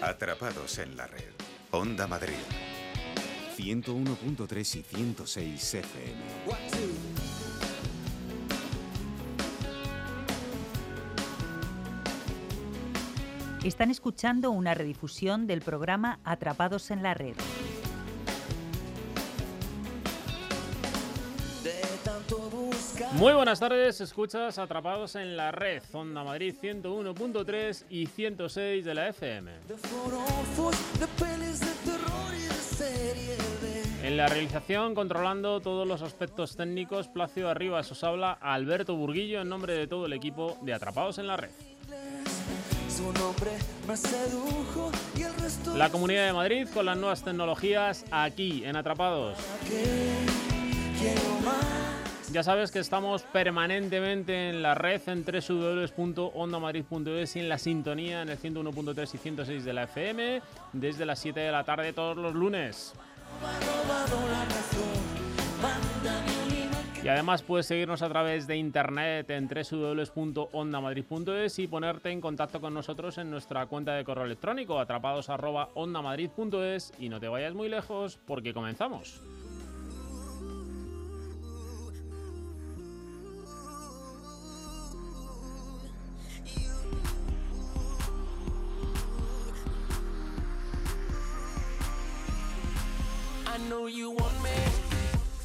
Atrapados 0.00 0.78
en 0.78 0.96
la 0.96 1.06
red. 1.06 1.32
Onda 1.70 2.06
Madrid. 2.06 2.34
101.3 3.56 4.58
y 4.58 4.82
106 4.82 5.74
FM. 5.74 6.22
Están 13.64 13.92
escuchando 13.92 14.50
una 14.50 14.74
redifusión 14.74 15.46
del 15.46 15.60
programa 15.62 16.18
Atrapados 16.24 16.90
en 16.90 17.04
la 17.04 17.14
Red. 17.14 17.36
Muy 23.22 23.34
buenas 23.34 23.60
tardes, 23.60 24.00
escuchas 24.00 24.58
Atrapados 24.58 25.14
en 25.14 25.36
la 25.36 25.52
Red, 25.52 25.84
Onda 25.92 26.24
Madrid 26.24 26.56
101.3 26.60 27.84
y 27.88 28.06
106 28.06 28.84
de 28.84 28.94
la 28.96 29.10
FM. 29.10 29.52
En 34.02 34.16
la 34.16 34.26
realización, 34.26 34.96
controlando 34.96 35.60
todos 35.60 35.86
los 35.86 36.02
aspectos 36.02 36.56
técnicos, 36.56 37.06
Placio 37.06 37.48
Arriba, 37.48 37.78
os 37.78 38.02
habla 38.02 38.32
Alberto 38.32 38.96
Burguillo 38.96 39.40
en 39.40 39.48
nombre 39.48 39.74
de 39.74 39.86
todo 39.86 40.06
el 40.06 40.14
equipo 40.14 40.58
de 40.62 40.74
Atrapados 40.74 41.18
en 41.18 41.28
la 41.28 41.36
Red. 41.36 41.50
La 45.76 45.90
Comunidad 45.90 46.26
de 46.26 46.32
Madrid 46.32 46.66
con 46.74 46.86
las 46.86 46.96
nuevas 46.96 47.22
tecnologías 47.22 48.04
aquí 48.10 48.64
en 48.64 48.74
Atrapados. 48.74 49.38
Ya 52.32 52.42
sabes 52.42 52.72
que 52.72 52.78
estamos 52.78 53.24
permanentemente 53.24 54.48
en 54.48 54.62
la 54.62 54.74
red 54.74 55.02
en 55.06 55.22
www.ondamadrid.es 55.22 57.36
y 57.36 57.40
en 57.40 57.50
la 57.50 57.58
sintonía 57.58 58.22
en 58.22 58.30
el 58.30 58.38
101.3 58.38 59.14
y 59.14 59.18
106 59.18 59.66
de 59.66 59.72
la 59.74 59.82
FM 59.82 60.40
desde 60.72 61.04
las 61.04 61.18
7 61.18 61.38
de 61.38 61.52
la 61.52 61.62
tarde 61.64 61.92
todos 61.92 62.16
los 62.16 62.34
lunes. 62.34 62.94
Y 67.04 67.08
además 67.08 67.42
puedes 67.42 67.66
seguirnos 67.66 68.00
a 68.00 68.08
través 68.08 68.46
de 68.46 68.56
internet 68.56 69.28
en 69.28 69.46
www.ondamadrid.es 69.46 71.58
y 71.58 71.66
ponerte 71.66 72.12
en 72.12 72.22
contacto 72.22 72.62
con 72.62 72.72
nosotros 72.72 73.18
en 73.18 73.30
nuestra 73.30 73.66
cuenta 73.66 73.92
de 73.92 74.04
correo 74.04 74.24
electrónico 74.24 74.78
atrapados@ondamadrid.es 74.78 76.94
y 76.98 77.10
no 77.10 77.20
te 77.20 77.28
vayas 77.28 77.52
muy 77.52 77.68
lejos 77.68 78.18
porque 78.24 78.54
comenzamos. 78.54 79.20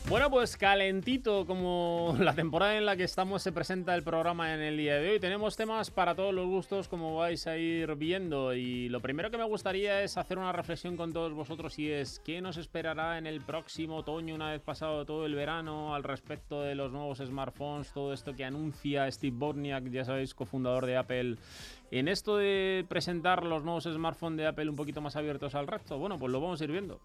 Bueno, 0.09 0.29
pues 0.29 0.55
calentito 0.55 1.45
como 1.45 2.15
la 2.19 2.33
temporada 2.33 2.77
en 2.77 2.85
la 2.85 2.95
que 2.95 3.03
estamos 3.03 3.41
se 3.41 3.51
presenta 3.51 3.93
el 3.93 4.03
programa 4.03 4.53
en 4.53 4.61
el 4.61 4.77
día 4.77 4.95
de 4.95 5.09
hoy. 5.09 5.19
Tenemos 5.19 5.57
temas 5.57 5.91
para 5.91 6.15
todos 6.15 6.33
los 6.33 6.47
gustos 6.47 6.87
como 6.87 7.17
vais 7.17 7.45
a 7.45 7.57
ir 7.57 7.93
viendo 7.95 8.53
y 8.53 8.87
lo 8.87 9.01
primero 9.01 9.29
que 9.29 9.37
me 9.37 9.43
gustaría 9.43 10.01
es 10.03 10.15
hacer 10.15 10.37
una 10.37 10.53
reflexión 10.53 10.95
con 10.95 11.11
todos 11.11 11.33
vosotros 11.33 11.77
y 11.77 11.91
es 11.91 12.19
qué 12.19 12.39
nos 12.39 12.55
esperará 12.55 13.17
en 13.17 13.27
el 13.27 13.41
próximo 13.41 13.97
otoño 13.97 14.33
una 14.33 14.51
vez 14.51 14.61
pasado 14.61 15.03
todo 15.03 15.25
el 15.25 15.35
verano 15.35 15.93
al 15.93 16.05
respecto 16.05 16.61
de 16.61 16.73
los 16.73 16.93
nuevos 16.93 17.17
smartphones, 17.17 17.91
todo 17.91 18.13
esto 18.13 18.33
que 18.33 18.45
anuncia 18.45 19.11
Steve 19.11 19.35
Wozniak, 19.37 19.89
ya 19.89 20.05
sabéis, 20.05 20.33
cofundador 20.33 20.85
de 20.85 20.95
Apple. 20.95 21.35
En 21.91 22.07
esto 22.07 22.37
de 22.37 22.85
presentar 22.87 23.43
los 23.43 23.65
nuevos 23.65 23.83
smartphones 23.83 24.37
de 24.37 24.47
Apple 24.47 24.69
un 24.69 24.77
poquito 24.77 25.01
más 25.01 25.17
abiertos 25.17 25.53
al 25.53 25.67
resto, 25.67 25.97
bueno, 25.97 26.17
pues 26.17 26.31
lo 26.31 26.39
vamos 26.39 26.61
a 26.61 26.63
ir 26.63 26.71
viendo. 26.71 27.01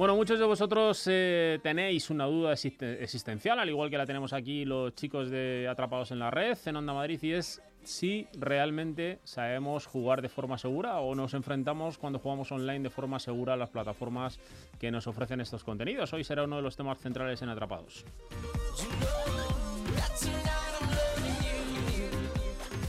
Bueno, 0.00 0.16
muchos 0.16 0.38
de 0.38 0.46
vosotros 0.46 1.04
eh, 1.10 1.58
tenéis 1.62 2.08
una 2.08 2.24
duda 2.24 2.54
existencial, 2.54 3.58
al 3.58 3.68
igual 3.68 3.90
que 3.90 3.98
la 3.98 4.06
tenemos 4.06 4.32
aquí 4.32 4.64
los 4.64 4.94
chicos 4.94 5.28
de 5.28 5.68
Atrapados 5.68 6.10
en 6.10 6.20
la 6.20 6.30
Red, 6.30 6.56
en 6.64 6.76
Onda 6.76 6.94
Madrid, 6.94 7.22
y 7.22 7.32
es 7.32 7.60
si 7.84 8.26
realmente 8.32 9.18
sabemos 9.24 9.84
jugar 9.84 10.22
de 10.22 10.30
forma 10.30 10.56
segura 10.56 11.00
o 11.00 11.14
nos 11.14 11.34
enfrentamos 11.34 11.98
cuando 11.98 12.18
jugamos 12.18 12.50
online 12.50 12.80
de 12.80 12.88
forma 12.88 13.18
segura 13.18 13.52
a 13.52 13.56
las 13.58 13.68
plataformas 13.68 14.40
que 14.78 14.90
nos 14.90 15.06
ofrecen 15.06 15.42
estos 15.42 15.64
contenidos. 15.64 16.14
Hoy 16.14 16.24
será 16.24 16.44
uno 16.44 16.56
de 16.56 16.62
los 16.62 16.76
temas 16.76 16.98
centrales 16.98 17.42
en 17.42 17.50
Atrapados. 17.50 18.06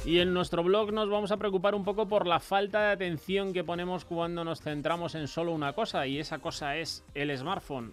Y 0.04 0.20
en 0.20 0.34
nuestro 0.34 0.64
blog 0.64 0.92
nos 0.92 1.10
vamos 1.10 1.32
a 1.32 1.38
preocupar 1.38 1.76
un 1.76 1.84
poco 1.84 2.08
por 2.08 2.26
la 2.26 2.40
falta 2.40 2.82
de 2.82 2.92
atención 2.94 3.54
que 3.54 3.64
ponemos 3.64 4.04
cuando 4.04 4.44
nos 4.44 4.60
centramos 4.62 5.14
en 5.14 5.28
solo 5.28 5.52
una 5.52 5.74
cosa, 5.74 6.08
y 6.08 6.20
esa 6.20 6.40
cosa 6.40 6.78
es 6.78 7.04
el 7.14 7.36
smartphone. 7.38 7.92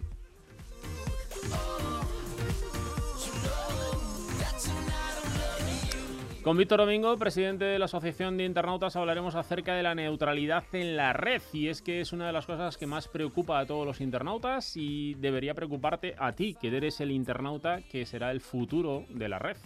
Con 6.41 6.57
Víctor 6.57 6.79
Domingo, 6.79 7.15
presidente 7.17 7.65
de 7.65 7.77
la 7.77 7.85
Asociación 7.85 8.37
de 8.37 8.45
Internautas, 8.45 8.95
hablaremos 8.95 9.35
acerca 9.35 9.75
de 9.75 9.83
la 9.83 9.93
neutralidad 9.93 10.63
en 10.71 10.95
la 10.95 11.13
red. 11.13 11.43
Y 11.51 11.67
es 11.67 11.81
que 11.81 11.99
es 11.99 12.13
una 12.13 12.27
de 12.27 12.33
las 12.33 12.45
cosas 12.45 12.77
que 12.77 12.87
más 12.87 13.07
preocupa 13.07 13.59
a 13.59 13.65
todos 13.65 13.85
los 13.85 14.01
internautas 14.01 14.75
y 14.75 15.15
debería 15.15 15.53
preocuparte 15.53 16.15
a 16.17 16.31
ti, 16.31 16.55
que 16.59 16.75
eres 16.75 17.01
el 17.01 17.11
internauta 17.11 17.81
que 17.91 18.05
será 18.05 18.31
el 18.31 18.39
futuro 18.39 19.03
de 19.09 19.29
la 19.29 19.37
red. 19.37 19.57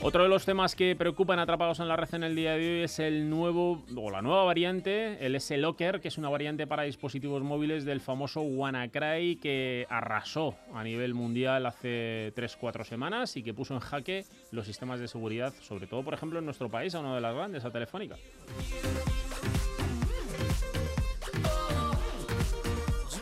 Otro 0.00 0.22
de 0.22 0.28
los 0.28 0.44
temas 0.44 0.76
que 0.76 0.94
preocupan 0.94 1.40
atrapados 1.40 1.80
en 1.80 1.88
la 1.88 1.96
red 1.96 2.14
en 2.14 2.22
el 2.22 2.36
día 2.36 2.52
de 2.52 2.58
hoy 2.58 2.82
es 2.84 3.00
el 3.00 3.28
nuevo 3.28 3.82
o 3.96 4.10
la 4.10 4.22
nueva 4.22 4.44
variante, 4.44 5.26
el 5.26 5.34
S-Locker, 5.34 6.00
que 6.00 6.06
es 6.06 6.18
una 6.18 6.28
variante 6.28 6.68
para 6.68 6.84
dispositivos 6.84 7.42
móviles 7.42 7.84
del 7.84 8.00
famoso 8.00 8.42
WannaCry 8.42 9.36
que 9.42 9.86
arrasó 9.90 10.54
a 10.72 10.84
nivel 10.84 11.14
mundial 11.14 11.66
hace 11.66 12.32
3-4 12.36 12.84
semanas 12.84 13.36
y 13.36 13.42
que 13.42 13.52
puso 13.52 13.74
en 13.74 13.80
jaque 13.80 14.24
los 14.52 14.66
sistemas 14.66 15.00
de 15.00 15.08
seguridad, 15.08 15.52
sobre 15.62 15.88
todo 15.88 16.04
por 16.04 16.14
ejemplo 16.14 16.38
en 16.38 16.44
nuestro 16.44 16.70
país, 16.70 16.94
a 16.94 17.00
una 17.00 17.16
de 17.16 17.20
las 17.20 17.34
grandes, 17.34 17.64
a 17.64 17.70
Telefónica. 17.72 18.14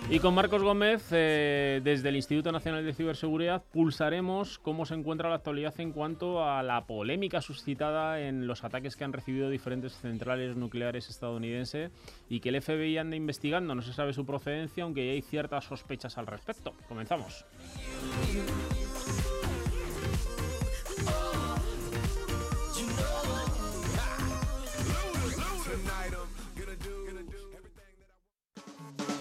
Y 0.08 0.20
con 0.20 0.34
Marcos 0.34 0.62
Gómez, 0.62 1.08
eh, 1.10 1.80
desde 1.82 2.10
el 2.10 2.16
Instituto 2.16 2.52
Nacional 2.52 2.84
de 2.84 2.94
Ciberseguridad, 2.94 3.64
pulsaremos 3.72 4.60
cómo 4.60 4.86
se 4.86 4.94
encuentra 4.94 5.28
la 5.28 5.34
actualidad 5.34 5.74
en 5.80 5.90
cuanto 5.90 6.44
a 6.44 6.62
la 6.62 6.86
polémica 6.86 7.40
suscitada 7.40 8.20
en 8.20 8.46
los 8.46 8.62
ataques 8.62 8.94
que 8.94 9.02
han 9.02 9.12
recibido 9.12 9.50
diferentes 9.50 9.94
centrales 9.94 10.56
nucleares 10.56 11.10
estadounidenses 11.10 11.90
y 12.28 12.38
que 12.38 12.50
el 12.50 12.62
FBI 12.62 12.98
anda 12.98 13.16
investigando. 13.16 13.74
No 13.74 13.82
se 13.82 13.92
sabe 13.92 14.12
su 14.12 14.24
procedencia, 14.24 14.84
aunque 14.84 15.10
hay 15.10 15.22
ciertas 15.22 15.64
sospechas 15.64 16.16
al 16.18 16.28
respecto. 16.28 16.72
Comenzamos. 16.88 17.44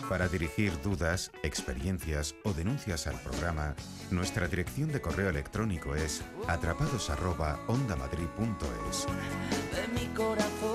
Para 0.09 0.27
dirigir 0.27 0.73
dudas, 0.83 1.31
experiencias 1.41 2.35
o 2.43 2.53
denuncias 2.53 3.07
al 3.07 3.19
programa, 3.21 3.73
nuestra 4.11 4.47
dirección 4.47 4.91
de 4.91 5.01
correo 5.01 5.29
electrónico 5.29 5.95
es 5.95 6.21
atrapados@ondamadrid.es. 6.47 9.07
De. 9.07 10.74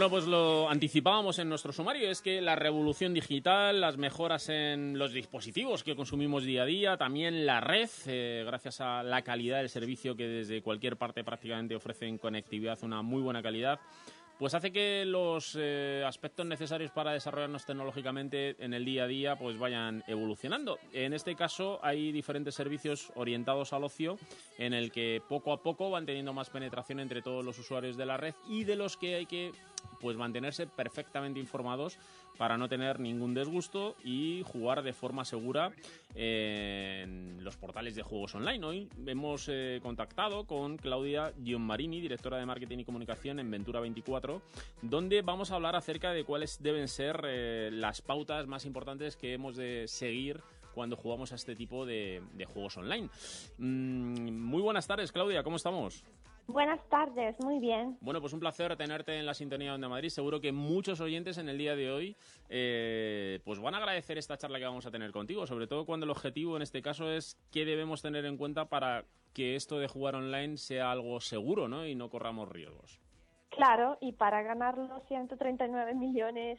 Bueno, 0.00 0.12
pues 0.12 0.24
lo 0.24 0.70
anticipábamos 0.70 1.38
en 1.40 1.50
nuestro 1.50 1.74
sumario, 1.74 2.10
es 2.10 2.22
que 2.22 2.40
la 2.40 2.56
revolución 2.56 3.12
digital, 3.12 3.82
las 3.82 3.98
mejoras 3.98 4.48
en 4.48 4.98
los 4.98 5.12
dispositivos 5.12 5.84
que 5.84 5.94
consumimos 5.94 6.42
día 6.42 6.62
a 6.62 6.64
día, 6.64 6.96
también 6.96 7.44
la 7.44 7.60
red, 7.60 7.90
eh, 8.06 8.42
gracias 8.46 8.80
a 8.80 9.02
la 9.02 9.20
calidad 9.20 9.58
del 9.58 9.68
servicio 9.68 10.16
que 10.16 10.26
desde 10.26 10.62
cualquier 10.62 10.96
parte 10.96 11.22
prácticamente 11.22 11.76
ofrecen 11.76 12.16
conectividad, 12.16 12.78
una 12.80 13.02
muy 13.02 13.20
buena 13.20 13.42
calidad, 13.42 13.78
pues 14.40 14.54
hace 14.54 14.72
que 14.72 15.04
los 15.04 15.54
eh, 15.60 16.02
aspectos 16.06 16.46
necesarios 16.46 16.90
para 16.92 17.12
desarrollarnos 17.12 17.66
tecnológicamente 17.66 18.56
en 18.64 18.72
el 18.72 18.86
día 18.86 19.04
a 19.04 19.06
día 19.06 19.36
pues 19.36 19.58
vayan 19.58 20.02
evolucionando. 20.06 20.78
En 20.94 21.12
este 21.12 21.36
caso 21.36 21.78
hay 21.82 22.10
diferentes 22.10 22.54
servicios 22.54 23.12
orientados 23.16 23.74
al 23.74 23.84
ocio 23.84 24.16
en 24.56 24.72
el 24.72 24.92
que 24.92 25.20
poco 25.28 25.52
a 25.52 25.62
poco 25.62 25.90
van 25.90 26.06
teniendo 26.06 26.32
más 26.32 26.48
penetración 26.48 27.00
entre 27.00 27.20
todos 27.20 27.44
los 27.44 27.58
usuarios 27.58 27.98
de 27.98 28.06
la 28.06 28.16
red 28.16 28.34
y 28.48 28.64
de 28.64 28.76
los 28.76 28.96
que 28.96 29.16
hay 29.16 29.26
que 29.26 29.52
pues 30.00 30.16
mantenerse 30.16 30.66
perfectamente 30.66 31.38
informados 31.38 31.98
para 32.40 32.56
no 32.56 32.70
tener 32.70 33.00
ningún 33.00 33.34
desgusto 33.34 33.96
y 34.02 34.42
jugar 34.46 34.82
de 34.82 34.94
forma 34.94 35.26
segura 35.26 35.72
en 36.14 37.44
los 37.44 37.58
portales 37.58 37.94
de 37.94 38.02
juegos 38.02 38.34
online. 38.34 38.64
Hoy 38.64 38.88
hemos 39.04 39.46
eh, 39.50 39.78
contactado 39.82 40.46
con 40.46 40.78
Claudia 40.78 41.34
Gianmarini, 41.44 42.00
directora 42.00 42.38
de 42.38 42.46
marketing 42.46 42.78
y 42.78 42.84
comunicación 42.86 43.40
en 43.40 43.50
Ventura 43.50 43.80
24, 43.80 44.40
donde 44.80 45.20
vamos 45.20 45.50
a 45.50 45.56
hablar 45.56 45.76
acerca 45.76 46.12
de 46.12 46.24
cuáles 46.24 46.62
deben 46.62 46.88
ser 46.88 47.20
eh, 47.26 47.68
las 47.74 48.00
pautas 48.00 48.46
más 48.46 48.64
importantes 48.64 49.18
que 49.18 49.34
hemos 49.34 49.56
de 49.56 49.84
seguir 49.86 50.40
cuando 50.74 50.96
jugamos 50.96 51.32
a 51.32 51.34
este 51.34 51.54
tipo 51.54 51.84
de, 51.84 52.22
juegos 52.54 52.78
online. 52.78 53.10
Mm, 53.58 54.30
muy 54.30 54.62
buenas 54.62 54.86
tardes, 54.86 55.12
Claudia, 55.12 55.42
¿cómo 55.42 55.56
estamos? 55.56 56.04
Buenas 56.52 56.80
tardes, 56.88 57.38
muy 57.44 57.60
bien. 57.60 57.96
Bueno, 58.00 58.20
pues 58.20 58.32
un 58.32 58.40
placer 58.40 58.76
tenerte 58.76 59.16
en 59.16 59.24
la 59.24 59.34
sintonía 59.34 59.78
de 59.78 59.88
Madrid. 59.88 60.08
Seguro 60.08 60.40
que 60.40 60.50
muchos 60.50 61.00
oyentes 61.00 61.38
en 61.38 61.48
el 61.48 61.56
día 61.56 61.76
de 61.76 61.92
hoy 61.92 62.16
eh, 62.48 63.38
pues 63.44 63.60
van 63.60 63.74
a 63.74 63.78
agradecer 63.78 64.18
esta 64.18 64.36
charla 64.36 64.58
que 64.58 64.64
vamos 64.64 64.84
a 64.84 64.90
tener 64.90 65.12
contigo, 65.12 65.46
sobre 65.46 65.68
todo 65.68 65.86
cuando 65.86 66.04
el 66.04 66.10
objetivo 66.10 66.56
en 66.56 66.62
este 66.62 66.82
caso 66.82 67.08
es 67.08 67.38
qué 67.52 67.64
debemos 67.64 68.02
tener 68.02 68.24
en 68.24 68.36
cuenta 68.36 68.68
para 68.68 69.04
que 69.32 69.54
esto 69.54 69.78
de 69.78 69.86
jugar 69.86 70.16
online 70.16 70.56
sea 70.56 70.90
algo 70.90 71.20
seguro 71.20 71.68
¿no? 71.68 71.86
y 71.86 71.94
no 71.94 72.10
corramos 72.10 72.48
riesgos. 72.48 72.98
Claro, 73.50 73.96
y 74.00 74.12
para 74.12 74.42
ganar 74.42 74.76
los 74.76 75.04
139 75.06 75.94
millones 75.94 76.58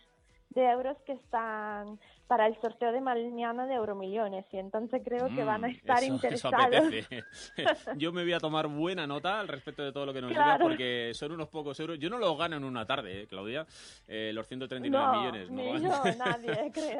de 0.51 0.69
euros 0.69 0.97
que 1.05 1.13
están 1.13 1.99
para 2.27 2.47
el 2.47 2.59
sorteo 2.61 2.91
de 2.91 3.01
mañana 3.01 3.67
de 3.67 3.75
Euromillones 3.75 4.45
y 4.51 4.57
entonces 4.57 5.01
creo 5.03 5.27
que 5.27 5.43
van 5.43 5.65
a 5.65 5.67
mm, 5.67 5.71
estar 5.71 6.03
interesados. 6.03 6.93
Yo 7.97 8.11
me 8.11 8.23
voy 8.23 8.33
a 8.33 8.39
tomar 8.39 8.67
buena 8.67 9.07
nota 9.07 9.39
al 9.39 9.47
respecto 9.47 9.83
de 9.83 9.91
todo 9.91 10.05
lo 10.05 10.13
que 10.13 10.21
nos 10.21 10.29
digas 10.29 10.59
porque 10.61 11.11
son 11.13 11.31
unos 11.33 11.49
pocos 11.49 11.79
euros. 11.79 11.99
Yo 11.99 12.09
no 12.09 12.17
los 12.17 12.37
gano 12.37 12.57
en 12.57 12.63
una 12.63 12.85
tarde, 12.85 13.21
¿eh, 13.23 13.27
Claudia, 13.27 13.65
eh, 14.07 14.31
los 14.33 14.47
139 14.47 15.17
millones. 15.17 15.51
No, 15.51 15.77
no 15.79 16.15
nadie, 16.15 16.71
creo. 16.73 16.99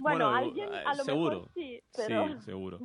bueno, 0.00 0.34
alguien 0.34 0.68
a 0.74 0.94
lo 0.94 1.04
seguro. 1.04 1.30
mejor 1.30 1.50
sí, 1.54 1.82
pero... 1.94 2.28
Sí, 2.28 2.44
seguro. 2.44 2.78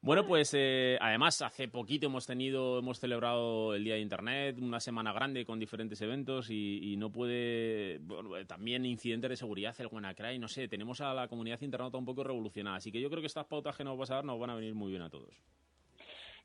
Bueno, 0.00 0.26
pues 0.26 0.52
eh, 0.54 0.98
además 1.00 1.40
hace 1.42 1.68
poquito 1.68 2.06
hemos 2.06 2.26
tenido, 2.26 2.78
hemos 2.78 2.98
celebrado 2.98 3.74
el 3.74 3.84
Día 3.84 3.94
de 3.94 4.00
Internet, 4.00 4.58
una 4.60 4.80
semana 4.80 5.12
grande 5.12 5.44
con 5.44 5.58
diferentes 5.58 6.00
eventos 6.02 6.50
y, 6.50 6.94
no 6.98 7.10
puede, 7.10 7.98
bueno, 8.00 8.30
también 8.46 8.84
incidentes 8.84 9.30
de 9.30 9.36
seguridad, 9.36 9.74
el 9.78 9.86
WannaCry, 9.86 10.38
no 10.38 10.48
tenemos 10.68 11.00
a 11.00 11.12
la 11.14 11.28
comunidad 11.28 11.60
internauta 11.60 11.98
un 11.98 12.04
poco 12.04 12.24
revolucionada. 12.24 12.76
Así 12.76 12.90
que 12.90 13.00
yo 13.00 13.08
creo 13.10 13.20
que 13.20 13.26
estas 13.26 13.46
pautas 13.46 13.76
que 13.76 13.84
nos 13.84 13.98
vas 13.98 14.10
a 14.10 14.16
dar 14.16 14.24
nos 14.24 14.38
van 14.38 14.50
a 14.50 14.54
venir 14.54 14.74
muy 14.74 14.90
bien 14.90 15.02
a 15.02 15.10
todos. 15.10 15.34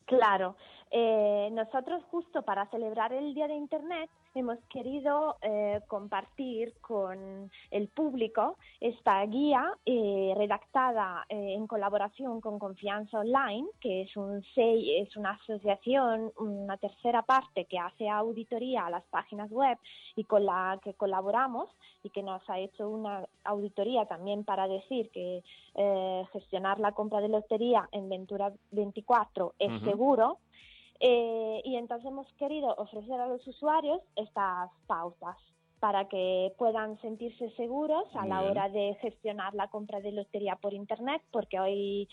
Claro, 0.06 0.56
eh, 0.89 1.50
nosotros 1.51 2.03
justo 2.09 2.41
para 2.41 2.65
celebrar 2.67 3.13
el 3.13 3.33
Día 3.35 3.47
de 3.47 3.53
Internet 3.53 4.09
hemos 4.35 4.59
querido 4.69 5.37
eh, 5.41 5.81
compartir 5.87 6.73
con 6.81 7.51
el 7.71 7.87
público 7.87 8.57
esta 8.79 9.25
guía 9.25 9.73
eh, 9.85 10.33
redactada 10.37 11.25
en 11.29 11.65
colaboración 11.67 12.39
con 12.41 12.59
Confianza 12.59 13.19
Online, 13.19 13.67
que 13.81 14.03
es, 14.03 14.15
un 14.15 14.43
es 14.55 15.17
una 15.17 15.31
asociación, 15.31 16.31
una 16.37 16.77
tercera 16.77 17.23
parte 17.23 17.65
que 17.65 17.79
hace 17.79 18.07
auditoría 18.07 18.85
a 18.85 18.89
las 18.89 19.03
páginas 19.05 19.49
web 19.51 19.77
y 20.15 20.23
con 20.25 20.45
la 20.45 20.79
que 20.83 20.93
colaboramos 20.93 21.69
y 22.03 22.09
que 22.09 22.23
nos 22.23 22.47
ha 22.49 22.59
hecho 22.59 22.89
una 22.89 23.25
auditoría 23.43 24.05
también 24.05 24.43
para 24.43 24.67
decir 24.67 25.09
que 25.11 25.43
gestionar 26.33 26.79
la 26.79 26.91
compra 26.91 27.21
de 27.21 27.29
lotería 27.29 27.87
en 27.91 28.09
Ventura 28.09 28.51
24 28.71 29.53
es 29.59 29.81
seguro 29.83 30.37
eh, 31.00 31.62
y 31.63 31.75
entonces 31.75 32.07
hemos 32.07 32.28
querido 32.34 32.74
ofrecer 32.75 33.19
a 33.19 33.28
los 33.28 33.46
usuarios 33.48 34.01
estas 34.16 34.69
pautas 34.88 35.38
para 35.80 36.10
que 36.10 36.54
puedan 36.57 37.00
sentirse 37.00 37.50
seguros 37.51 38.04
a 38.13 38.25
la 38.25 38.42
hora 38.42 38.68
de 38.68 38.98
gestionar 39.01 39.54
la 39.56 39.69
compra 39.69 40.01
de 40.01 40.12
lotería 40.12 40.57
por 40.57 40.74
Internet, 40.74 41.22
porque 41.31 41.57
hoy, 41.57 42.10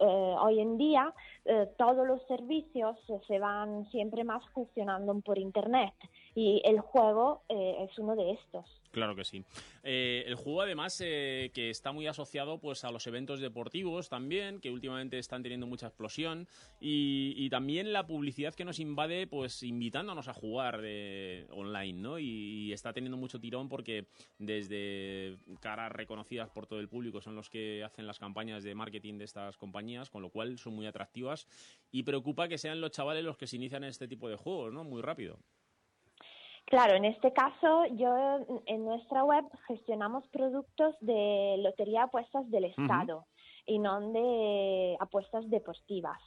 eh, 0.00 0.34
hoy 0.40 0.60
en 0.60 0.78
día 0.78 1.12
eh, 1.44 1.68
todos 1.76 2.06
los 2.06 2.26
servicios 2.26 2.96
se 3.26 3.38
van 3.38 3.84
siempre 3.90 4.24
más 4.24 4.42
gestionando 4.54 5.20
por 5.20 5.38
Internet 5.38 5.92
y 6.40 6.62
el 6.64 6.80
juego 6.80 7.42
es 7.50 7.98
uno 7.98 8.16
de 8.16 8.30
estos. 8.30 8.64
Claro 8.92 9.14
que 9.14 9.24
sí. 9.24 9.44
Eh, 9.82 10.24
el 10.26 10.36
juego 10.36 10.62
además 10.62 10.98
eh, 11.04 11.50
que 11.52 11.68
está 11.68 11.92
muy 11.92 12.06
asociado 12.06 12.58
pues 12.58 12.82
a 12.82 12.90
los 12.90 13.06
eventos 13.06 13.40
deportivos 13.40 14.08
también, 14.08 14.58
que 14.58 14.70
últimamente 14.70 15.18
están 15.18 15.42
teniendo 15.42 15.66
mucha 15.66 15.88
explosión 15.88 16.48
y, 16.80 17.50
también 17.50 17.92
la 17.92 18.06
publicidad 18.06 18.54
que 18.54 18.64
nos 18.64 18.78
invade 18.78 19.26
pues 19.26 19.62
invitándonos 19.62 20.28
a 20.28 20.32
jugar 20.32 20.80
de, 20.80 21.46
online, 21.50 22.00
¿no? 22.00 22.18
Y, 22.18 22.72
está 22.72 22.94
teniendo 22.94 23.18
mucho 23.18 23.38
tirón 23.38 23.68
porque 23.68 24.06
desde 24.38 25.36
caras 25.60 25.92
reconocidas 25.92 26.48
por 26.48 26.66
todo 26.66 26.80
el 26.80 26.88
público 26.88 27.20
son 27.20 27.34
los 27.34 27.50
que 27.50 27.84
hacen 27.84 28.06
las 28.06 28.18
campañas 28.18 28.62
de 28.64 28.74
marketing 28.74 29.18
de 29.18 29.24
estas 29.24 29.58
compañías, 29.58 30.08
con 30.08 30.22
lo 30.22 30.30
cual 30.30 30.56
son 30.58 30.74
muy 30.74 30.86
atractivas 30.86 31.46
y 31.92 32.04
preocupa 32.04 32.48
que 32.48 32.56
sean 32.56 32.80
los 32.80 32.92
chavales 32.92 33.24
los 33.24 33.36
que 33.36 33.46
se 33.46 33.56
inician 33.56 33.84
en 33.84 33.90
este 33.90 34.08
tipo 34.08 34.28
de 34.28 34.36
juegos, 34.36 34.72
¿no? 34.72 34.84
Muy 34.84 35.02
rápido. 35.02 35.38
Claro, 36.70 36.94
en 36.94 37.04
este 37.04 37.32
caso, 37.32 37.84
yo 37.96 38.14
en 38.66 38.84
nuestra 38.84 39.24
web 39.24 39.44
gestionamos 39.66 40.24
productos 40.28 40.94
de 41.00 41.56
lotería 41.58 42.04
apuestas 42.04 42.48
del 42.48 42.66
Estado 42.66 43.26
y 43.66 43.80
no 43.80 44.00
de 44.12 44.96
apuestas 45.00 45.50
deportivas. 45.50 46.20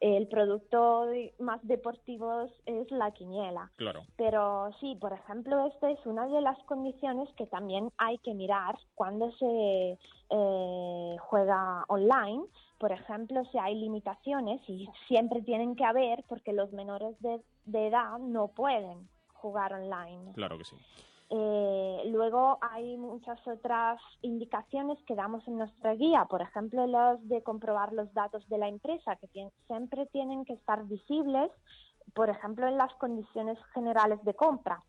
El 0.00 0.28
producto 0.28 1.08
más 1.40 1.60
deportivo 1.64 2.48
es 2.64 2.90
la 2.90 3.10
quiniela. 3.10 3.70
Claro. 3.76 4.00
Pero 4.16 4.70
sí, 4.80 4.96
por 4.98 5.12
ejemplo, 5.12 5.66
esta 5.66 5.90
es 5.90 5.98
una 6.06 6.26
de 6.26 6.40
las 6.40 6.58
condiciones 6.64 7.28
que 7.36 7.46
también 7.46 7.92
hay 7.98 8.16
que 8.18 8.32
mirar 8.32 8.78
cuando 8.94 9.30
se 9.32 9.98
eh, 10.30 11.16
juega 11.20 11.84
online. 11.88 12.44
Por 12.78 12.92
ejemplo, 12.92 13.44
si 13.52 13.58
hay 13.58 13.74
limitaciones 13.74 14.62
y 14.70 14.88
siempre 15.06 15.42
tienen 15.42 15.76
que 15.76 15.84
haber 15.84 16.24
porque 16.30 16.54
los 16.54 16.72
menores 16.72 17.14
de 17.20 17.86
edad 17.88 18.18
no 18.18 18.48
pueden 18.48 19.11
jugar 19.42 19.74
online. 19.74 20.32
Claro 20.34 20.56
que 20.56 20.64
sí. 20.64 20.76
Eh, 21.34 22.02
luego 22.06 22.58
hay 22.60 22.96
muchas 22.98 23.40
otras 23.48 23.98
indicaciones 24.20 24.98
que 25.06 25.14
damos 25.14 25.46
en 25.48 25.56
nuestra 25.56 25.94
guía, 25.94 26.26
por 26.28 26.42
ejemplo, 26.42 26.86
los 26.86 27.26
de 27.26 27.42
comprobar 27.42 27.92
los 27.92 28.12
datos 28.12 28.46
de 28.48 28.58
la 28.58 28.68
empresa, 28.68 29.16
que 29.16 29.28
siempre 29.66 30.06
tienen 30.06 30.44
que 30.44 30.52
estar 30.52 30.84
visibles, 30.84 31.50
por 32.14 32.28
ejemplo, 32.28 32.66
en 32.68 32.76
las 32.76 32.92
condiciones 32.94 33.58
generales 33.72 34.22
de 34.24 34.34
compra. 34.34 34.84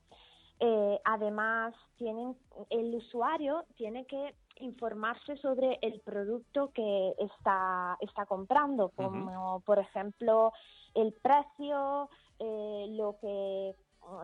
Eh, 0.59 0.99
además, 1.05 1.73
tienen, 1.97 2.35
el 2.69 2.93
usuario 2.93 3.63
tiene 3.75 4.05
que 4.05 4.35
informarse 4.57 5.37
sobre 5.37 5.79
el 5.81 6.01
producto 6.01 6.71
que 6.73 7.13
está, 7.19 7.97
está 8.01 8.25
comprando, 8.25 8.89
como 8.89 9.61
por 9.61 9.79
ejemplo 9.79 10.51
el 10.93 11.13
precio, 11.13 12.09
eh, 12.39 12.85
lo 12.89 13.17
que 13.19 13.75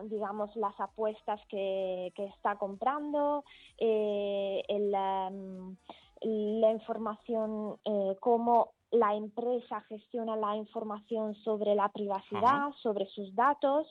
digamos, 0.04 0.54
las 0.56 0.78
apuestas 0.80 1.40
que, 1.48 2.12
está 2.16 2.56
comprando, 2.56 3.44
eh, 3.78 4.62
em, 4.68 5.76
la 6.22 6.72
información, 6.72 7.78
eh, 7.84 8.16
cómo 8.20 8.72
la 8.90 9.14
empresa 9.14 9.80
gestiona 9.82 10.36
la 10.36 10.56
información 10.56 11.34
sobre 11.36 11.74
la 11.74 11.88
privacidad, 11.90 12.72
sobre 12.82 13.06
sus 13.06 13.34
datos 13.34 13.86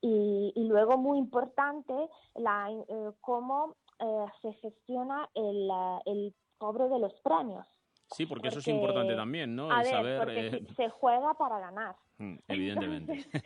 y, 0.00 0.52
luego, 0.68 0.96
muy 0.96 1.18
importante, 1.18 1.94
la, 2.34 2.70
eh, 2.70 3.10
cómo 3.20 3.76
se 4.42 4.52
gestiona 4.54 5.28
el, 5.34 5.68
el 6.06 6.34
cobro 6.56 6.88
de 6.88 7.00
los 7.00 7.12
premios. 7.20 7.66
Sí, 8.12 8.26
porque, 8.26 8.48
eso 8.48 8.60
es 8.60 8.68
importante 8.68 9.14
también, 9.14 9.54
¿no? 9.54 9.70
A 9.70 9.82
ver, 9.82 10.18
porque 10.18 10.66
se 10.76 10.88
juega 10.88 11.34
para 11.34 11.58
ganar. 11.58 11.96
Mm, 12.18 12.36
evidentemente. 12.48 13.12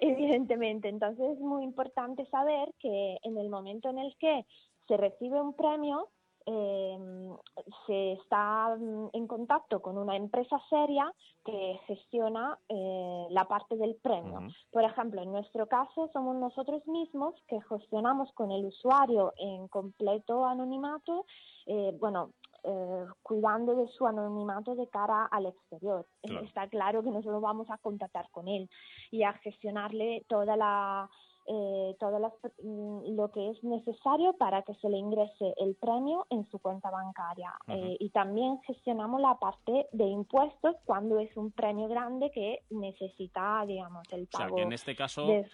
evidentemente. 0.00 0.88
Entonces 0.88 1.32
es 1.32 1.40
muy 1.40 1.64
importante 1.64 2.26
saber 2.26 2.72
que 2.78 3.18
en 3.22 3.38
el 3.38 3.48
momento 3.48 3.90
en 3.90 3.98
el 3.98 4.16
que 4.18 4.46
se 4.88 4.96
recibe 4.96 5.40
un 5.40 5.54
premio, 5.54 6.08
em, 6.46 7.36
se 7.86 8.12
está 8.12 8.76
mm, 8.76 9.08
en 9.12 9.26
contacto 9.26 9.82
con 9.82 9.98
una 9.98 10.16
empresa 10.16 10.56
seria 10.70 11.12
que 11.44 11.78
gestiona 11.86 12.58
eh, 12.68 13.26
la 13.30 13.46
parte 13.46 13.76
del 13.76 13.96
premio. 13.96 14.40
Por 14.70 14.84
ejemplo, 14.84 15.22
en 15.22 15.32
nuestro 15.32 15.66
caso 15.66 16.08
somos 16.12 16.36
nosotros 16.36 16.86
mismos 16.86 17.34
que 17.48 17.60
gestionamos 17.68 18.32
con 18.32 18.50
el 18.52 18.64
usuario 18.64 19.32
en 19.36 19.68
completo 19.68 20.46
anonimato, 20.46 21.26
eh, 21.66 21.92
bueno, 21.98 22.30
eh, 22.66 23.04
cuidando 23.22 23.76
de 23.76 23.86
su 23.88 24.06
anonimato 24.06 24.74
de 24.74 24.88
cara 24.88 25.26
al 25.26 25.46
exterior. 25.46 26.06
Está 26.22 26.68
claro 26.68 27.02
que 27.02 27.10
nosotros 27.10 27.40
vamos 27.40 27.70
a 27.70 27.78
contactar 27.78 28.28
con 28.30 28.48
él 28.48 28.68
y 29.10 29.22
a 29.22 29.32
gestionarle 29.34 30.24
toda 30.28 30.56
la 30.56 31.08
eh, 31.48 31.94
todo 32.00 32.18
mm, 32.18 33.14
lo 33.14 33.30
que 33.30 33.50
es 33.50 33.62
necesario 33.62 34.32
para 34.32 34.62
que 34.62 34.74
se 34.74 34.88
le 34.88 34.98
ingrese 34.98 35.54
el 35.58 35.76
premio 35.76 36.26
en 36.30 36.44
su 36.50 36.58
cuenta 36.58 36.90
bancaria. 36.90 37.52
Eh, 37.68 37.96
y 38.00 38.10
también 38.10 38.58
gestionamos 38.62 39.20
la 39.20 39.36
parte 39.38 39.86
de 39.92 40.06
impuestos 40.06 40.74
cuando 40.84 41.20
es 41.20 41.36
un 41.36 41.52
premio 41.52 41.86
grande 41.86 42.32
que 42.32 42.64
necesita, 42.70 43.64
digamos, 43.64 44.02
el 44.10 44.26
pago 44.26 44.58
en 44.58 44.72
este 44.72 44.96
caso, 44.96 45.24
de 45.24 45.48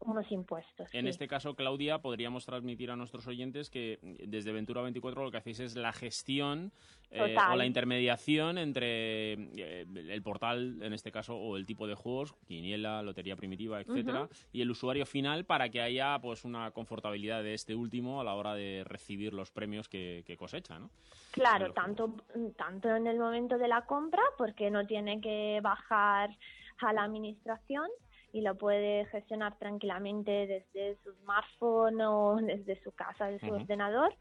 unos 0.00 0.30
impuestos. 0.30 0.88
En 0.92 1.06
este 1.06 1.28
caso, 1.28 1.54
Claudia, 1.54 1.98
podríamos 1.98 2.44
transmitir 2.44 2.90
a 2.90 2.96
nuestros 2.96 3.26
oyentes 3.26 3.70
que 3.70 3.98
desde 4.02 4.52
Ventura 4.52 4.82
24 4.82 5.24
lo 5.24 5.30
que 5.30 5.38
hacéis 5.38 5.60
es 5.60 5.76
la 5.76 5.92
gestión 5.92 6.72
eh, 7.10 7.36
o 7.50 7.56
la 7.56 7.64
intermediación 7.64 8.58
entre 8.58 9.32
eh, 9.32 9.86
el 9.94 10.22
portal, 10.22 10.82
en 10.82 10.92
este 10.92 11.12
caso, 11.12 11.36
o 11.36 11.56
el 11.56 11.64
tipo 11.64 11.86
de 11.86 11.94
juegos, 11.94 12.34
quiniela, 12.46 13.02
lotería 13.02 13.36
primitiva, 13.36 13.80
etcétera, 13.80 14.28
y 14.52 14.62
el 14.62 14.70
usuario 14.70 15.06
final 15.06 15.44
para 15.44 15.68
que 15.68 15.80
haya 15.80 16.18
pues 16.20 16.44
una 16.44 16.70
confortabilidad 16.72 17.42
de 17.42 17.54
este 17.54 17.74
último 17.74 18.20
a 18.20 18.24
la 18.24 18.34
hora 18.34 18.54
de 18.54 18.84
recibir 18.84 19.32
los 19.32 19.50
premios 19.50 19.88
que, 19.88 20.24
cosecha, 20.38 20.78
¿no? 20.78 20.90
Claro, 21.30 21.72
tanto, 21.72 22.14
tanto 22.56 22.94
en 22.94 23.06
el 23.06 23.18
momento 23.18 23.56
de 23.56 23.68
la 23.68 23.86
compra, 23.86 24.22
porque 24.36 24.70
no 24.70 24.86
tiene 24.86 25.20
que 25.20 25.60
bajar 25.62 26.36
a 26.78 26.92
la 26.92 27.04
administración, 27.04 27.88
y 28.34 28.40
lo 28.40 28.56
puede 28.56 29.06
gestionar 29.06 29.56
tranquilamente 29.58 30.48
desde 30.48 30.96
su 31.04 31.12
smartphone 31.22 32.00
o 32.00 32.36
desde 32.42 32.82
su 32.82 32.90
casa, 32.90 33.26
desde 33.26 33.46
su 33.46 33.54
ordenador. 33.54 34.12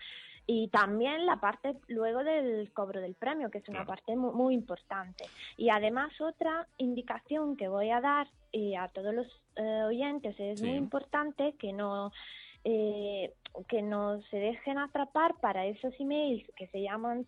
Y 0.46 0.68
también 0.68 1.26
la 1.26 1.38
parte 1.38 1.78
luego 1.88 2.24
del 2.24 2.72
cobro 2.74 3.02
del 3.02 3.16
premio, 3.16 3.50
que 3.50 3.58
es 3.58 3.68
una 3.70 3.86
parte 3.86 4.16
muy, 4.16 4.54
importante. 4.54 5.26
Y 5.58 5.70
además 5.70 6.12
otra 6.22 6.68
indicación 6.78 7.58
que 7.58 7.68
voy 7.68 7.90
a 7.90 8.02
dar 8.02 8.28
y 8.52 8.76
a 8.76 8.88
todos 8.90 9.16
los 9.16 9.28
eh, 9.56 9.84
oyentes 9.88 10.40
es 10.40 10.62
muy 10.62 10.76
importante 10.76 11.56
que 11.58 11.74
no 11.74 12.12
eh, 12.66 13.34
que 13.68 13.82
no 13.82 14.22
se 14.30 14.38
dejen 14.38 14.78
atrapar 14.78 15.36
para 15.42 15.66
esos 15.66 15.94
emails 16.00 16.46
que 16.56 16.68
se 16.68 16.82
llaman 16.82 17.26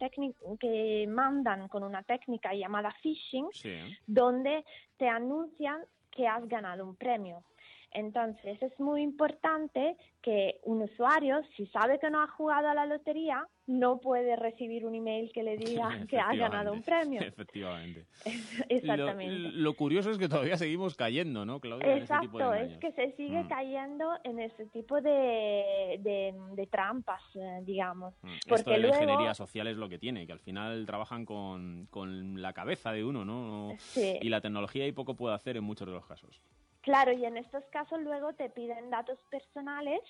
que 0.60 1.06
mandan 1.08 1.68
con 1.68 1.84
una 1.84 2.04
técnica 2.04 2.54
llamada 2.54 2.96
phishing, 3.02 3.48
donde 4.08 4.64
te 4.98 5.08
anuncian 5.08 5.82
que 6.16 6.28
has 6.28 6.48
ganado 6.48 6.84
un 6.84 6.96
premio. 6.96 7.44
Entonces 7.96 8.62
es 8.62 8.78
muy 8.80 9.02
importante 9.02 9.96
que 10.22 10.60
un 10.64 10.82
usuario, 10.82 11.42
si 11.56 11.66
sabe 11.68 11.98
que 11.98 12.10
no 12.10 12.22
ha 12.22 12.28
jugado 12.28 12.68
a 12.68 12.74
la 12.74 12.86
lotería, 12.86 13.48
no 13.68 14.00
puede 14.00 14.36
recibir 14.36 14.86
un 14.86 14.96
email 14.96 15.32
que 15.32 15.44
le 15.44 15.56
diga 15.56 15.88
que 16.10 16.20
ha 16.20 16.36
ganado 16.36 16.74
un 16.74 16.84
premio. 16.84 17.22
Efectivamente. 17.26 18.06
Exactamente. 18.70 19.52
Lo, 19.54 19.74
curioso 19.76 20.12
es 20.12 20.18
que 20.18 20.28
todavía 20.28 20.58
seguimos 20.58 20.96
cayendo, 20.96 21.46
¿no, 21.46 21.62
Claudia? 21.62 21.96
Exacto, 21.96 22.54
es 22.54 22.78
que 22.80 22.92
se 22.92 23.14
sigue 23.16 23.44
mm. 23.44 23.48
cayendo 23.48 24.12
en 24.24 24.40
ese 24.40 24.66
tipo 24.68 25.00
de, 25.00 26.00
de, 26.02 26.68
trampas, 26.68 27.22
eh, 27.36 27.62
digamos. 27.64 28.14
Mm. 28.22 28.28
Porque 28.48 28.62
Esto 28.62 28.72
de 28.72 28.78
la 28.80 28.88
ingeniería 28.90 29.34
social 29.34 29.68
es 29.68 29.78
lo 29.78 29.88
que 29.88 29.98
tiene, 29.98 30.28
que 30.28 30.34
al 30.34 30.40
final 30.40 30.86
trabajan 30.86 31.26
con, 31.26 31.88
con 31.90 32.42
la 32.42 32.52
cabeza 32.52 32.92
de 32.92 33.06
uno, 33.06 33.24
¿no? 33.24 33.74
Y 33.96 34.28
la 34.28 34.42
tecnología 34.42 34.86
y 34.86 34.92
poco 34.92 35.16
puede 35.16 35.34
hacer 35.34 35.56
en 35.56 35.64
muchos 35.64 35.88
de 35.88 35.94
los 35.94 36.06
casos. 36.06 36.42
Claro, 36.86 37.12
y 37.14 37.26
en 37.26 37.36
estos 37.38 37.66
casos 37.72 38.00
luego 38.00 38.34
te 38.34 38.48
piden 38.52 38.92
datos 38.92 39.18
personales 39.32 40.02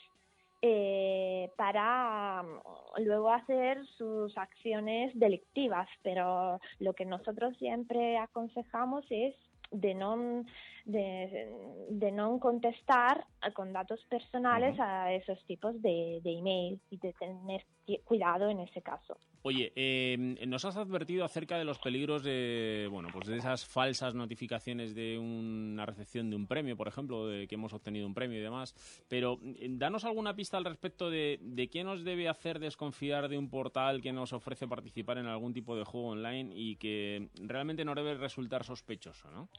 eh, 0.62 1.50
para 1.56 2.44
mm, 2.44 3.02
luego 3.02 3.30
hacer 3.32 3.86
sus 3.98 4.38
acciones 4.38 5.18
delictivas, 5.18 5.88
pero 6.04 6.60
lo 6.80 6.94
que 6.94 7.06
nosotros 7.06 7.56
siempre 7.60 8.18
aconsejamos 8.18 9.06
es 9.10 9.34
de 9.72 9.94
no 9.94 10.44
de, 10.86 11.50
de 11.90 12.12
no 12.12 12.40
contestar 12.40 13.26
con 13.54 13.74
datos 13.74 14.00
personales 14.10 14.80
a 14.80 15.14
esos 15.14 15.44
tipos 15.46 15.82
de, 15.82 16.22
de 16.24 16.32
email 16.38 16.80
y 16.90 16.98
de 16.98 17.14
tener 17.14 17.66
cuidado 18.04 18.50
en 18.50 18.60
ese 18.60 18.82
caso. 18.82 19.18
Oye, 19.42 19.72
em, 19.76 20.36
nos 20.48 20.66
has 20.66 20.76
advertido 20.76 21.24
acerca 21.24 21.58
de 21.58 21.66
los 21.66 21.78
peligros 21.78 22.24
de, 22.24 22.88
bueno, 22.90 23.10
pues 23.14 23.28
de 23.28 23.38
esas 23.38 23.64
falsas 23.64 24.16
notificaciones 24.16 24.96
de 24.96 25.20
una 25.20 25.86
recepción 25.86 26.32
de 26.32 26.36
un 26.36 26.48
premio, 26.48 26.76
por 26.76 26.88
ejemplo, 26.88 27.28
de 27.28 27.48
que 27.48 27.54
hemos 27.54 27.74
obtenido 27.74 28.08
un 28.08 28.16
premio 28.16 28.40
y 28.40 28.42
demás. 28.42 28.74
Pero 29.08 29.40
eh, 29.44 29.68
danos 29.70 30.04
alguna 30.04 30.36
pista 30.36 30.58
al 30.58 30.66
respecto 30.66 31.12
de, 31.12 31.38
de 31.42 31.68
qué 31.68 31.84
nos 31.84 32.04
debe 32.04 32.28
hacer 32.28 32.58
desconfiar 32.58 33.30
de 33.30 33.38
un 33.38 33.50
portal 33.50 34.02
que 34.02 34.12
nos 34.12 34.34
ofrece 34.34 34.68
participar 34.68 35.20
en 35.20 35.28
algún 35.28 35.54
tipo 35.54 35.76
de 35.76 35.84
juego 35.84 36.10
online 36.10 36.52
y 36.56 36.78
que 36.78 37.30
realmente 37.36 37.86
no 37.86 37.94
debe 37.94 38.16
resultar 38.16 38.64
sospechoso, 38.64 39.30
¿no? 39.30 39.50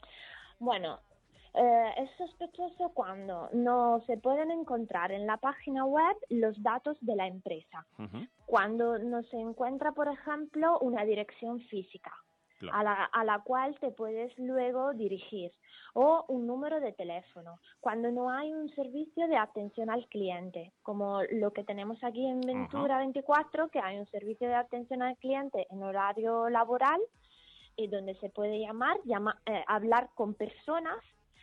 Bueno, 0.59 0.99
eh, 1.57 1.93
es 1.97 2.09
sospechoso 2.17 2.91
cuando 2.93 3.49
no 3.51 4.03
se 4.05 4.17
pueden 4.17 4.51
encontrar 4.51 5.11
en 5.11 5.25
la 5.25 5.37
página 5.37 5.85
web 5.85 6.15
los 6.29 6.61
datos 6.61 6.97
de 7.01 7.15
la 7.15 7.27
empresa. 7.27 7.85
Cuando 8.45 8.99
no 8.99 9.23
se 9.23 9.37
encuentra, 9.37 9.91
por 9.91 10.07
ejemplo, 10.07 10.77
una 10.79 11.03
dirección 11.03 11.59
física. 11.61 12.13
A, 12.71 12.83
la, 12.83 13.03
a 13.03 13.23
la 13.23 13.43
cual 13.43 13.77
te 13.79 13.91
puedes 13.91 14.35
luego 14.39 14.91
dirigir 14.93 15.51
o 15.93 16.25
un 16.27 16.47
número 16.47 16.79
de 16.79 16.91
teléfono 16.91 17.59
cuando 17.79 18.09
no 18.09 18.31
hay 18.31 18.51
un 18.51 18.67
servicio 18.73 19.27
de 19.27 19.37
atención 19.37 19.91
al 19.91 20.07
cliente 20.07 20.73
como 20.81 21.21
lo 21.33 21.51
que 21.51 21.63
tenemos 21.63 22.03
aquí 22.03 22.25
en 22.25 22.41
Ventura 22.41 22.97
24 22.97 23.69
que 23.69 23.79
hay 23.79 23.99
un 23.99 24.07
servicio 24.07 24.47
de 24.47 24.55
atención 24.55 25.03
al 25.03 25.17
cliente 25.17 25.67
en 25.69 25.83
horario 25.83 26.49
laboral 26.49 26.99
y 27.75 27.87
donde 27.89 28.15
se 28.15 28.29
puede 28.29 28.59
llamar, 28.59 28.97
llama, 29.05 29.39
eh, 29.45 29.63
hablar 29.67 30.09
con 30.15 30.33
personas 30.33 30.97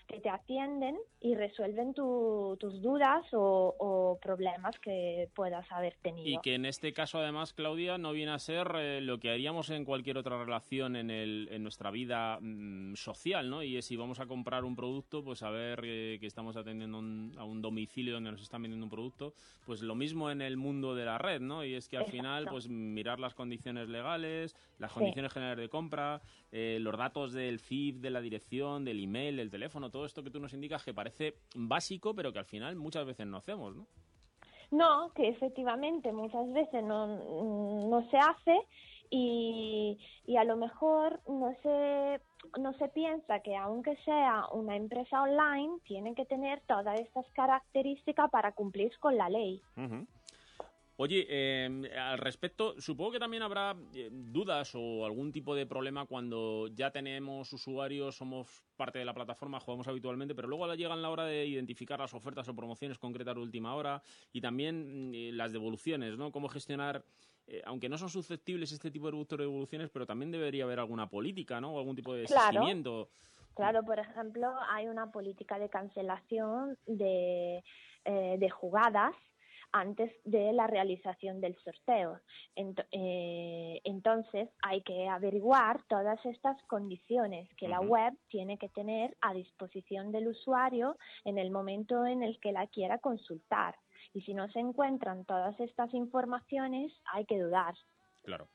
que 0.06 0.20
te 0.20 0.28
atienden 0.28 0.96
y 1.20 1.34
resuelven 1.34 1.94
tus 1.94 2.82
dudas 2.82 3.24
o, 3.32 4.18
problemas 4.20 4.78
que 4.80 5.28
puedas 5.34 5.70
haber 5.72 5.96
tenido. 6.02 6.28
Y 6.28 6.40
que 6.42 6.54
en 6.54 6.66
este 6.66 6.92
caso, 6.92 7.18
además, 7.18 7.52
Claudia, 7.52 7.98
no 7.98 8.12
viene 8.12 8.32
a 8.32 8.38
ser 8.38 8.72
eh, 8.76 9.00
lo 9.00 9.18
que 9.18 9.30
haríamos 9.30 9.70
en 9.70 9.84
cualquier 9.84 10.18
otra 10.18 10.38
relación 10.38 10.96
en, 10.96 11.10
el, 11.10 11.48
en 11.50 11.62
nuestra 11.62 11.90
vida 11.90 12.38
mm, 12.40 12.94
social, 12.94 13.50
¿no? 13.50 13.62
Y 13.62 13.76
es 13.76 13.84
si 13.84 13.96
vamos 13.96 14.20
a 14.20 14.26
comprar 14.26 14.64
un 14.64 14.76
producto, 14.76 15.22
pues 15.22 15.40
saber 15.40 15.80
eh, 15.84 16.18
que 16.20 16.26
estamos 16.26 16.56
atendiendo 16.56 16.98
a 17.38 17.44
un 17.44 17.62
domicilio 17.62 18.14
donde 18.14 18.32
nos 18.32 18.42
están 18.42 18.62
vendiendo 18.62 18.86
un 18.86 18.90
producto, 18.90 19.34
pues 19.66 19.82
lo 19.82 19.94
mismo 19.94 20.30
en 20.30 20.42
el 20.42 20.56
mundo 20.56 20.94
de 20.94 21.04
la 21.04 21.18
red, 21.18 21.40
¿no? 21.40 21.64
Y 21.64 21.74
es 21.74 21.88
que 21.88 21.96
al 21.96 22.06
final, 22.06 22.46
pues 22.50 22.68
mirar 22.68 23.20
las 23.20 23.34
condiciones 23.34 23.88
legales, 23.88 24.56
las 24.78 24.92
condiciones 24.92 25.32
generales 25.32 25.62
de 25.62 25.68
compra, 25.68 26.22
eh, 26.52 26.78
los 26.80 26.96
datos 26.96 27.32
del 27.32 27.60
CIF, 27.60 27.96
de 27.96 28.10
la 28.10 28.20
dirección, 28.20 28.84
del 28.84 29.02
email, 29.02 29.36
del 29.36 29.50
teléfono, 29.50 29.90
todo 29.94 30.06
esto 30.06 30.24
que 30.24 30.30
tú 30.30 30.40
nos 30.40 30.52
indicas 30.52 30.82
que 30.82 30.92
parece 30.92 31.36
básico, 31.54 32.16
pero 32.16 32.32
que 32.32 32.40
al 32.40 32.46
final 32.46 32.74
muchas 32.74 33.06
veces 33.06 33.28
no 33.28 33.36
hacemos, 33.36 33.76
¿no? 33.76 33.86
No, 34.72 35.12
que 35.14 35.28
efectivamente 35.28 36.12
muchas 36.12 36.52
veces 36.52 36.82
no, 36.82 37.06
no 37.86 38.10
se 38.10 38.16
hace 38.18 38.60
y, 39.08 39.96
y 40.26 40.36
a 40.36 40.42
lo 40.42 40.56
mejor 40.56 41.20
no 41.28 41.54
se, 41.62 42.20
no 42.58 42.72
se 42.72 42.88
piensa 42.88 43.38
que 43.38 43.54
aunque 43.54 43.96
sea 43.98 44.48
una 44.50 44.74
empresa 44.74 45.22
online, 45.22 45.78
tiene 45.84 46.16
que 46.16 46.24
tener 46.24 46.60
todas 46.66 46.98
estas 46.98 47.26
características 47.30 48.28
para 48.32 48.50
cumplir 48.50 48.98
con 48.98 49.16
la 49.16 49.28
ley. 49.28 49.62
Oye, 50.96 51.26
eh, 51.28 51.90
al 51.98 52.18
respecto, 52.18 52.80
supongo 52.80 53.12
que 53.12 53.18
también 53.18 53.42
habrá 53.42 53.74
eh, 53.94 54.10
dudas 54.12 54.72
o 54.76 55.04
algún 55.04 55.32
tipo 55.32 55.56
de 55.56 55.66
problema 55.66 56.06
cuando 56.06 56.68
ya 56.68 56.92
tenemos 56.92 57.52
usuarios, 57.52 58.16
somos 58.16 58.62
parte 58.76 59.00
de 59.00 59.04
la 59.04 59.12
plataforma, 59.12 59.58
jugamos 59.58 59.88
habitualmente, 59.88 60.36
pero 60.36 60.46
luego 60.46 60.72
llegan 60.74 61.02
la 61.02 61.10
hora 61.10 61.24
de 61.24 61.46
identificar 61.46 61.98
las 61.98 62.14
ofertas 62.14 62.48
o 62.48 62.54
promociones 62.54 62.98
concretas 62.98 63.34
de 63.34 63.40
última 63.40 63.74
hora 63.74 64.02
y 64.32 64.40
también 64.40 65.10
mm, 65.10 65.14
eh, 65.14 65.30
las 65.32 65.52
devoluciones, 65.52 66.16
¿no? 66.16 66.30
Cómo 66.30 66.48
gestionar, 66.48 67.04
aunque 67.64 67.88
no 67.88 67.98
son 67.98 68.08
susceptibles 68.08 68.70
este 68.70 68.90
tipo 68.90 69.10
de 69.10 69.36
devoluciones, 69.36 69.90
pero 69.90 70.06
también 70.06 70.30
debería 70.30 70.64
haber 70.64 70.78
alguna 70.78 71.10
política, 71.10 71.60
¿no? 71.60 71.74
O 71.74 71.78
algún 71.78 71.96
tipo 71.96 72.14
de 72.14 72.26
seguimiento. 72.28 73.10
Claro, 73.54 73.82
por 73.84 73.98
ejemplo, 73.98 74.48
hay 74.70 74.86
una 74.86 75.10
política 75.10 75.58
de 75.58 75.68
cancelación 75.68 76.78
de, 76.86 77.62
de 78.04 78.50
jugadas 78.50 79.14
antes 79.74 80.12
de 80.24 80.52
la 80.52 80.68
realización 80.68 81.40
del 81.40 81.56
sorteo. 81.56 82.20
Eh, 82.54 83.80
entonces 83.82 84.48
hay 84.62 84.82
que 84.82 85.08
averiguar 85.08 85.82
todas 85.88 86.24
estas 86.24 86.62
condiciones 86.68 87.52
que 87.56 87.66
la 87.66 87.80
web 87.80 88.14
tiene 88.28 88.56
que 88.56 88.68
tener 88.68 89.16
a 89.20 89.34
disposición 89.34 90.12
del 90.12 90.28
usuario 90.28 90.96
en 91.24 91.38
el 91.38 91.50
momento 91.50 92.06
en 92.06 92.22
el 92.22 92.38
que 92.38 92.52
la 92.52 92.68
quiera 92.68 92.98
consultar. 92.98 93.74
Y 94.12 94.20
si 94.20 94.32
no 94.32 94.48
se 94.50 94.60
encuentran 94.60 95.24
todas 95.24 95.58
estas 95.58 95.92
informaciones, 95.92 96.92
hay 97.12 97.24
que 97.26 97.40
dudar. 97.40 97.74
Claro. 98.22 98.48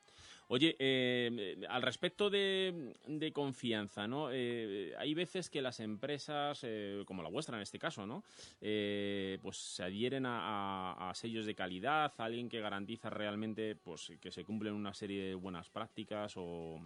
Oye, 0.52 0.74
eh, 0.80 1.64
al 1.68 1.80
respecto 1.80 2.28
de, 2.28 3.30
confianza, 3.32 4.08
¿no? 4.08 4.30
Eh, 4.32 4.92
hay 4.98 5.14
veces 5.14 5.48
que 5.48 5.62
las 5.62 5.78
empresas, 5.78 6.62
eh, 6.64 7.04
como 7.06 7.22
la 7.22 7.28
vuestra 7.28 7.56
en 7.56 7.62
este 7.62 7.78
caso, 7.78 8.04
¿no? 8.04 8.24
pues 8.58 9.56
se 9.56 9.84
adhieren 9.84 10.24
a, 10.26 11.12
sellos 11.14 11.46
de 11.46 11.54
calidad, 11.54 12.12
a 12.18 12.24
alguien 12.24 12.48
que 12.48 12.58
garantiza 12.58 13.10
realmente 13.10 13.76
pues, 13.76 14.12
que 14.20 14.32
se 14.32 14.44
cumplen 14.44 14.74
una 14.74 14.92
serie 14.92 15.22
de 15.22 15.34
buenas 15.36 15.68
prácticas 15.70 16.32
o, 16.36 16.80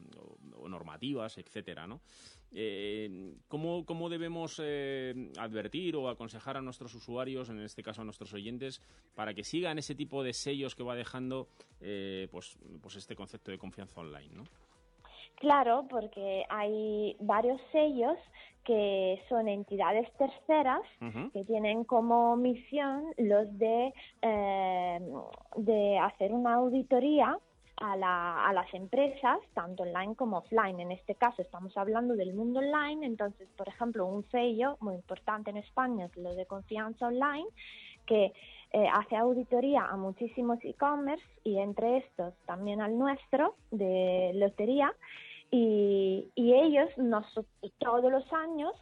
normativas, 0.68 1.38
etcétera, 1.38 1.86
¿no? 1.86 2.02
¿Cómo, 3.48 3.84
¿Cómo 3.84 4.08
debemos 4.08 4.60
advertir 5.38 5.96
o 5.96 6.08
aconsejar 6.08 6.56
a 6.56 6.62
nuestros 6.62 6.94
usuarios, 6.94 7.48
en 7.50 7.60
este 7.60 7.82
caso 7.82 8.02
a 8.02 8.04
nuestros 8.04 8.32
oyentes, 8.32 8.80
para 9.14 9.34
que 9.34 9.44
sigan 9.44 9.78
ese 9.78 9.94
tipo 9.94 10.22
de 10.22 10.32
sellos 10.32 10.74
que 10.74 10.82
va 10.82 10.94
dejando 10.94 11.48
pues, 11.80 12.58
pues 12.80 12.96
este 12.96 13.16
concepto 13.16 13.50
de 13.50 13.58
confianza 13.58 14.00
online, 14.00 14.34
¿no? 14.34 14.44
Claro, 15.36 15.86
porque 15.90 16.44
hay 16.48 17.16
varios 17.20 17.60
sellos 17.72 18.16
que 18.64 19.20
son 19.28 19.46
entidades 19.48 20.10
terceras 20.16 20.80
que 21.32 21.44
tienen 21.44 21.84
como 21.84 22.36
misión 22.36 23.04
los 23.18 23.58
de, 23.58 23.92
eh, 24.22 25.00
de 25.56 25.98
hacer 25.98 26.32
una 26.32 26.54
auditoría 26.54 27.38
a, 27.76 27.96
la, 27.96 28.46
a, 28.46 28.52
las 28.52 28.72
empresas, 28.74 29.38
tanto 29.54 29.82
online 29.82 30.14
como 30.14 30.38
offline. 30.38 30.80
En 30.80 30.92
este 30.92 31.14
caso 31.14 31.42
estamos 31.42 31.76
hablando 31.76 32.14
del 32.14 32.34
mundo 32.34 32.60
online, 32.60 33.06
entonces, 33.06 33.48
por 33.56 33.68
ejemplo, 33.68 34.06
un 34.06 34.24
sello 34.30 34.76
muy 34.80 34.94
importante 34.94 35.50
en 35.50 35.58
España 35.58 36.06
es 36.06 36.16
lo 36.16 36.34
de 36.34 36.46
confianza 36.46 37.06
online, 37.06 37.46
que 38.06 38.32
eh, 38.72 38.86
hace 38.92 39.16
auditoría 39.16 39.84
a 39.86 39.96
muchísimos 39.96 40.58
e-commerce 40.64 41.24
y 41.42 41.58
entre 41.58 41.98
estos 41.98 42.34
también 42.46 42.80
al 42.80 42.98
nuestro 42.98 43.54
de 43.70 44.32
lotería 44.34 44.92
y, 45.50 46.32
ellos 46.36 46.90
nos, 46.96 47.24
todos 47.78 48.10
los 48.10 48.24
años 48.32 48.72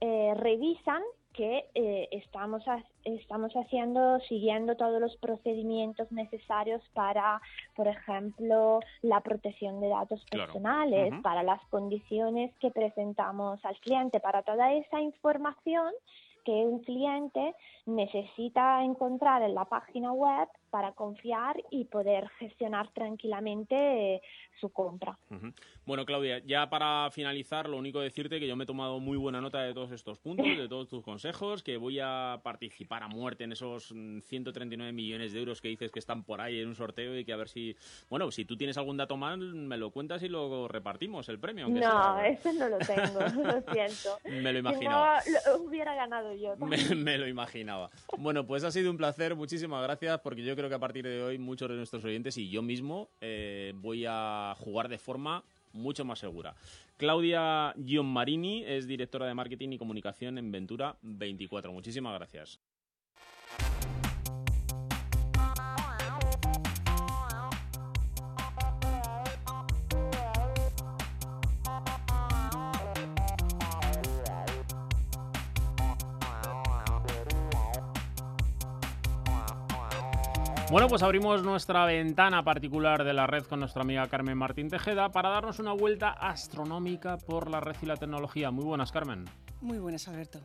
eh, 0.00 0.32
revisan 0.34 1.02
que 1.34 1.66
eh, 1.74 2.08
estamos, 2.12 2.62
estamos 3.04 3.52
haciendo, 3.54 4.20
siguiendo 4.20 4.76
todos 4.76 5.00
los 5.00 5.16
procedimientos 5.16 6.10
necesarios 6.12 6.80
para, 6.94 7.42
por 7.74 7.88
ejemplo, 7.88 8.80
la 9.02 9.20
protección 9.20 9.80
de 9.80 9.88
datos 9.88 10.24
personales, 10.30 11.12
para 11.22 11.42
las 11.42 11.60
condiciones 11.70 12.56
que 12.60 12.70
presentamos 12.70 13.62
al 13.64 13.76
cliente, 13.80 14.20
para 14.20 14.42
toda 14.42 14.72
esa 14.72 15.00
información 15.00 15.92
que 16.44 16.52
un 16.52 16.80
cliente 16.80 17.54
necesita 17.86 18.84
encontrar 18.84 19.42
en 19.42 19.54
la 19.54 19.64
página 19.64 20.12
web 20.12 20.48
para 20.74 20.90
confiar 20.90 21.54
y 21.70 21.84
poder 21.84 22.28
gestionar 22.40 22.90
tranquilamente 22.92 24.16
eh, 24.16 24.22
su 24.60 24.70
compra. 24.70 25.16
Bueno, 25.86 26.04
Claudia, 26.04 26.40
ya 26.44 26.68
para 26.68 27.08
finalizar, 27.12 27.68
lo 27.68 27.76
único 27.76 28.00
decirte 28.00 28.40
que 28.40 28.48
yo 28.48 28.56
me 28.56 28.64
he 28.64 28.66
tomado 28.66 28.98
muy 28.98 29.16
buena 29.16 29.40
nota 29.40 29.62
de 29.62 29.72
todos 29.72 29.92
estos 29.92 30.18
puntos, 30.18 30.44
de 30.44 30.68
todos 30.68 30.88
tus 30.88 31.04
consejos, 31.04 31.62
que 31.62 31.76
voy 31.76 32.00
a 32.02 32.40
participar 32.42 33.04
a 33.04 33.08
muerte 33.08 33.44
en 33.44 33.52
esos 33.52 33.94
139 34.24 34.90
mm, 34.90 34.96
millones 34.96 35.32
de 35.32 35.38
euros 35.38 35.60
que 35.60 35.68
dices 35.68 35.92
que 35.92 36.00
están 36.00 36.24
por 36.24 36.40
ahí 36.40 36.58
en 36.58 36.66
un 36.66 36.74
sorteo 36.74 37.16
y 37.16 37.24
que 37.24 37.32
a 37.32 37.36
ver 37.36 37.48
si, 37.48 37.76
bueno, 38.10 38.32
si 38.32 38.44
tú 38.44 38.56
tienes 38.56 38.76
algún 38.76 38.96
dato 38.96 39.16
más, 39.16 39.38
me 39.38 39.76
lo 39.76 39.92
cuentas 39.92 40.24
y 40.24 40.28
lo 40.28 40.66
repartimos 40.66 41.28
el 41.28 41.38
premio. 41.38 41.68
no, 41.68 42.18
ese 42.24 42.52
no 42.52 42.68
lo 42.68 42.78
tengo, 42.78 43.20
lo 43.44 43.72
siento. 43.72 44.18
me 44.24 44.52
lo 44.52 44.58
imaginaba. 44.58 45.22
lo 45.46 45.62
hubiera 45.62 45.94
ganado 45.94 46.34
yo. 46.34 46.56
me 46.96 47.16
lo 47.16 47.28
imaginaba. 47.28 47.90
Bueno, 48.18 48.44
pues 48.44 48.64
ha 48.64 48.72
sido 48.72 48.90
un 48.90 48.96
placer, 48.96 49.36
muchísimas 49.36 49.80
gracias, 49.84 50.18
porque 50.20 50.42
yo 50.42 50.56
creo 50.56 50.63
que 50.68 50.74
a 50.74 50.78
partir 50.78 51.04
de 51.04 51.22
hoy 51.22 51.38
muchos 51.38 51.68
de 51.68 51.76
nuestros 51.76 52.04
oyentes 52.04 52.36
y 52.38 52.48
yo 52.48 52.62
mismo 52.62 53.10
eh, 53.20 53.72
voy 53.76 54.04
a 54.08 54.54
jugar 54.58 54.88
de 54.88 54.98
forma 54.98 55.44
mucho 55.72 56.04
más 56.04 56.18
segura. 56.18 56.54
Claudia 56.96 57.74
Gianmarini 57.84 58.64
es 58.64 58.86
directora 58.86 59.26
de 59.26 59.34
marketing 59.34 59.70
y 59.70 59.78
comunicación 59.78 60.38
en 60.38 60.52
Ventura 60.52 60.96
24. 61.02 61.72
Muchísimas 61.72 62.14
gracias. 62.14 62.60
Bueno, 80.74 80.88
pues 80.88 81.04
abrimos 81.04 81.44
nuestra 81.44 81.86
ventana 81.86 82.42
particular 82.42 83.04
de 83.04 83.12
la 83.12 83.28
red 83.28 83.44
con 83.44 83.60
nuestra 83.60 83.82
amiga 83.82 84.08
Carmen 84.08 84.36
Martín 84.36 84.68
Tejeda 84.68 85.08
para 85.12 85.28
darnos 85.28 85.60
una 85.60 85.72
vuelta 85.72 86.10
astronómica 86.10 87.16
por 87.16 87.48
la 87.48 87.60
red 87.60 87.76
y 87.80 87.86
la 87.86 87.96
tecnología. 87.96 88.50
Muy 88.50 88.64
buenas, 88.64 88.90
Carmen. 88.90 89.24
Muy 89.60 89.78
buenas, 89.78 90.08
Alberto. 90.08 90.40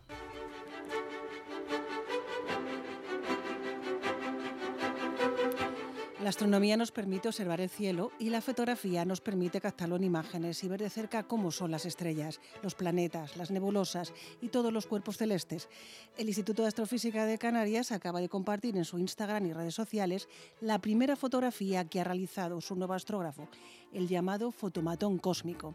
La 6.22 6.28
astronomía 6.28 6.76
nos 6.76 6.92
permite 6.92 7.30
observar 7.30 7.62
el 7.62 7.70
cielo 7.70 8.12
y 8.20 8.30
la 8.30 8.42
fotografía 8.42 9.06
nos 9.06 9.22
permite 9.22 9.62
captarlo 9.62 9.96
en 9.96 10.04
imágenes 10.04 10.62
y 10.66 10.68
ver 10.68 10.82
de 10.82 10.90
cerca 10.90 11.24
cómo 11.24 11.50
son 11.50 11.72
las 11.72 11.86
estrellas, 11.86 12.42
los 12.62 12.76
planetas, 12.76 13.38
las 13.38 13.52
nebulosas 13.52 14.12
y 14.42 14.50
todos 14.50 14.74
los 14.74 14.86
cuerpos 14.86 15.16
celestes. 15.16 15.70
El 16.18 16.28
Instituto 16.28 16.64
de 16.64 16.68
Astrofísica 16.68 17.26
de 17.26 17.38
Canarias 17.38 17.94
acaba 17.94 18.20
de 18.20 18.28
compartir 18.28 18.76
en 18.76 18.84
su 18.84 19.00
Instagram 19.00 19.46
y 19.46 19.54
redes 19.54 19.76
sociales 19.76 20.28
la 20.60 20.80
primera 20.80 21.16
fotografía 21.16 21.86
que 21.86 22.02
ha 22.02 22.04
realizado 22.04 22.60
su 22.60 22.76
nuevo 22.76 22.96
astrógrafo, 22.96 23.48
el 23.94 24.08
llamado 24.08 24.52
fotomatón 24.52 25.18
cósmico. 25.18 25.74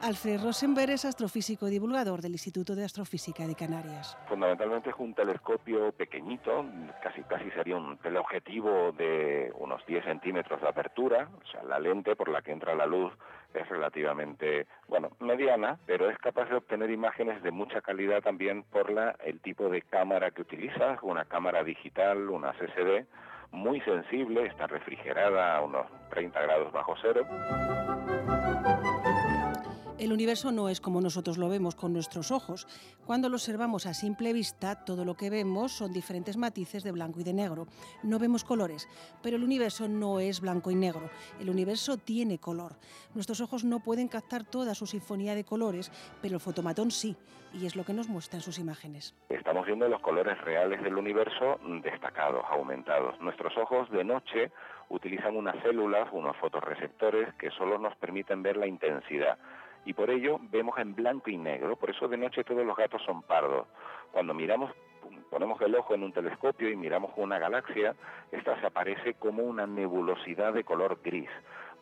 Alfred 0.00 0.42
Rosenberg 0.42 0.90
es 0.90 1.04
astrofísico 1.04 1.68
y 1.68 1.70
divulgador 1.70 2.22
del 2.22 2.32
Instituto 2.32 2.74
de 2.74 2.84
Astrofísica 2.84 3.46
de 3.46 3.54
Canarias. 3.54 4.16
Fundamentalmente 4.28 4.90
es 4.90 4.96
un 4.98 5.14
telescopio 5.14 5.92
pequeñito, 5.92 6.64
casi 7.02 7.22
casi 7.22 7.50
sería 7.50 7.76
un 7.76 7.98
teleobjetivo 7.98 8.92
de 8.92 9.52
unos 9.58 9.84
10 9.86 10.04
centímetros 10.04 10.60
de 10.60 10.68
apertura, 10.68 11.28
o 11.42 11.46
sea, 11.50 11.62
la 11.64 11.78
lente 11.78 12.16
por 12.16 12.28
la 12.28 12.42
que 12.42 12.52
entra 12.52 12.74
la 12.74 12.86
luz 12.86 13.12
es 13.54 13.68
relativamente, 13.68 14.66
bueno, 14.88 15.10
mediana, 15.20 15.78
pero 15.86 16.08
es 16.08 16.16
capaz 16.18 16.48
de 16.48 16.56
obtener 16.56 16.90
imágenes 16.90 17.42
de 17.42 17.50
mucha 17.50 17.80
calidad 17.80 18.22
también 18.22 18.62
por 18.62 18.90
la, 18.90 19.16
el 19.24 19.40
tipo 19.40 19.68
de 19.68 19.82
cámara 19.82 20.30
que 20.30 20.42
utiliza, 20.42 20.98
una 21.02 21.24
cámara 21.24 21.64
digital, 21.64 22.28
una 22.28 22.52
CCD, 22.52 23.06
muy 23.52 23.80
sensible, 23.82 24.46
está 24.46 24.66
refrigerada 24.66 25.56
a 25.56 25.62
unos 25.62 25.86
30 26.10 26.40
grados 26.40 26.72
bajo 26.72 26.94
cero. 27.02 27.26
El 30.00 30.14
universo 30.14 30.50
no 30.50 30.70
es 30.70 30.80
como 30.80 31.02
nosotros 31.02 31.36
lo 31.36 31.50
vemos 31.50 31.74
con 31.74 31.92
nuestros 31.92 32.30
ojos. 32.30 32.66
Cuando 33.04 33.28
lo 33.28 33.34
observamos 33.34 33.84
a 33.84 33.92
simple 33.92 34.32
vista, 34.32 34.82
todo 34.82 35.04
lo 35.04 35.14
que 35.14 35.28
vemos 35.28 35.72
son 35.72 35.92
diferentes 35.92 36.38
matices 36.38 36.82
de 36.82 36.90
blanco 36.90 37.20
y 37.20 37.22
de 37.22 37.34
negro. 37.34 37.66
No 38.02 38.18
vemos 38.18 38.42
colores, 38.42 38.88
pero 39.22 39.36
el 39.36 39.44
universo 39.44 39.88
no 39.88 40.18
es 40.18 40.40
blanco 40.40 40.70
y 40.70 40.74
negro. 40.74 41.10
El 41.38 41.50
universo 41.50 41.98
tiene 41.98 42.38
color. 42.38 42.76
Nuestros 43.14 43.42
ojos 43.42 43.62
no 43.62 43.80
pueden 43.80 44.08
captar 44.08 44.44
toda 44.44 44.74
su 44.74 44.86
sinfonía 44.86 45.34
de 45.34 45.44
colores, 45.44 45.92
pero 46.22 46.36
el 46.36 46.40
fotomatón 46.40 46.90
sí, 46.90 47.14
y 47.52 47.66
es 47.66 47.76
lo 47.76 47.84
que 47.84 47.92
nos 47.92 48.08
muestra 48.08 48.38
en 48.38 48.42
sus 48.42 48.58
imágenes. 48.58 49.14
Estamos 49.28 49.66
viendo 49.66 49.86
los 49.86 50.00
colores 50.00 50.40
reales 50.40 50.82
del 50.82 50.96
universo 50.96 51.60
destacados, 51.82 52.46
aumentados. 52.48 53.20
Nuestros 53.20 53.54
ojos 53.58 53.90
de 53.90 54.02
noche 54.02 54.50
utilizan 54.88 55.36
unas 55.36 55.62
células, 55.62 56.08
unos 56.10 56.38
fotorreceptores 56.38 57.34
que 57.34 57.50
solo 57.50 57.78
nos 57.78 57.94
permiten 57.96 58.42
ver 58.42 58.56
la 58.56 58.66
intensidad 58.66 59.36
y 59.84 59.92
por 59.92 60.10
ello 60.10 60.38
vemos 60.50 60.78
en 60.78 60.94
blanco 60.94 61.30
y 61.30 61.36
negro, 61.36 61.76
por 61.76 61.90
eso 61.90 62.08
de 62.08 62.16
noche 62.16 62.44
todos 62.44 62.64
los 62.64 62.76
gatos 62.76 63.02
son 63.02 63.22
pardos. 63.22 63.66
Cuando 64.12 64.34
miramos 64.34 64.70
ponemos 65.30 65.60
el 65.60 65.74
ojo 65.74 65.94
en 65.94 66.02
un 66.02 66.12
telescopio 66.12 66.68
y 66.68 66.76
miramos 66.76 67.12
una 67.16 67.38
galaxia, 67.38 67.94
esta 68.32 68.58
se 68.60 68.66
aparece 68.66 69.14
como 69.14 69.42
una 69.44 69.66
nebulosidad 69.66 70.52
de 70.52 70.64
color 70.64 70.98
gris, 71.02 71.30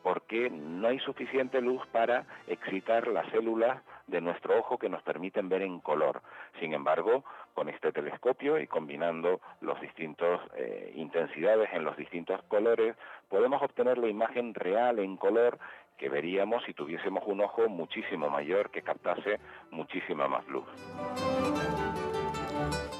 porque 0.02 0.50
no 0.50 0.88
hay 0.88 0.98
suficiente 1.00 1.60
luz 1.60 1.84
para 1.88 2.26
excitar 2.46 3.08
las 3.08 3.28
células 3.30 3.82
de 4.06 4.20
nuestro 4.20 4.58
ojo 4.58 4.78
que 4.78 4.88
nos 4.88 5.02
permiten 5.02 5.48
ver 5.48 5.62
en 5.62 5.80
color. 5.80 6.22
Sin 6.60 6.72
embargo, 6.72 7.24
con 7.54 7.68
este 7.68 7.92
telescopio 7.92 8.58
y 8.58 8.66
combinando 8.66 9.40
las 9.60 9.80
distintas 9.80 10.40
eh, 10.56 10.92
intensidades 10.94 11.70
en 11.72 11.84
los 11.84 11.96
distintos 11.96 12.42
colores, 12.44 12.96
podemos 13.28 13.62
obtener 13.62 13.98
la 13.98 14.08
imagen 14.08 14.54
real 14.54 14.98
en 14.98 15.16
color 15.16 15.58
que 15.98 16.08
veríamos 16.08 16.62
si 16.64 16.72
tuviésemos 16.72 17.24
un 17.26 17.40
ojo 17.40 17.68
muchísimo 17.68 18.30
mayor 18.30 18.70
que 18.70 18.82
captase 18.82 19.38
muchísima 19.70 20.28
más 20.28 20.46
luz. 20.46 20.66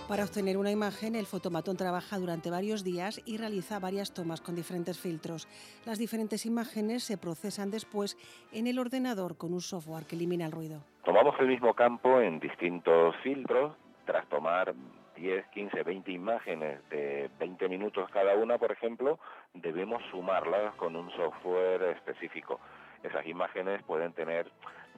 Para 0.08 0.24
obtener 0.24 0.56
una 0.56 0.70
imagen, 0.70 1.14
el 1.14 1.26
fotomatón 1.26 1.76
trabaja 1.76 2.18
durante 2.18 2.50
varios 2.50 2.82
días 2.82 3.20
y 3.26 3.37
realiza 3.37 3.78
varias 3.78 4.14
tomas 4.14 4.40
con 4.40 4.54
diferentes 4.54 4.98
filtros. 4.98 5.46
Las 5.84 5.98
diferentes 5.98 6.46
imágenes 6.46 7.04
se 7.04 7.18
procesan 7.18 7.70
después 7.70 8.16
en 8.50 8.66
el 8.66 8.78
ordenador 8.78 9.37
con 9.37 9.52
un 9.52 9.61
software 9.61 10.06
que 10.06 10.16
elimina 10.16 10.46
el 10.46 10.52
ruido. 10.52 10.82
Tomamos 11.04 11.34
el 11.40 11.48
mismo 11.48 11.74
campo 11.74 12.22
en 12.22 12.40
distintos 12.40 13.14
filtros. 13.22 13.76
Tras 14.06 14.26
tomar 14.28 14.74
10, 15.16 15.46
15, 15.48 15.82
20 15.82 16.11
imágenes 16.11 16.88
de 16.88 17.28
20 17.38 17.68
minutos 17.68 18.08
cada 18.11 18.34
una, 18.34 18.56
por 18.56 18.72
ejemplo, 18.72 19.18
debemos 19.52 20.02
sumarlas 20.11 20.74
con 20.76 20.96
un 20.96 21.11
software 21.11 21.82
específico. 21.96 22.61
Esas 23.02 23.26
imágenes 23.26 23.82
pueden 23.84 24.12
tener 24.12 24.50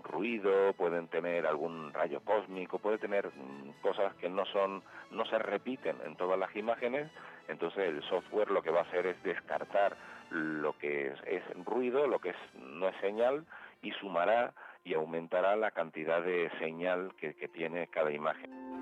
ruido, 0.02 0.72
pueden 0.74 1.08
tener 1.08 1.46
algún 1.46 1.92
rayo 1.92 2.20
cósmico, 2.20 2.78
puede 2.78 2.98
tener 2.98 3.26
mm, 3.26 3.82
cosas 3.82 4.14
que 4.14 4.28
no 4.28 4.44
son, 4.46 4.82
no 5.10 5.24
se 5.26 5.38
repiten 5.38 5.96
en 6.04 6.16
todas 6.16 6.38
las 6.38 6.54
imágenes, 6.56 7.10
entonces 7.48 7.88
el 7.88 8.02
software 8.04 8.50
lo 8.50 8.62
que 8.62 8.70
va 8.70 8.80
a 8.80 8.84
hacer 8.84 9.06
es 9.06 9.22
descartar 9.22 9.96
lo 10.30 10.78
que 10.78 11.12
es, 11.26 11.64
ruido, 11.64 12.06
lo 12.06 12.18
que 12.20 12.30
es, 12.30 12.36
no 12.54 12.88
es 12.88 12.96
señal, 13.00 13.44
y 13.82 13.92
sumará 13.92 14.52
y 14.84 14.94
aumentará 14.94 15.56
la 15.56 15.70
cantidad 15.72 16.22
de 16.22 16.50
señal 16.58 17.12
que 17.18 17.48
tiene 17.48 17.88
cada 17.88 18.12
imagen. 18.12 18.79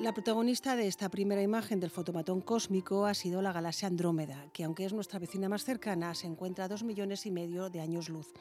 La 0.00 0.12
protagonista 0.12 0.76
de 0.76 0.86
esta 0.86 1.08
primera 1.08 1.42
imagen 1.42 1.80
del 1.80 1.90
fotomatón 1.90 2.40
cósmico 2.40 3.06
ha 3.06 3.14
sido 3.14 3.42
la 3.42 3.52
galaxia 3.52 3.88
Andrómeda, 3.88 4.46
que 4.52 4.62
aunque 4.62 4.84
es 4.84 4.92
nuestra 4.92 5.18
vecina 5.18 5.48
más 5.48 5.64
cercana, 5.64 6.14
se 6.14 6.28
encuentra 6.28 6.66
a 6.66 6.68
dos 6.68 6.84
millones 6.84 7.26
y 7.26 7.32
medio 7.32 7.68
de 7.68 7.80
años 7.80 8.08
luz. 8.08 8.32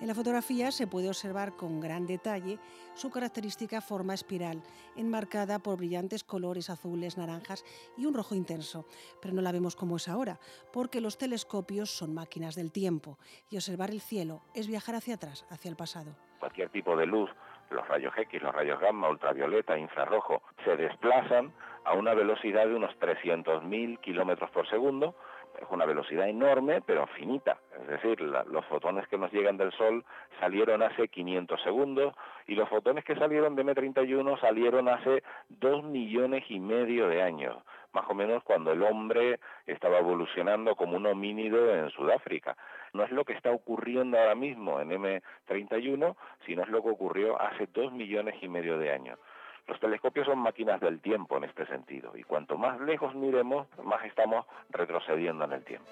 En 0.00 0.06
la 0.06 0.14
fotografía 0.14 0.72
se 0.72 0.86
puede 0.86 1.08
observar 1.08 1.54
con 1.54 1.80
gran 1.80 2.06
detalle 2.06 2.58
su 2.94 3.10
característica 3.10 3.82
forma 3.82 4.14
espiral, 4.14 4.62
enmarcada 4.96 5.58
por 5.58 5.76
brillantes 5.76 6.24
colores 6.24 6.70
azules, 6.70 7.18
naranjas 7.18 7.62
y 7.98 8.06
un 8.06 8.14
rojo 8.14 8.34
intenso. 8.34 8.86
Pero 9.20 9.34
no 9.34 9.42
la 9.42 9.52
vemos 9.52 9.76
como 9.76 9.96
es 9.96 10.08
ahora, 10.08 10.40
porque 10.72 11.02
los 11.02 11.18
telescopios 11.18 11.90
son 11.90 12.14
máquinas 12.14 12.54
del 12.54 12.72
tiempo 12.72 13.18
y 13.50 13.56
observar 13.56 13.90
el 13.90 14.00
cielo 14.00 14.40
es 14.54 14.66
viajar 14.66 14.94
hacia 14.94 15.16
atrás, 15.16 15.44
hacia 15.50 15.68
el 15.68 15.76
pasado. 15.76 16.16
Cualquier 16.40 16.70
tipo 16.70 16.96
de 16.96 17.04
luz 17.04 17.28
los 17.72 17.86
rayos 17.88 18.12
X, 18.16 18.42
los 18.42 18.54
rayos 18.54 18.80
gamma, 18.80 19.08
ultravioleta, 19.08 19.76
infrarrojo, 19.76 20.42
se 20.64 20.76
desplazan 20.76 21.52
a 21.84 21.94
una 21.94 22.14
velocidad 22.14 22.66
de 22.66 22.74
unos 22.74 22.94
300.000 23.00 24.00
kilómetros 24.00 24.50
por 24.50 24.68
segundo. 24.68 25.14
Es 25.60 25.66
una 25.70 25.84
velocidad 25.84 26.28
enorme, 26.28 26.80
pero 26.80 27.06
finita. 27.08 27.58
Es 27.80 27.86
decir, 27.86 28.20
los 28.20 28.64
fotones 28.66 29.06
que 29.08 29.18
nos 29.18 29.32
llegan 29.32 29.58
del 29.58 29.72
Sol 29.72 30.04
salieron 30.40 30.82
hace 30.82 31.08
500 31.08 31.60
segundos 31.62 32.14
y 32.46 32.54
los 32.54 32.68
fotones 32.68 33.04
que 33.04 33.16
salieron 33.16 33.54
de 33.54 33.64
M31 33.64 34.40
salieron 34.40 34.88
hace 34.88 35.22
2 35.48 35.84
millones 35.84 36.44
y 36.48 36.58
medio 36.58 37.08
de 37.08 37.22
años 37.22 37.56
más 37.92 38.04
o 38.08 38.14
menos 38.14 38.42
cuando 38.42 38.72
el 38.72 38.82
hombre 38.82 39.38
estaba 39.66 39.98
evolucionando 39.98 40.74
como 40.74 40.96
un 40.96 41.06
homínido 41.06 41.74
en 41.74 41.90
Sudáfrica. 41.90 42.56
No 42.92 43.04
es 43.04 43.10
lo 43.10 43.24
que 43.24 43.32
está 43.32 43.50
ocurriendo 43.50 44.18
ahora 44.18 44.34
mismo 44.34 44.80
en 44.80 44.90
M31, 44.90 46.16
sino 46.46 46.62
es 46.62 46.68
lo 46.68 46.82
que 46.82 46.90
ocurrió 46.90 47.40
hace 47.40 47.66
dos 47.72 47.92
millones 47.92 48.34
y 48.42 48.48
medio 48.48 48.78
de 48.78 48.92
años. 48.92 49.18
Los 49.68 49.78
telescopios 49.78 50.26
son 50.26 50.38
máquinas 50.38 50.80
del 50.80 51.00
tiempo 51.00 51.36
en 51.36 51.44
este 51.44 51.64
sentido, 51.66 52.12
y 52.16 52.24
cuanto 52.24 52.58
más 52.58 52.80
lejos 52.80 53.14
miremos, 53.14 53.68
más 53.84 54.04
estamos 54.04 54.44
retrocediendo 54.70 55.44
en 55.44 55.52
el 55.52 55.64
tiempo. 55.64 55.88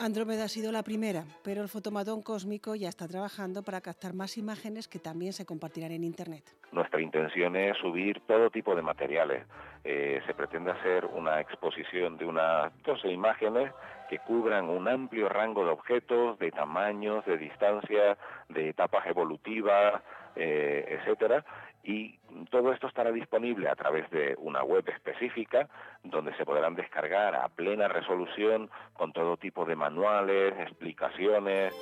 Andrómeda 0.00 0.44
ha 0.44 0.48
sido 0.48 0.72
la 0.72 0.82
primera, 0.82 1.24
pero 1.44 1.62
el 1.62 1.68
fotomatón 1.68 2.22
cósmico 2.22 2.74
ya 2.74 2.88
está 2.88 3.06
trabajando 3.06 3.62
para 3.62 3.80
captar 3.80 4.14
más 4.14 4.36
imágenes 4.36 4.88
que 4.88 4.98
también 4.98 5.32
se 5.32 5.46
compartirán 5.46 5.92
en 5.92 6.02
Internet. 6.02 6.42
Nuestra 6.72 7.00
intención 7.00 7.54
es 7.54 7.76
subir 7.78 8.20
todo 8.26 8.50
tipo 8.50 8.74
de 8.74 8.82
materiales. 8.82 9.46
Eh, 9.84 10.20
se 10.26 10.34
pretende 10.34 10.72
hacer 10.72 11.04
una 11.06 11.40
exposición 11.40 12.16
de 12.16 12.24
unas 12.24 12.72
12 12.82 13.08
imágenes 13.08 13.72
que 14.12 14.18
cubran 14.18 14.68
un 14.68 14.88
amplio 14.88 15.26
rango 15.30 15.64
de 15.64 15.70
objetos, 15.70 16.38
de 16.38 16.50
tamaños, 16.50 17.24
de 17.24 17.38
distancia, 17.38 18.18
de 18.50 18.68
etapas 18.68 19.06
evolutivas, 19.06 20.02
eh, 20.36 20.98
etcétera, 21.00 21.42
y 21.82 22.18
todo 22.50 22.74
esto 22.74 22.88
estará 22.88 23.10
disponible 23.10 23.70
a 23.70 23.74
través 23.74 24.10
de 24.10 24.34
una 24.36 24.62
web 24.64 24.86
específica 24.90 25.66
donde 26.04 26.36
se 26.36 26.44
podrán 26.44 26.74
descargar 26.74 27.34
a 27.34 27.48
plena 27.48 27.88
resolución 27.88 28.68
con 28.92 29.14
todo 29.14 29.38
tipo 29.38 29.64
de 29.64 29.76
manuales, 29.76 30.52
explicaciones. 30.60 31.72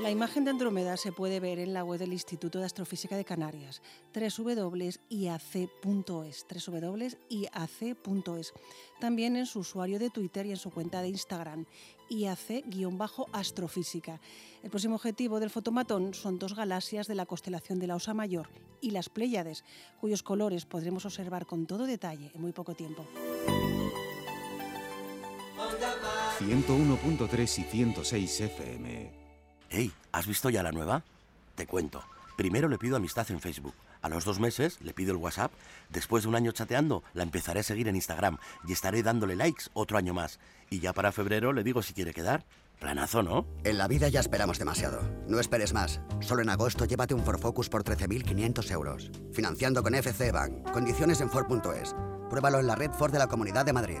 La 0.00 0.10
imagen 0.10 0.44
de 0.44 0.50
Andrómeda 0.50 0.98
se 0.98 1.10
puede 1.10 1.40
ver 1.40 1.58
en 1.58 1.72
la 1.72 1.82
web 1.82 1.98
del 1.98 2.12
Instituto 2.12 2.58
de 2.58 2.66
Astrofísica 2.66 3.16
de 3.16 3.24
Canarias, 3.24 3.80
www.iac.es, 4.14 5.00
www.iac.es. 6.68 8.52
También 9.00 9.36
en 9.36 9.46
su 9.46 9.60
usuario 9.60 9.98
de 9.98 10.10
Twitter 10.10 10.44
y 10.44 10.50
en 10.50 10.58
su 10.58 10.70
cuenta 10.70 11.00
de 11.00 11.08
Instagram, 11.08 11.64
IAC-astrofísica. 12.10 14.20
El 14.62 14.68
próximo 14.68 14.96
objetivo 14.96 15.40
del 15.40 15.48
fotomatón 15.48 16.12
son 16.12 16.38
dos 16.38 16.54
galaxias 16.54 17.06
de 17.06 17.14
la 17.14 17.24
constelación 17.24 17.78
de 17.78 17.86
la 17.86 17.96
Osa 17.96 18.12
Mayor 18.12 18.50
y 18.82 18.90
las 18.90 19.08
Pléyades, 19.08 19.64
cuyos 19.98 20.22
colores 20.22 20.66
podremos 20.66 21.06
observar 21.06 21.46
con 21.46 21.66
todo 21.66 21.86
detalle 21.86 22.32
en 22.34 22.42
muy 22.42 22.52
poco 22.52 22.74
tiempo. 22.74 23.06
101.3 26.38 27.58
y 27.58 27.62
106 27.62 28.40
FM 28.42 29.25
Hey, 29.78 29.92
¿has 30.10 30.26
visto 30.26 30.48
ya 30.48 30.62
la 30.62 30.72
nueva? 30.72 31.04
Te 31.54 31.66
cuento. 31.66 32.02
Primero 32.38 32.66
le 32.66 32.78
pido 32.78 32.96
amistad 32.96 33.30
en 33.30 33.40
Facebook. 33.40 33.74
A 34.00 34.08
los 34.08 34.24
dos 34.24 34.40
meses 34.40 34.80
le 34.80 34.94
pido 34.94 35.12
el 35.12 35.18
WhatsApp. 35.18 35.52
Después 35.90 36.22
de 36.22 36.30
un 36.30 36.34
año 36.34 36.50
chateando, 36.52 37.02
la 37.12 37.24
empezaré 37.24 37.60
a 37.60 37.62
seguir 37.62 37.86
en 37.86 37.94
Instagram 37.94 38.38
y 38.66 38.72
estaré 38.72 39.02
dándole 39.02 39.36
likes 39.36 39.64
otro 39.74 39.98
año 39.98 40.14
más. 40.14 40.40
Y 40.70 40.80
ya 40.80 40.94
para 40.94 41.12
febrero 41.12 41.52
le 41.52 41.62
digo 41.62 41.82
si 41.82 41.92
quiere 41.92 42.14
quedar. 42.14 42.46
Planazo, 42.80 43.22
¿no? 43.22 43.46
En 43.64 43.76
la 43.76 43.86
vida 43.86 44.08
ya 44.08 44.20
esperamos 44.20 44.58
demasiado. 44.58 45.02
No 45.28 45.40
esperes 45.40 45.74
más. 45.74 46.00
Solo 46.20 46.40
en 46.40 46.48
agosto 46.48 46.86
llévate 46.86 47.12
un 47.12 47.22
Ford 47.22 47.38
Focus 47.38 47.68
por 47.68 47.84
13.500 47.84 48.70
euros. 48.70 49.10
Financiando 49.34 49.82
con 49.82 49.94
FC 49.94 50.32
Bank. 50.32 50.72
Condiciones 50.72 51.20
en 51.20 51.28
Ford.es. 51.28 51.94
Pruébalo 52.30 52.60
en 52.60 52.66
la 52.66 52.76
red 52.76 52.92
Ford 52.92 53.12
de 53.12 53.18
la 53.18 53.26
Comunidad 53.26 53.66
de 53.66 53.74
Madrid. 53.74 54.00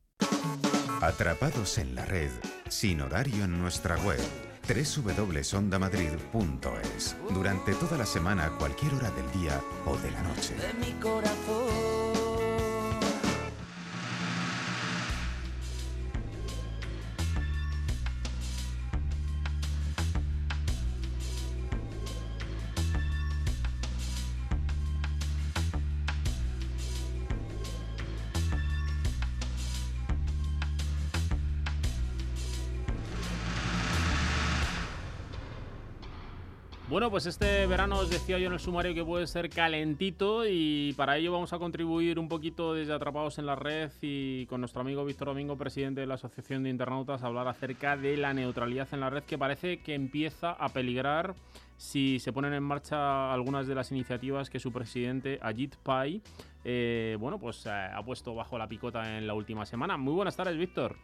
Atrapados 1.01 1.77
en 1.79 1.95
la 1.95 2.05
red, 2.05 2.29
sin 2.69 3.01
horario 3.01 3.45
en 3.45 3.59
nuestra 3.59 3.97
web 4.03 4.19
www.ondamadrid.es. 4.67 7.15
Durante 7.33 7.73
toda 7.73 7.97
la 7.97 8.05
semana, 8.05 8.51
cualquier 8.59 8.93
hora 8.93 9.09
del 9.09 9.31
día 9.31 9.59
o 9.87 9.97
de 9.97 10.11
la 10.11 10.21
noche. 10.21 10.53
Bueno, 37.01 37.13
pues 37.13 37.25
este 37.25 37.65
verano 37.65 37.97
os 37.97 38.11
decía 38.11 38.37
yo 38.37 38.45
en 38.45 38.53
el 38.53 38.59
sumario 38.59 38.93
que 38.93 39.03
puede 39.03 39.25
ser 39.25 39.49
calentito 39.49 40.45
y 40.45 40.93
para 40.95 41.17
ello 41.17 41.31
vamos 41.31 41.51
a 41.51 41.57
contribuir 41.57 42.19
un 42.19 42.29
poquito 42.29 42.75
desde 42.75 42.93
Atrapados 42.93 43.39
en 43.39 43.47
la 43.47 43.55
Red 43.55 43.89
y 44.01 44.45
con 44.45 44.61
nuestro 44.61 44.81
amigo 44.81 45.03
Víctor 45.03 45.29
Domingo, 45.29 45.57
presidente 45.57 46.01
de 46.01 46.05
la 46.05 46.13
Asociación 46.13 46.61
de 46.61 46.69
Internautas, 46.69 47.23
a 47.23 47.25
hablar 47.25 47.47
acerca 47.47 47.97
de 47.97 48.17
la 48.17 48.35
neutralidad 48.35 48.87
en 48.91 48.99
la 48.99 49.09
red 49.09 49.23
que 49.23 49.39
parece 49.39 49.81
que 49.81 49.95
empieza 49.95 50.51
a 50.51 50.69
peligrar 50.69 51.33
si 51.75 52.19
se 52.19 52.31
ponen 52.31 52.53
en 52.53 52.61
marcha 52.61 53.33
algunas 53.33 53.65
de 53.65 53.73
las 53.73 53.91
iniciativas 53.91 54.51
que 54.51 54.59
su 54.59 54.71
presidente 54.71 55.39
Ajit 55.41 55.77
Pai, 55.77 56.21
eh, 56.63 57.17
bueno, 57.19 57.39
pues 57.39 57.65
eh, 57.65 57.71
ha 57.71 58.03
puesto 58.05 58.35
bajo 58.35 58.59
la 58.59 58.67
picota 58.67 59.17
en 59.17 59.25
la 59.25 59.33
última 59.33 59.65
semana. 59.65 59.97
Muy 59.97 60.13
buenas 60.13 60.35
tardes, 60.35 60.55
Víctor. 60.55 60.97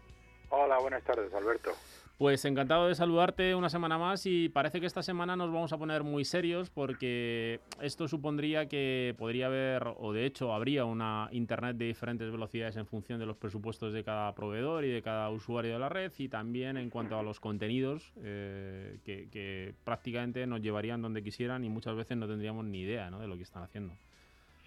Hola, 0.49 0.77
buenas 0.77 1.03
tardes, 1.03 1.33
Alberto. 1.33 1.71
Pues 2.17 2.43
encantado 2.45 2.87
de 2.87 2.95
saludarte 2.95 3.53
una 3.53 3.69
semana 3.69 3.99
más 3.99 4.25
y 4.25 4.49
parece 4.49 4.79
que 4.79 4.87
esta 4.87 5.03
semana 5.03 5.35
nos 5.35 5.53
vamos 5.53 5.71
a 5.71 5.77
poner 5.77 6.01
muy 6.01 6.25
serios 6.25 6.71
porque 6.71 7.59
esto 7.79 8.07
supondría 8.07 8.67
que 8.67 9.13
podría 9.19 9.45
haber, 9.45 9.83
o 9.97 10.13
de 10.13 10.25
hecho 10.25 10.51
habría 10.51 10.83
una 10.85 11.29
Internet 11.31 11.77
de 11.77 11.85
diferentes 11.85 12.31
velocidades 12.31 12.75
en 12.75 12.87
función 12.87 13.19
de 13.19 13.27
los 13.27 13.37
presupuestos 13.37 13.93
de 13.93 14.03
cada 14.03 14.33
proveedor 14.33 14.83
y 14.83 14.91
de 14.91 15.03
cada 15.03 15.29
usuario 15.29 15.73
de 15.73 15.79
la 15.79 15.89
red 15.89 16.11
y 16.17 16.27
también 16.27 16.77
en 16.77 16.89
cuanto 16.89 17.19
a 17.19 17.21
los 17.21 17.39
contenidos 17.39 18.11
eh, 18.23 18.97
que, 19.05 19.75
prácticamente 19.83 20.47
nos 20.47 20.61
llevarían 20.61 21.03
donde 21.03 21.21
quisieran 21.21 21.63
y 21.65 21.69
muchas 21.69 21.95
veces 21.95 22.17
no 22.17 22.27
tendríamos 22.27 22.65
ni 22.65 22.81
idea 22.81 23.11
de 23.11 23.27
lo 23.27 23.35
que 23.35 23.43
están 23.43 23.61
haciendo. 23.61 23.93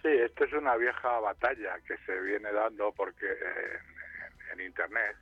Sí, 0.01 0.07
esto 0.07 0.45
es 0.45 0.53
una 0.53 0.77
vieja 0.77 1.19
batalla 1.19 1.77
que 1.85 1.97
se 2.05 2.17
viene 2.21 2.49
dando 2.53 2.93
porque 2.93 3.27
en 4.53 4.61
Internet 4.61 5.17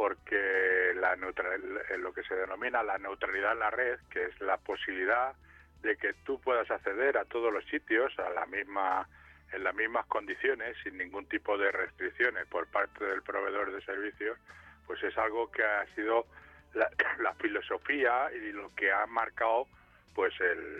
porque 0.00 0.94
la 0.96 1.14
neutral, 1.16 1.60
lo 1.98 2.14
que 2.14 2.22
se 2.22 2.34
denomina 2.34 2.82
la 2.82 2.96
neutralidad 2.96 3.52
en 3.52 3.58
la 3.58 3.68
red, 3.68 3.98
que 4.10 4.24
es 4.24 4.40
la 4.40 4.56
posibilidad 4.56 5.34
de 5.82 5.98
que 5.98 6.14
tú 6.24 6.40
puedas 6.40 6.70
acceder 6.70 7.18
a 7.18 7.26
todos 7.26 7.52
los 7.52 7.62
sitios 7.66 8.18
a 8.18 8.30
la 8.30 8.46
misma 8.46 9.06
en 9.52 9.62
las 9.62 9.74
mismas 9.74 10.06
condiciones 10.06 10.74
sin 10.82 10.96
ningún 10.96 11.26
tipo 11.26 11.58
de 11.58 11.70
restricciones 11.70 12.46
por 12.46 12.66
parte 12.68 13.04
del 13.04 13.20
proveedor 13.20 13.72
de 13.72 13.82
servicios, 13.82 14.38
pues 14.86 15.02
es 15.02 15.18
algo 15.18 15.50
que 15.50 15.62
ha 15.62 15.84
sido 15.94 16.24
la, 16.72 16.88
filosofía 17.38 18.32
y 18.32 18.52
lo 18.52 18.74
que 18.74 18.90
ha 18.90 19.04
marcado 19.04 19.66
pues 20.14 20.32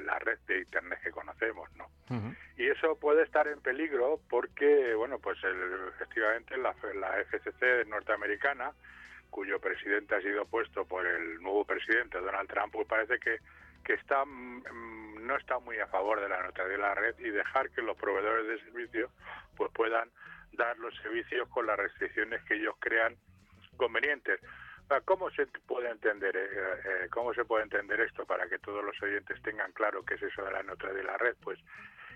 la 0.07 0.19
red 0.21 0.39
de 0.47 0.61
internet 0.61 0.99
que 1.03 1.11
conocemos, 1.11 1.69
¿no? 1.77 1.91
Y 2.57 2.69
eso 2.69 2.99
puede 2.99 3.23
estar 3.25 3.47
en 3.49 3.61
peligro 3.61 4.19
porque, 4.31 4.95
bueno, 4.95 5.19
pues 5.19 5.37
efectivamente 5.95 6.57
la, 6.57 6.75
la 6.95 7.23
FCC 7.25 7.87
norteamericana 7.87 8.73
cuyo 9.31 9.61
presidente 9.61 10.15
ha 10.15 10.21
sido 10.21 10.45
puesto 10.47 10.85
por 10.85 11.07
el 11.07 11.41
nuevo 11.41 11.65
presidente 11.65 12.21
Donald 12.21 12.49
Trump, 12.49 12.73
pues 12.73 12.87
parece 12.87 13.19
que, 13.19 13.39
que 13.85 13.95
está 13.95 14.25
mm, 14.25 15.27
no 15.27 15.37
está 15.37 15.59
muy 15.59 15.79
a 15.79 15.87
favor 15.87 16.21
de 16.21 16.29
la 16.29 16.43
neutralidad 16.43 16.77
de 16.77 16.83
la 16.83 16.95
red 16.95 17.19
y 17.19 17.31
dejar 17.31 17.71
que 17.71 17.83
los 17.83 17.97
proveedores 17.97 18.47
de 18.47 18.65
servicios 18.65 19.11
pues 19.57 19.71
puedan 19.73 20.11
dar 20.53 20.77
los 20.79 20.95
servicios 20.97 21.49
con 21.49 21.67
las 21.67 21.79
restricciones 21.79 22.43
que 22.45 22.55
ellos 22.55 22.75
crean 22.81 23.17
convenientes. 23.77 24.41
¿Cómo 25.05 25.31
se 25.31 25.47
puede 25.47 25.89
entender 25.89 26.37
eh, 26.37 26.49
eh, 26.53 27.09
cómo 27.11 27.33
se 27.33 27.45
puede 27.45 27.63
entender 27.63 28.01
esto 28.01 28.27
para 28.27 28.49
que 28.49 28.59
todos 28.59 28.85
los 28.85 29.01
oyentes 29.01 29.41
tengan 29.43 29.71
claro 29.71 30.05
qué 30.05 30.15
es 30.15 30.23
eso 30.23 30.45
de 30.45 30.51
la 30.51 30.65
neutralidad 30.65 31.01
de 31.01 31.07
la 31.07 31.17
red? 31.17 31.37
Pues 31.45 31.61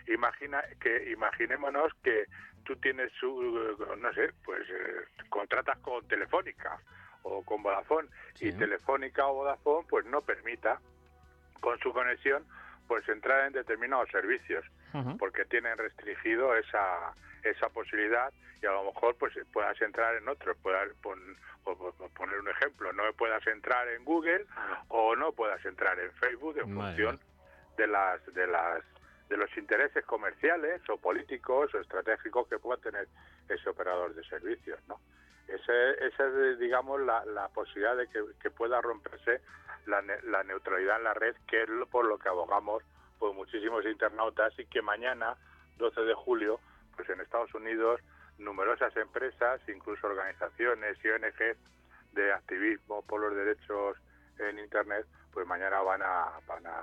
imagina 0.09 0.61
que 0.81 1.13
imaginémonos 1.13 1.93
que 2.03 2.27
tú 2.65 2.75
tienes 2.77 3.13
su 3.13 3.77
no 3.97 4.13
sé, 4.13 4.33
pues 4.45 4.69
eh, 4.69 5.05
contratas 5.29 5.79
con 5.79 6.07
Telefónica 6.09 6.81
o 7.25 7.43
con 7.43 7.63
Vodafone. 7.63 8.09
Y 8.41 8.53
Telefónica 8.53 9.27
o 9.27 9.35
Vodafone 9.35 9.87
pues 9.89 10.07
no 10.07 10.21
permita 10.21 10.81
con 11.61 11.79
su 11.81 11.93
conexión 11.93 12.45
pues 12.87 13.09
entrar 13.09 13.47
en 13.47 13.53
determinados 13.53 14.09
servicios 14.11 14.65
porque 15.19 15.45
tienen 15.47 15.77
restringido 15.77 16.55
esa 16.55 17.15
esa 17.43 17.69
posibilidad 17.69 18.33
y 18.63 18.67
a 18.67 18.71
lo 18.71 18.85
mejor 18.85 19.17
pues 19.17 19.35
puedas 19.53 19.81
entrar 19.83 20.15
en 20.15 20.29
otros 20.29 20.57
puedas 20.63 20.89
poner 21.03 22.39
un 22.39 22.49
ejemplo 22.49 22.93
no 22.93 23.03
puedas 23.15 23.45
entrar 23.47 23.89
en 23.89 24.05
Google 24.05 24.47
o 24.89 25.17
no 25.17 25.33
puedas 25.33 25.65
entrar 25.65 25.99
en 25.99 26.13
Facebook 26.13 26.59
en 26.59 26.75
función 26.75 27.21
de 27.77 27.87
las 27.87 28.25
de 28.35 28.47
las 28.47 28.85
de 29.29 29.37
los 29.37 29.55
intereses 29.57 30.05
comerciales 30.05 30.81
o 30.89 30.97
políticos 30.99 31.75
o 31.75 31.81
estratégicos 31.81 32.47
que 32.49 32.59
pueda 32.59 32.81
tener 32.81 33.09
ese 33.49 33.69
operador 33.69 34.15
de 34.15 34.23
servicios 34.25 34.79
no 34.87 35.01
esa 35.49 36.27
es, 36.27 36.59
digamos, 36.59 37.01
la, 37.01 37.25
la 37.27 37.49
posibilidad 37.49 37.97
de 37.97 38.09
que, 38.09 38.51
pueda 38.51 38.81
romperse 38.81 39.41
la, 39.87 40.03
la, 40.25 40.43
neutralidad 40.45 40.99
en 40.99 41.05
la 41.05 41.15
red, 41.15 41.35
que 41.47 41.63
es 41.63 41.69
por 41.91 42.07
lo 42.07 42.19
que 42.19 42.29
abogamos 42.29 42.83
por 43.19 43.35
muchísimos 43.35 43.85
internautas 43.85 44.53
y 44.59 44.67
que 44.67 44.83
mañana, 44.83 45.37
12 45.79 46.01
de 46.03 46.15
julio, 46.15 46.61
pues 46.97 47.09
en 47.11 47.21
Estados 47.21 47.55
Unidos, 47.55 48.01
numerosas 48.39 48.97
empresas, 48.97 49.61
incluso 49.69 50.07
organizaciones 50.07 50.97
y 51.05 51.09
ONGs 51.09 51.59
de 52.13 52.33
activismo 52.33 53.03
por 53.03 53.21
los 53.21 53.35
derechos 53.35 53.97
en 54.39 54.59
Internet, 54.59 55.07
pues 55.33 55.47
mañana 55.47 55.81
van 55.83 56.03
a, 56.03 56.41
van 56.47 56.67
a 56.67 56.83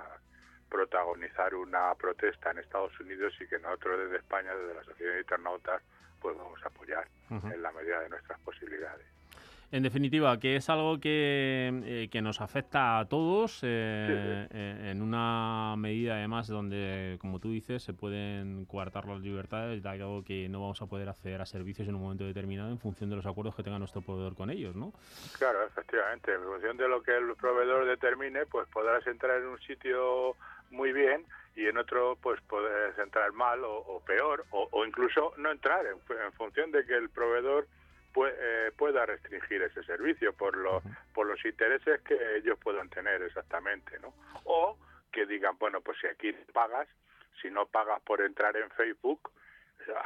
protagonizar 0.72 1.54
una 1.54 1.94
protesta 1.94 2.50
en 2.50 2.58
Estados 2.58 2.98
Unidos 2.98 3.34
y 3.40 3.46
que 3.46 3.58
nosotros 3.58 3.98
desde 4.00 4.16
España, 4.16 4.54
desde 4.54 4.74
la 4.74 4.80
Asociación 4.80 5.12
de 5.12 5.20
Internautas, 5.20 5.82
pues 6.18 6.34
vamos 6.34 6.58
a 6.64 6.68
apoyar 6.68 7.06
en 7.30 7.62
la 7.62 7.70
medida 7.72 8.00
de 8.00 8.08
nuestras 8.08 8.40
posibilidades. 8.40 9.11
En 9.72 9.82
definitiva, 9.82 10.38
que 10.38 10.56
es 10.56 10.68
algo 10.68 11.00
que, 11.00 12.08
eh, 12.12 12.22
nos 12.22 12.42
afecta 12.42 12.98
a 12.98 13.08
todos 13.08 13.60
eh, 13.62 14.46
eh, 14.50 14.90
en 14.90 15.00
una 15.00 15.74
medida 15.78 16.16
además 16.16 16.46
donde, 16.46 17.16
como 17.22 17.40
tú 17.40 17.50
dices, 17.50 17.82
se 17.82 17.94
pueden 17.94 18.66
coartar 18.66 19.06
las 19.06 19.22
libertades, 19.22 19.82
algo 19.86 20.22
que 20.24 20.46
no 20.50 20.60
vamos 20.60 20.82
a 20.82 20.86
poder 20.86 21.08
acceder 21.08 21.40
a 21.40 21.46
servicios 21.46 21.88
en 21.88 21.94
un 21.94 22.02
momento 22.02 22.24
determinado 22.24 22.70
en 22.70 22.78
función 22.78 23.08
de 23.08 23.16
los 23.16 23.24
acuerdos 23.24 23.56
que 23.56 23.62
tenga 23.62 23.78
nuestro 23.78 24.02
proveedor 24.02 24.34
con 24.34 24.50
ellos, 24.50 24.76
¿no? 24.76 24.92
Claro, 25.38 25.64
efectivamente. 25.64 26.34
En 26.34 26.42
función 26.42 26.76
de 26.76 26.88
lo 26.88 27.02
que 27.02 27.16
el 27.16 27.34
proveedor 27.36 27.86
determine, 27.86 28.44
pues 28.44 28.68
podrás 28.68 29.06
entrar 29.06 29.40
en 29.40 29.46
un 29.46 29.58
sitio 29.60 30.36
muy 30.70 30.92
bien 30.92 31.24
y 31.56 31.66
en 31.66 31.78
otro 31.78 32.18
pues 32.20 32.40
puedes 32.42 32.98
entrar 32.98 33.32
mal 33.32 33.60
o, 33.64 34.02
peor 34.06 34.44
o, 34.50 34.84
incluso 34.84 35.32
no 35.38 35.50
entrar 35.50 35.86
en, 35.86 35.98
función 36.32 36.70
de 36.72 36.84
que 36.84 36.94
el 36.94 37.08
proveedor 37.08 37.66
eh, 38.16 38.72
pueda 38.76 39.06
restringir 39.06 39.62
ese 39.62 39.82
servicio 39.84 40.32
por 40.32 40.56
los 40.56 40.82
por 41.14 41.26
los 41.26 41.44
intereses 41.44 42.00
que 42.02 42.36
ellos 42.36 42.58
puedan 42.58 42.88
tener 42.88 43.22
exactamente 43.22 43.98
no 44.00 44.14
o 44.44 44.78
que 45.10 45.26
digan 45.26 45.56
bueno 45.58 45.80
pues 45.80 45.98
si 46.00 46.06
aquí 46.06 46.32
pagas 46.52 46.88
si 47.40 47.50
no 47.50 47.66
pagas 47.66 48.00
por 48.02 48.20
entrar 48.20 48.56
en 48.56 48.70
Facebook 48.70 49.30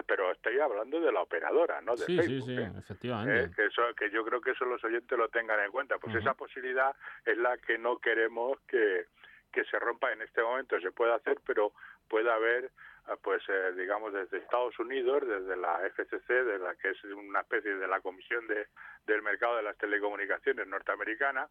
pero 0.07 0.33
estoy 0.33 0.59
hablando 0.59 1.01
de 1.01 1.13
la 1.13 1.23
operadora, 1.23 1.81
¿no? 1.81 1.97
De 1.97 2.05
sí, 2.05 2.17
Facebook, 2.17 2.49
sí, 2.49 2.57
sí, 2.57 2.63
¿eh? 2.63 2.73
efectivamente. 2.79 3.45
¿Eh? 3.45 3.51
Que, 3.55 3.67
eso, 3.67 3.83
que 3.97 4.11
yo 4.11 4.25
creo 4.25 4.41
que 4.41 4.53
eso 4.53 4.65
los 4.65 4.83
oyentes 4.85 5.19
lo 5.19 5.29
tengan 5.29 5.61
en 5.61 5.71
cuenta. 5.71 5.99
Pues 5.99 6.15
esa 6.17 6.35
posibilidad 6.35 6.95
es 7.25 7.37
la 7.39 7.57
que 7.59 7.79
no 7.79 7.99
queremos 7.99 8.59
que, 8.67 9.07
que 9.53 9.65
se 9.65 9.79
rompa 9.79 10.13
en 10.13 10.23
este 10.23 10.43
momento 10.43 10.81
se 10.81 10.93
puede 10.93 11.15
hacer, 11.15 11.39
pero 11.47 11.73
puede 12.09 12.31
haber, 12.31 12.71
ah, 12.71 12.96
pues 13.23 13.43
eh, 13.49 13.73
digamos, 13.77 14.13
desde 14.13 14.39
Estados 14.39 14.79
Unidos, 14.79 15.23
desde 15.27 15.57
la 15.57 15.79
FCC, 15.91 16.29
de 16.29 16.59
la 16.59 16.75
que 16.75 16.91
es 16.91 17.05
una 17.05 17.41
especie 17.41 17.77
de 17.77 17.87
la 17.87 18.01
Comisión 18.01 18.47
de, 18.49 18.67
del 19.07 19.23
Mercado 19.23 19.57
de 19.57 19.63
las 19.63 19.77
Telecomunicaciones 19.79 20.67
norteamericana, 20.67 21.49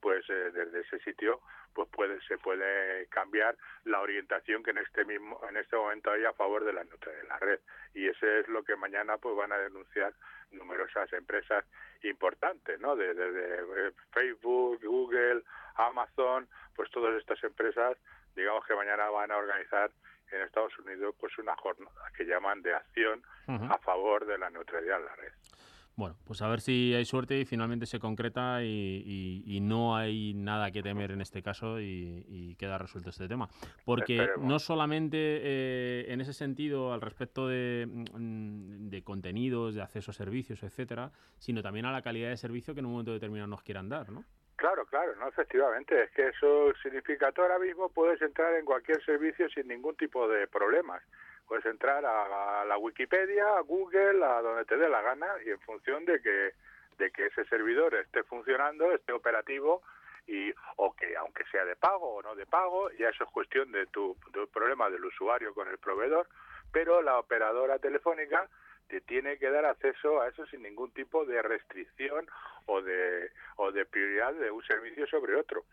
pues 0.00 0.24
eh, 0.28 0.50
desde 0.52 0.80
ese 0.80 0.98
sitio 1.00 1.40
pues 1.74 1.88
puede 1.88 2.20
se 2.22 2.38
puede 2.38 3.06
cambiar 3.06 3.56
la 3.84 4.00
orientación 4.00 4.62
que 4.62 4.70
en 4.70 4.78
este 4.78 5.04
mismo 5.04 5.40
en 5.48 5.56
este 5.56 5.76
momento 5.76 6.10
hay 6.10 6.24
a 6.24 6.32
favor 6.32 6.64
de 6.64 6.72
la 6.72 6.84
de 6.84 7.24
la 7.28 7.38
red. 7.38 7.60
Y 7.94 8.08
ese 8.08 8.40
es 8.40 8.48
lo 8.48 8.62
que 8.62 8.76
mañana 8.76 9.18
pues 9.18 9.36
van 9.36 9.52
a 9.52 9.58
denunciar 9.58 10.12
numerosas 10.50 11.12
empresas 11.12 11.64
importantes 12.02 12.80
no 12.80 12.96
desde 12.96 13.32
de, 13.32 13.92
Facebook 14.12 14.80
Google 14.82 15.42
Amazon 15.74 16.48
pues 16.74 16.90
todas 16.90 17.14
estas 17.18 17.42
empresas 17.44 17.98
digamos 18.34 18.64
que 18.66 18.74
mañana 18.74 19.10
van 19.10 19.30
a 19.30 19.36
organizar 19.36 19.90
en 20.32 20.42
Estados 20.42 20.78
Unidos 20.78 21.14
pues 21.18 21.36
una 21.38 21.56
jornada 21.56 22.10
que 22.16 22.24
llaman 22.24 22.62
de 22.62 22.74
acción 22.74 23.22
a 23.46 23.78
favor 23.78 24.26
de 24.26 24.38
la 24.38 24.50
neutralidad 24.50 24.98
en 24.98 25.06
la 25.06 25.16
red 25.16 25.32
bueno, 25.98 26.14
pues 26.24 26.42
a 26.42 26.48
ver 26.48 26.60
si 26.60 26.94
hay 26.94 27.04
suerte 27.04 27.40
y 27.40 27.44
finalmente 27.44 27.84
se 27.84 27.98
concreta 27.98 28.62
y, 28.62 29.58
no 29.62 29.96
hay 29.96 30.32
nada 30.32 30.70
que 30.70 30.80
temer 30.80 31.10
en 31.10 31.20
este 31.20 31.42
caso 31.42 31.80
y, 31.80 32.54
queda 32.56 32.78
resuelto 32.78 33.10
este 33.10 33.26
tema. 33.26 33.48
Porque 33.84 34.28
no 34.40 34.60
solamente 34.60 35.18
eh, 35.18 36.12
en 36.12 36.20
ese 36.20 36.34
sentido 36.34 36.92
al 36.92 37.00
respecto 37.00 37.48
mm, 37.48 38.88
de, 38.90 39.02
contenidos, 39.02 39.74
de 39.74 39.82
acceso 39.82 40.12
a 40.12 40.14
servicios, 40.14 40.62
etcétera, 40.62 41.10
sino 41.36 41.62
también 41.62 41.84
a 41.84 41.90
la 41.90 42.00
calidad 42.00 42.28
de 42.28 42.36
servicio 42.36 42.74
que 42.74 42.80
en 42.80 42.86
un 42.86 42.92
momento 42.92 43.12
determinado 43.12 43.48
nos 43.48 43.64
quieran 43.64 43.88
dar, 43.88 44.12
¿no? 44.12 44.24
Claro, 44.58 44.84
claro, 44.86 45.14
no, 45.14 45.28
efectivamente, 45.28 46.02
es 46.02 46.10
que 46.10 46.26
eso 46.26 46.74
significa 46.82 47.30
tú 47.30 47.42
ahora 47.42 47.60
mismo 47.60 47.90
puedes 47.90 48.20
entrar 48.20 48.52
en 48.54 48.64
cualquier 48.64 49.00
servicio 49.04 49.48
sin 49.50 49.68
ningún 49.68 49.94
tipo 49.94 50.26
de 50.26 50.48
problemas. 50.48 51.00
Puedes 51.46 51.64
entrar 51.64 52.04
a, 52.04 52.64
la 52.64 52.76
Wikipedia, 52.76 53.56
a 53.56 53.60
Google, 53.60 54.24
a 54.24 54.42
donde 54.42 54.64
te 54.64 54.76
dé 54.76 54.88
la 54.88 55.00
gana 55.00 55.28
y 55.46 55.50
en 55.50 55.60
función 55.60 56.04
de 56.04 56.20
que 56.20 56.54
de 56.98 57.12
que 57.12 57.26
ese 57.26 57.44
servidor 57.44 57.94
esté 57.94 58.24
funcionando, 58.24 58.90
esté 58.90 59.12
operativo 59.12 59.80
y 60.26 60.52
o 60.74 60.92
que 60.92 61.16
aunque 61.16 61.44
sea 61.52 61.64
de 61.64 61.76
pago 61.76 62.16
o 62.16 62.22
no 62.22 62.34
de 62.34 62.44
pago, 62.44 62.90
ya 62.98 63.10
eso 63.10 63.22
es 63.22 63.30
cuestión 63.30 63.70
de 63.70 63.86
tu, 63.86 64.16
problema 64.52 64.90
del 64.90 65.04
usuario 65.04 65.54
con 65.54 65.68
el 65.68 65.78
proveedor, 65.78 66.26
pero 66.72 67.00
la 67.00 67.20
operadora 67.20 67.78
telefónica 67.78 68.48
te 68.88 69.00
tiene 69.02 69.38
que 69.38 69.50
dar 69.50 69.64
acceso 69.64 70.20
a 70.20 70.28
eso 70.28 70.46
sin 70.46 70.62
ningún 70.62 70.90
tipo 70.92 71.24
de 71.24 71.40
restricción 71.42 72.26
o 72.66 72.80
de 72.82 73.30
o 73.56 73.70
de 73.72 73.84
prioridad 73.86 74.32
de 74.34 74.50
un 74.50 74.62
servicio 74.64 75.06
sobre 75.06 75.36
otro. 75.36 75.64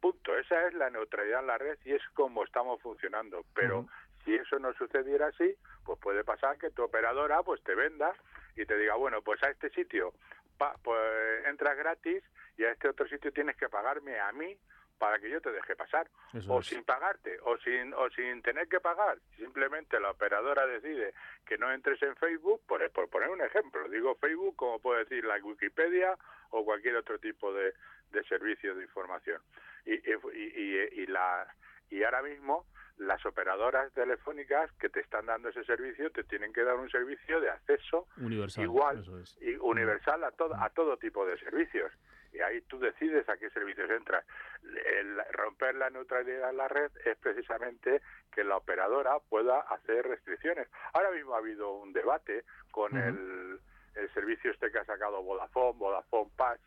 Punto. 0.00 0.36
Esa 0.36 0.66
es 0.66 0.74
la 0.74 0.90
neutralidad 0.90 1.40
en 1.40 1.46
la 1.46 1.58
red 1.58 1.78
y 1.84 1.92
es 1.92 2.02
como 2.14 2.44
estamos 2.44 2.80
funcionando. 2.82 3.44
Pero 3.54 3.86
si 4.24 4.34
eso 4.34 4.58
no 4.58 4.72
sucediera 4.74 5.28
así, 5.28 5.56
pues 5.84 5.98
puede 6.00 6.24
pasar 6.24 6.58
que 6.58 6.70
tu 6.70 6.82
operadora 6.82 7.42
pues 7.42 7.62
te 7.62 7.74
venda 7.74 8.12
y 8.56 8.66
te 8.66 8.76
diga, 8.76 8.94
bueno, 8.96 9.22
pues 9.22 9.42
a 9.42 9.50
este 9.50 9.70
sitio 9.70 10.12
pa- 10.58 10.76
pues 10.82 11.46
entras 11.46 11.76
gratis 11.76 12.22
y 12.56 12.64
a 12.64 12.72
este 12.72 12.88
otro 12.88 13.06
sitio 13.08 13.32
tienes 13.32 13.56
que 13.56 13.68
pagarme 13.68 14.18
a 14.20 14.30
mí 14.32 14.56
para 14.98 15.18
que 15.18 15.28
yo 15.30 15.40
te 15.40 15.50
deje 15.52 15.74
pasar 15.76 16.08
Eso 16.32 16.52
o 16.52 16.60
es. 16.60 16.66
sin 16.66 16.84
pagarte 16.84 17.38
o 17.42 17.56
sin 17.58 17.92
o 17.94 18.08
sin 18.10 18.42
tener 18.42 18.68
que 18.68 18.80
pagar 18.80 19.18
simplemente 19.36 19.98
la 20.00 20.10
operadora 20.10 20.66
decide 20.66 21.14
que 21.44 21.58
no 21.58 21.72
entres 21.72 22.00
en 22.02 22.14
Facebook 22.16 22.62
por, 22.66 22.88
por 22.90 23.08
poner 23.08 23.28
un 23.30 23.40
ejemplo 23.42 23.88
digo 23.88 24.14
Facebook 24.16 24.56
como 24.56 24.78
puede 24.78 25.00
decir 25.04 25.24
la 25.24 25.36
Wikipedia 25.36 26.16
o 26.50 26.64
cualquier 26.64 26.96
otro 26.96 27.18
tipo 27.18 27.52
de, 27.52 27.74
de 28.12 28.24
servicio 28.24 28.74
de 28.74 28.82
información 28.84 29.40
y, 29.84 29.94
y, 29.94 30.14
y- 30.34 31.02
y 31.02 31.06
la 31.06 31.46
y 31.90 32.02
ahora 32.02 32.22
mismo 32.22 32.66
las 32.96 33.26
operadoras 33.26 33.92
telefónicas 33.92 34.70
que 34.74 34.88
te 34.88 35.00
están 35.00 35.26
dando 35.26 35.48
ese 35.48 35.64
servicio 35.64 36.10
te 36.12 36.22
tienen 36.24 36.52
que 36.52 36.62
dar 36.62 36.76
un 36.76 36.88
servicio 36.88 37.40
de 37.40 37.50
acceso 37.50 38.06
Universal. 38.18 38.62
igual 38.64 39.04
es. 39.20 39.36
y 39.42 39.56
universal 39.56 40.22
a 40.22 40.30
todo 40.30 40.54
a 40.54 40.70
todo 40.70 40.96
tipo 40.96 41.26
de 41.26 41.36
servicios 41.38 41.92
y 42.34 42.40
ahí 42.40 42.60
tú 42.62 42.78
decides 42.78 43.28
a 43.28 43.36
qué 43.36 43.48
servicios 43.50 43.88
entras. 43.90 44.24
El 44.62 45.18
romper 45.32 45.74
la 45.76 45.88
neutralidad 45.90 46.50
en 46.50 46.56
la 46.56 46.68
red 46.68 46.90
es 47.04 47.16
precisamente 47.18 48.02
que 48.32 48.42
la 48.44 48.56
operadora 48.56 49.18
pueda 49.28 49.60
hacer 49.60 50.06
restricciones. 50.06 50.68
Ahora 50.92 51.10
mismo 51.12 51.34
ha 51.34 51.38
habido 51.38 51.72
un 51.72 51.92
debate 51.92 52.44
con 52.72 52.96
el, 52.96 53.60
el 53.94 54.14
servicio 54.14 54.50
este 54.50 54.70
que 54.72 54.78
ha 54.78 54.84
sacado 54.84 55.22
Vodafone 55.22 55.78
Vodafone 55.78 56.30
Pass 56.36 56.60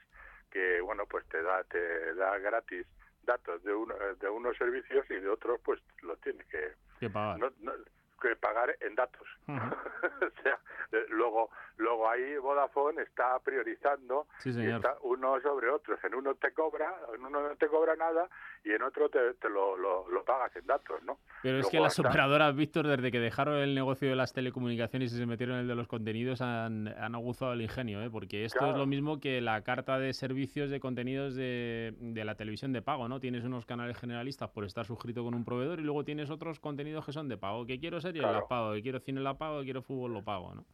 que 0.50 0.80
bueno 0.80 1.06
pues 1.06 1.28
te 1.28 1.42
da 1.42 1.64
te 1.66 2.14
da 2.16 2.38
gratis 2.38 2.88
datos 3.24 3.62
de 3.64 3.74
uno, 3.74 3.94
de 4.20 4.30
unos 4.30 4.56
servicios 4.58 5.06
y 5.12 5.16
de 5.16 5.28
otros 5.28 5.60
pues 5.66 5.82
los 6.02 6.18
tienes 6.22 6.48
que 6.48 6.72
Que 7.02 7.10
pagar. 7.10 7.38
no- 7.40 7.52
no- 7.60 7.74
que 8.18 8.36
pagar 8.36 8.76
en 8.82 8.96
datos. 8.96 9.28
O 10.18 10.42
sea, 10.44 10.60
eh, 10.92 11.06
luego, 11.10 11.50
luego 11.78 12.10
ahí 12.10 12.38
Vodafone 12.38 13.02
está 13.02 13.40
priorizando 13.40 14.28
Sí, 14.40 14.52
y 14.52 14.68
está 14.70 14.96
uno 15.02 15.40
sobre 15.42 15.70
otros. 15.70 16.00
En 16.04 16.16
uno 16.16 16.36
te 16.36 16.54
cobra, 16.54 16.94
en 17.14 17.26
uno 17.26 17.42
no 17.42 17.56
te 17.56 17.68
cobra 17.68 17.96
nada 17.96 18.30
y 18.64 18.72
en 18.72 18.82
otro 18.82 19.10
te, 19.10 19.34
te 19.36 19.50
lo, 19.50 19.78
lo, 19.78 20.08
lo 20.10 20.24
pagas 20.24 20.56
en 20.56 20.66
datos, 20.66 21.02
¿no? 21.04 21.20
Pero 21.42 21.60
es 21.60 21.68
que 21.68 21.80
las 21.80 22.00
operadoras, 22.00 22.56
Víctor, 22.56 22.88
desde 22.88 23.12
que 23.12 23.20
dejaron 23.20 23.56
el 23.58 23.76
negocio 23.76 24.10
de 24.10 24.16
las 24.16 24.34
telecomunicaciones 24.34 25.14
y 25.14 25.18
se 25.18 25.26
metieron 25.26 25.56
en 25.56 25.62
el 25.62 25.68
de 25.68 25.76
los 25.76 25.88
contenidos, 25.88 26.42
han, 26.42 26.88
han 26.88 27.16
aguzado 27.16 27.54
el 27.54 27.62
ingenio, 27.62 28.02
¿eh? 28.02 28.10
porque 28.10 28.46
esto 28.46 28.70
es 28.70 28.78
lo 28.78 28.86
mismo 28.86 29.20
que 29.20 29.42
la 29.42 29.62
carta 29.64 30.00
de 30.00 30.14
servicios 30.14 30.70
de 30.70 30.80
contenidos 30.80 31.36
de, 31.36 31.94
de 32.00 32.26
la 32.26 32.36
televisión 32.36 32.74
de 32.74 32.82
pago, 32.82 33.08
¿no? 33.08 33.20
Tienes 33.20 33.44
unos 33.44 33.66
canales 33.66 33.98
generalistas 33.98 34.50
por 34.50 34.64
estar 34.64 34.86
suscrito 34.86 35.24
con 35.24 35.34
un 35.34 35.46
proveedor 35.46 35.80
y 35.80 35.84
luego 35.84 36.04
tienes 36.04 36.30
otros 36.30 36.60
contenidos 36.60 37.06
que 37.06 37.12
son 37.12 37.28
de 37.28 37.38
pago. 37.38 37.66
Que 37.66 37.80
quiero 37.80 38.02
series, 38.08 38.24
Claro. 38.24 38.40
las 38.40 38.48
pago. 38.50 38.74
Que 38.74 38.82
quiero 38.82 39.00
cine, 39.00 39.22
la 39.22 39.34
pago. 39.38 39.60
Que 39.60 39.66
quiero 39.66 39.82
fútbol, 39.82 40.14
lo 40.14 40.24
pago, 40.24 40.54
¿no? 40.56 40.66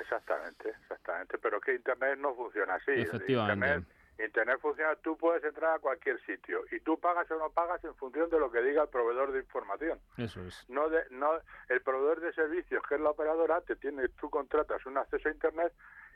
Exactamente, 0.00 0.70
exactamente. 0.82 1.38
Pero 1.38 1.60
que 1.60 1.74
Internet 1.74 2.18
no 2.18 2.34
funciona 2.34 2.74
así. 2.74 2.92
Efectivamente. 2.92 3.66
Internet, 3.66 3.88
Internet 4.18 4.58
funciona, 4.60 4.96
tú 4.96 5.16
puedes 5.18 5.44
entrar 5.44 5.74
a 5.76 5.78
cualquier 5.78 6.18
sitio 6.24 6.62
y 6.72 6.80
tú 6.80 6.98
pagas 6.98 7.30
o 7.30 7.38
no 7.38 7.50
pagas 7.50 7.84
en 7.84 7.94
función 7.96 8.30
de 8.30 8.38
lo 8.38 8.50
que 8.50 8.62
diga 8.62 8.82
el 8.84 8.88
proveedor 8.88 9.30
de 9.32 9.40
información. 9.40 10.00
Eso 10.16 10.40
es. 10.42 10.64
no 10.70 10.88
de, 10.88 11.02
no 11.10 11.32
el 11.68 11.82
proveedor 11.82 12.20
de 12.20 12.32
servicios 12.32 12.82
que 12.88 12.94
es 12.94 13.00
la 13.02 13.10
operadora 13.10 13.60
te 13.60 13.76
tiene 13.76 14.08
tú 14.18 14.30
contratas 14.30 14.84
un 14.86 14.96
acceso 14.96 15.28
a 15.28 15.32
internet 15.32 15.72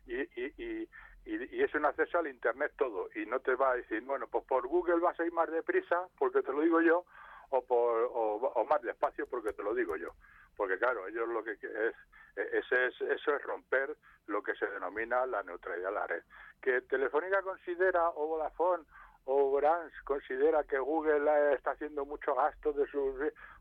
y, 0.06 0.14
y, 0.18 0.54
y, 0.56 0.88
y- 1.26 1.56
y 1.56 1.62
es 1.62 1.74
un 1.74 1.84
acceso 1.84 2.18
al 2.18 2.26
internet 2.28 2.72
todo 2.78 3.10
y 3.14 3.26
no 3.26 3.38
te 3.40 3.54
va 3.54 3.72
a 3.72 3.76
decir 3.76 4.00
bueno 4.02 4.26
pues 4.28 4.44
por 4.46 4.66
Google 4.66 5.00
vas 5.00 5.20
a 5.20 5.26
ir 5.26 5.32
más 5.32 5.50
deprisa 5.50 6.06
porque 6.18 6.40
te 6.40 6.52
lo 6.52 6.62
digo 6.62 6.80
yo 6.80 7.04
o 7.50 7.62
por 7.62 8.04
o, 8.14 8.36
o 8.54 8.64
más 8.64 8.80
despacio 8.80 9.26
porque 9.26 9.52
te 9.52 9.62
lo 9.62 9.74
digo 9.74 9.96
yo 9.98 10.14
porque 10.60 10.76
claro 10.76 11.08
ellos 11.08 11.26
lo 11.26 11.42
que 11.42 11.52
es 11.52 11.94
ese 12.36 12.86
es 12.88 13.00
eso 13.00 13.34
es 13.34 13.42
romper 13.44 13.96
lo 14.26 14.42
que 14.42 14.54
se 14.56 14.66
denomina 14.66 15.24
la 15.24 15.42
neutralidad 15.42 15.88
de 15.88 15.94
la 15.94 16.06
red 16.06 16.22
que 16.60 16.82
Telefónica 16.82 17.40
considera 17.40 18.10
o 18.10 18.26
Vodafone 18.26 18.84
o 19.24 19.52
Orange 19.52 19.96
considera 20.04 20.64
que 20.64 20.78
Google 20.78 21.54
está 21.54 21.70
haciendo 21.70 22.04
mucho 22.04 22.34
gasto 22.34 22.74
de 22.74 22.86
sus 22.88 23.14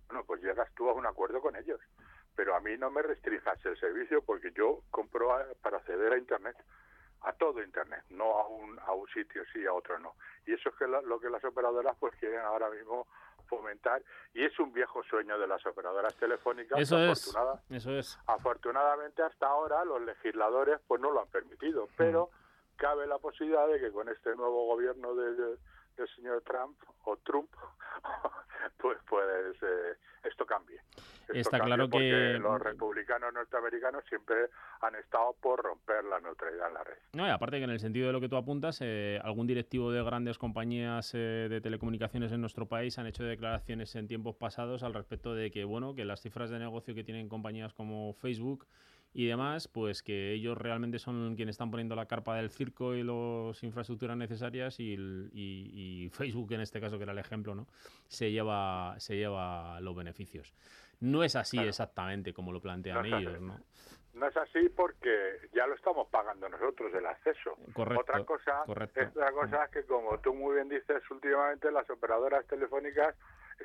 bueno, 0.07 0.25
pues 0.25 0.41
llegas 0.41 0.69
tú 0.75 0.89
a 0.89 0.93
un 0.93 1.05
acuerdo 1.05 1.39
con 1.39 1.55
ellos. 1.55 1.79
Pero 2.35 2.53
a 2.53 2.59
mí 2.59 2.77
no 2.77 2.91
me 2.91 3.01
restringas 3.01 3.65
el 3.65 3.79
servicio 3.79 4.21
porque 4.21 4.51
yo 4.51 4.81
compro 4.91 5.29
para 5.61 5.77
acceder 5.77 6.11
a 6.11 6.17
Internet, 6.17 6.57
a 7.21 7.31
todo 7.31 7.63
Internet, 7.63 8.03
no 8.09 8.39
a 8.39 8.47
un, 8.49 8.77
a 8.79 8.91
un 8.91 9.07
sitio 9.07 9.43
sí, 9.53 9.65
a 9.65 9.71
otro 9.71 9.97
no. 9.99 10.15
Y 10.45 10.53
eso 10.53 10.67
es 10.67 10.75
que 10.75 10.85
lo 10.85 11.17
que 11.21 11.29
las 11.29 11.45
operadoras 11.45 11.95
pues 11.97 12.13
quieren 12.15 12.41
ahora 12.41 12.69
mismo 12.69 13.07
fomentar 13.49 14.01
y 14.33 14.45
es 14.45 14.57
un 14.59 14.71
viejo 14.71 15.03
sueño 15.03 15.37
de 15.39 15.47
las 15.47 15.65
operadoras 15.65 16.15
telefónicas. 16.15 16.79
Eso 16.79 16.97
es. 16.99 17.35
Eso 17.69 17.91
es. 17.97 18.17
afortunadamente 18.27 19.21
hasta 19.23 19.47
ahora 19.47 19.83
los 19.83 20.01
legisladores 20.01 20.79
pues 20.87 21.01
no 21.01 21.11
lo 21.11 21.21
han 21.21 21.27
permitido, 21.27 21.89
pero 21.97 22.29
cabe 22.77 23.07
la 23.07 23.17
posibilidad 23.17 23.67
de 23.67 23.79
que 23.79 23.91
con 23.91 24.07
este 24.07 24.35
nuevo 24.35 24.67
gobierno 24.67 25.13
de- 25.15 25.33
de- 25.35 25.57
del 25.97 26.07
señor 26.15 26.41
Trump 26.43 26.77
o 27.03 27.17
Trump 27.17 27.49
pues 28.77 28.97
pues 29.09 29.57
eh, 29.61 29.97
esto 30.23 30.45
cambie. 30.45 30.77
Esto 31.27 31.33
Está 31.33 31.57
cambie 31.57 31.75
claro 31.75 31.89
porque 31.89 32.09
que- 32.09 32.39
los 32.39 32.61
republicanos 32.61 33.33
norteamericanos 33.33 34.03
siempre 34.05 34.49
han 34.81 34.95
estado 34.95 35.33
por 35.41 35.61
romper 35.61 35.98
la 36.21 36.27
neutralidad 36.29 36.67
en 36.67 36.73
la 36.73 36.83
red. 36.83 36.93
No, 37.13 37.25
y 37.27 37.29
aparte 37.29 37.57
que 37.57 37.63
en 37.63 37.69
el 37.71 37.79
sentido 37.79 38.07
de 38.07 38.13
lo 38.13 38.21
que 38.21 38.29
tú 38.29 38.35
apuntas, 38.37 38.79
eh, 38.81 39.19
algún 39.23 39.47
directivo 39.47 39.91
de 39.91 40.03
grandes 40.03 40.37
compañías 40.37 41.11
eh, 41.15 41.47
de 41.49 41.61
telecomunicaciones 41.61 42.31
en 42.31 42.41
nuestro 42.41 42.67
país 42.67 42.97
han 42.99 43.07
hecho 43.07 43.23
declaraciones 43.23 43.95
en 43.95 44.07
tiempos 44.07 44.35
pasados 44.35 44.83
al 44.83 44.93
respecto 44.93 45.33
de 45.33 45.49
que, 45.51 45.63
bueno, 45.63 45.95
que 45.95 46.05
las 46.05 46.21
cifras 46.21 46.49
de 46.49 46.59
negocio 46.59 46.93
que 46.93 47.03
tienen 47.03 47.27
compañías 47.29 47.73
como 47.73 48.13
Facebook 48.13 48.67
y 49.11 49.25
demás, 49.25 49.67
pues 49.67 50.03
que 50.03 50.33
ellos 50.33 50.55
realmente 50.55 50.99
son 50.99 51.35
quienes 51.35 51.53
están 51.55 51.71
poniendo 51.71 51.95
la 51.95 52.05
carpa 52.05 52.35
del 52.35 52.51
circo 52.51 52.93
y 52.93 53.01
las 53.01 53.63
infraestructuras 53.63 54.15
necesarias 54.15 54.79
y, 54.79 54.93
y- 55.33 56.03
y 56.05 56.09
Facebook, 56.09 56.51
en 56.53 56.61
este 56.61 56.79
caso, 56.79 56.97
que 56.97 57.03
era 57.05 57.13
el 57.13 57.17
ejemplo, 57.17 57.55
¿no? 57.55 57.65
Se 58.07 58.31
lleva, 58.31 58.93
se 58.99 59.15
lleva 59.17 59.81
los 59.81 59.95
beneficios. 59.95 60.53
No 60.99 61.23
es 61.23 61.35
así 61.35 61.57
exactamente 61.57 62.33
como 62.33 62.51
lo 62.51 62.61
plantean 62.61 63.09
No 63.09 63.17
ellos, 63.17 63.41
¿no? 63.41 63.59
No 64.19 64.27
es 64.27 64.35
así 64.37 64.67
porque 64.69 65.39
ya 65.53 65.65
lo 65.65 65.75
estamos 65.75 66.07
pagando 66.09 66.49
nosotros 66.49 66.93
el 66.93 67.05
acceso. 67.05 67.57
Correcto, 67.73 68.01
Otra 68.01 68.23
cosa, 68.25 68.63
correcto. 68.65 68.99
otra 69.11 69.31
cosa 69.31 69.63
es 69.65 69.71
que 69.71 69.83
como 69.85 70.19
tú 70.19 70.33
muy 70.33 70.55
bien 70.55 70.67
dices, 70.69 71.01
últimamente 71.09 71.71
las 71.71 71.89
operadoras 71.89 72.45
telefónicas 72.47 73.15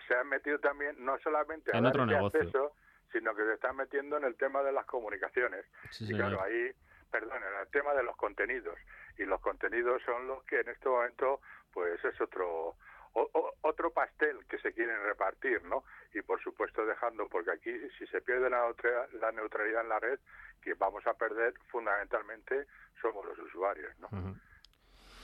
se 0.07 0.14
han 0.14 0.29
metido 0.29 0.59
también 0.61 1.05
no 1.05 1.19
solamente 1.19 1.71
a 1.75 1.79
En 1.79 1.85
dar 1.85 1.93
otro 1.93 2.05
ese 2.05 2.12
negocio. 2.14 2.40
acceso, 2.40 2.73
sino 3.12 3.35
que 3.35 3.43
se 3.45 3.55
están 3.55 3.77
metiendo 3.77 4.17
en 4.17 4.25
el 4.25 4.37
tema 4.37 4.62
de 4.62 4.73
las 4.73 4.87
comunicaciones. 4.87 5.64
Sí, 5.90 6.05
y 6.05 6.07
señor. 6.09 6.29
claro, 6.31 6.43
ahí, 6.43 6.73
perdón, 7.11 7.38
en 7.43 7.61
el 7.61 7.69
tema 7.69 7.93
de 7.95 8.03
los 8.05 8.17
contenidos. 8.17 8.79
Y 9.19 9.25
los 9.25 9.40
contenidos 9.40 10.03
son 10.05 10.27
los 10.29 10.43
que 10.45 10.61
en 10.61 10.69
este 10.69 10.88
momento, 10.88 11.40
pues 11.73 12.05
es 12.05 12.21
otro 12.21 12.77
o- 13.14 13.29
o- 13.33 13.53
otro 13.62 13.90
pastel 13.90 14.38
que 14.48 14.59
se 14.59 14.72
quieren 14.72 15.03
repartir, 15.05 15.62
¿no? 15.64 15.85
Y 16.12 16.22
por 16.22 16.40
supuesto 16.42 16.85
dejando, 16.87 17.27
porque 17.29 17.50
aquí 17.53 17.72
si 17.98 18.07
se 18.09 18.20
pierde 18.20 18.50
la, 18.50 18.72
la 19.20 19.33
neutralidad 19.33 19.83
en 19.83 19.88
la 19.88 19.98
red, 20.00 20.18
que 20.62 20.74
vamos 20.74 21.07
a 21.07 21.14
perder 21.14 21.55
fundamentalmente 21.70 22.66
somos 23.00 23.24
los 23.27 23.38
usuarios, 23.38 23.92
¿no? 23.98 24.09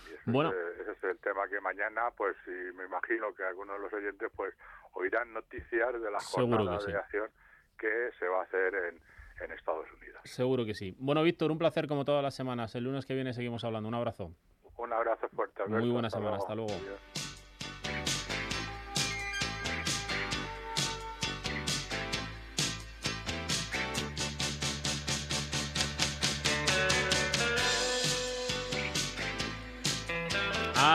Y 0.09 0.13
ese, 0.15 0.23
Bueno. 0.31 0.51
es, 0.51 0.81
ese 0.81 0.93
es 0.93 1.05
el 1.05 1.19
tema 1.19 1.49
que 1.49 1.61
mañana, 1.61 2.11
pues 2.17 2.37
sí, 2.45 2.51
me 2.75 2.85
imagino 2.85 3.33
que 3.35 3.45
algunos 3.45 3.77
de 3.77 3.83
los 3.85 3.93
oyentes 3.93 4.31
pues 4.35 4.55
oirán 4.93 5.33
noticias 5.33 5.93
de 6.01 6.11
la 6.11 6.21
jornada 6.21 6.81
sí. 6.81 6.93
de 6.93 6.99
acción 6.99 7.31
que 7.79 8.11
se 8.19 8.27
va 8.29 8.41
a 8.41 8.43
hacer 8.45 8.75
en, 8.75 9.01
en 9.45 9.53
Estados 9.53 9.87
Unidos. 9.93 10.21
Seguro 10.25 10.65
que 10.67 10.75
sí. 10.75 10.95
Bueno, 10.99 11.23
Víctor, 11.23 11.51
un 11.51 11.59
placer 11.59 11.87
como 11.87 12.05
todas 12.05 12.23
las 12.23 12.35
semanas. 12.35 12.75
El 12.75 12.85
lunes 12.85 13.07
que 13.07 13.15
viene 13.15 13.33
seguimos 13.33 13.65
hablando. 13.65 13.89
Un 13.89 13.95
abrazo. 13.95 14.33
Un 14.77 14.93
abrazo 14.93 15.29
fuerte. 15.31 15.65
Muy 15.67 15.89
buena 15.91 16.09
Hasta 16.09 16.19
semana. 16.19 16.37
luego. 16.37 16.43
Hasta 16.45 16.55
luego. 16.55 16.73
Adiós. 16.75 17.30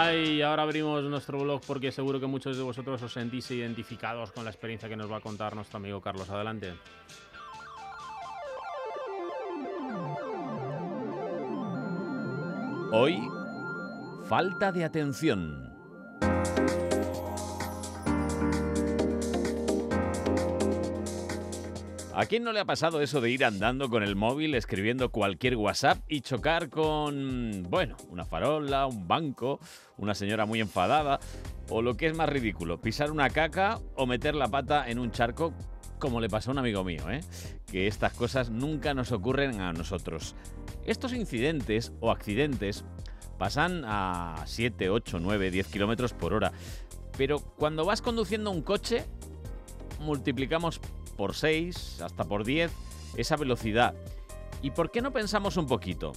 Ay, 0.05 0.43
ahora 0.43 0.61
abrimos 0.61 1.03
nuestro 1.05 1.39
blog 1.39 1.61
porque 1.65 1.91
seguro 1.91 2.19
que 2.19 2.27
muchos 2.27 2.55
de 2.55 2.61
vosotros 2.61 3.01
os 3.01 3.11
sentís 3.11 3.49
identificados 3.49 4.31
con 4.31 4.45
la 4.45 4.51
experiencia 4.51 4.87
que 4.87 4.95
nos 4.95 5.11
va 5.11 5.17
a 5.17 5.19
contar 5.19 5.55
nuestro 5.55 5.77
amigo 5.77 5.99
Carlos. 5.99 6.29
Adelante. 6.29 6.75
Hoy, 12.91 13.19
falta 14.29 14.71
de 14.71 14.83
atención. 14.83 15.73
¿A 22.17 22.27
quién 22.27 22.45
no 22.45 22.53
le 22.53 22.61
ha 22.61 22.65
pasado 22.65 23.01
eso 23.01 23.19
de 23.19 23.29
ir 23.29 23.43
andando 23.43 23.89
con 23.89 24.01
el 24.01 24.15
móvil 24.15 24.55
escribiendo 24.55 25.09
cualquier 25.09 25.57
WhatsApp 25.57 25.97
y 26.07 26.21
chocar 26.21 26.69
con, 26.69 27.63
bueno, 27.69 27.97
una 28.09 28.23
farola, 28.23 28.87
un 28.87 29.05
banco, 29.05 29.59
una 29.97 30.15
señora 30.15 30.45
muy 30.45 30.61
enfadada 30.61 31.19
o 31.67 31.81
lo 31.81 31.97
que 31.97 32.07
es 32.07 32.15
más 32.15 32.29
ridículo, 32.29 32.79
pisar 32.79 33.11
una 33.11 33.29
caca 33.29 33.81
o 33.97 34.05
meter 34.05 34.33
la 34.33 34.47
pata 34.47 34.89
en 34.89 34.97
un 34.97 35.11
charco 35.11 35.53
como 35.99 36.21
le 36.21 36.29
pasó 36.29 36.51
a 36.51 36.53
un 36.53 36.59
amigo 36.59 36.85
mío, 36.85 37.09
¿eh? 37.09 37.19
que 37.69 37.85
estas 37.85 38.13
cosas 38.13 38.49
nunca 38.49 38.93
nos 38.93 39.11
ocurren 39.11 39.59
a 39.59 39.73
nosotros. 39.73 40.37
Estos 40.85 41.11
incidentes 41.11 41.91
o 41.99 42.11
accidentes 42.11 42.85
pasan 43.37 43.83
a 43.85 44.41
7, 44.45 44.89
8, 44.89 45.19
9, 45.19 45.51
10 45.51 45.67
kilómetros 45.67 46.13
por 46.13 46.33
hora. 46.33 46.53
Pero 47.17 47.39
cuando 47.39 47.83
vas 47.83 48.01
conduciendo 48.01 48.51
un 48.51 48.61
coche, 48.61 49.05
multiplicamos 50.05 50.79
por 51.17 51.35
6, 51.35 52.01
hasta 52.01 52.23
por 52.23 52.45
10, 52.45 52.71
esa 53.17 53.35
velocidad. 53.35 53.93
¿Y 54.61 54.71
por 54.71 54.91
qué 54.91 55.01
no 55.01 55.11
pensamos 55.11 55.57
un 55.57 55.67
poquito? 55.67 56.13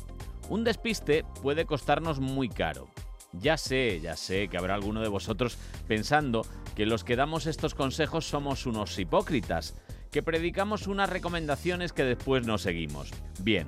Un 0.49 0.65
despiste 0.65 1.25
puede 1.43 1.67
costarnos 1.67 2.21
muy 2.21 2.49
caro. 2.49 2.89
Ya 3.33 3.57
sé, 3.57 4.01
ya 4.01 4.17
sé 4.17 4.49
que 4.49 4.57
habrá 4.57 4.75
alguno 4.75 5.01
de 5.01 5.09
vosotros 5.09 5.59
pensando 5.87 6.47
que 6.75 6.87
los 6.87 7.05
que 7.05 7.17
damos 7.17 7.47
estos 7.47 7.75
consejos 7.75 8.27
somos 8.27 8.65
unos 8.65 8.99
hipócritas, 8.99 9.75
que 10.11 10.23
predicamos 10.23 10.87
unas 10.87 11.11
recomendaciones 11.11 11.93
que 11.93 12.05
después 12.05 12.47
no 12.47 12.57
seguimos. 12.57 13.11
Bien, 13.41 13.67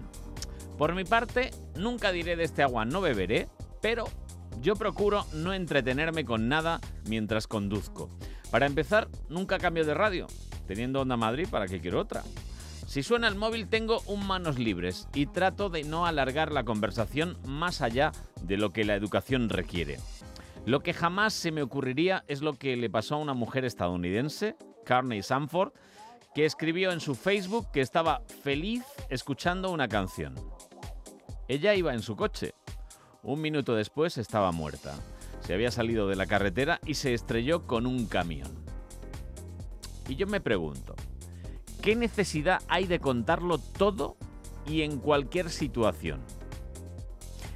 por 0.79 0.95
mi 0.95 1.05
parte, 1.05 1.51
nunca 1.77 2.11
diré 2.11 2.37
de 2.37 2.45
este 2.45 2.63
agua 2.63 2.87
no 2.87 3.03
beberé, 3.03 3.49
pero 3.83 4.05
yo 4.63 4.77
procuro 4.77 5.27
no 5.35 5.53
entretenerme 5.53 6.25
con 6.25 6.49
nada 6.49 6.81
mientras 7.07 7.47
conduzco. 7.47 8.09
Para 8.51 8.67
empezar, 8.67 9.09
nunca 9.29 9.59
cambio 9.59 9.85
de 9.85 9.95
radio. 9.95 10.27
Teniendo 10.67 11.01
Onda 11.01 11.17
Madrid, 11.17 11.47
¿para 11.51 11.67
qué 11.67 11.81
quiero 11.81 12.01
otra? 12.01 12.23
Si 12.87 13.05
suena 13.05 13.29
el 13.29 13.37
móvil 13.37 13.69
tengo 13.69 14.01
un 14.07 14.27
manos 14.27 14.59
libres 14.59 15.09
y 15.15 15.27
trato 15.27 15.71
de 15.71 15.85
no 15.85 16.07
alargar 16.07 16.51
la 16.51 16.65
conversación 16.65 17.39
más 17.45 17.83
allá 17.83 18.11
de 18.43 18.57
lo 18.57 18.71
que 18.71 18.85
la 18.85 18.97
educación 18.97 19.49
requiere. 19.49 19.99
Lo 20.67 20.81
que 20.81 20.93
jamás 20.93 21.33
se 21.33 21.53
me 21.53 21.63
ocurriría 21.63 22.25
es 22.27 22.43
lo 22.43 22.55
que 22.55 22.77
le 22.77 22.91
pasó 22.91 23.15
a 23.15 23.19
una 23.19 23.33
mujer 23.33 23.65
estadounidense, 23.65 24.57
Carney 24.85 25.23
Sanford, 25.23 25.73
que 26.35 26.45
escribió 26.45 26.91
en 26.91 27.01
su 27.01 27.15
Facebook 27.15 27.71
que 27.73 27.81
estaba 27.81 28.23
feliz 28.43 28.83
escuchando 29.09 29.71
una 29.71 29.87
canción. 29.89 30.35
Ella 31.49 31.75
iba 31.75 31.95
en 31.95 32.03
su 32.03 32.17
coche. 32.17 32.55
Un 33.23 33.41
minuto 33.41 33.75
después 33.75 34.19
estaba 34.19 34.53
muerta. 34.53 34.95
Se 35.51 35.55
había 35.55 35.73
salido 35.73 36.07
de 36.07 36.15
la 36.15 36.27
carretera 36.27 36.79
y 36.87 36.95
se 36.95 37.13
estrelló 37.13 37.67
con 37.67 37.85
un 37.85 38.07
camión. 38.07 38.47
Y 40.09 40.15
yo 40.15 40.29
me 40.29 40.41
pregunto, 40.41 40.95
¿qué 41.83 41.97
necesidad 41.97 42.63
hay 42.69 42.87
de 42.87 43.01
contarlo 43.01 43.59
todo 43.59 44.17
y 44.65 44.83
en 44.83 45.01
cualquier 45.01 45.51
situación? 45.51 46.21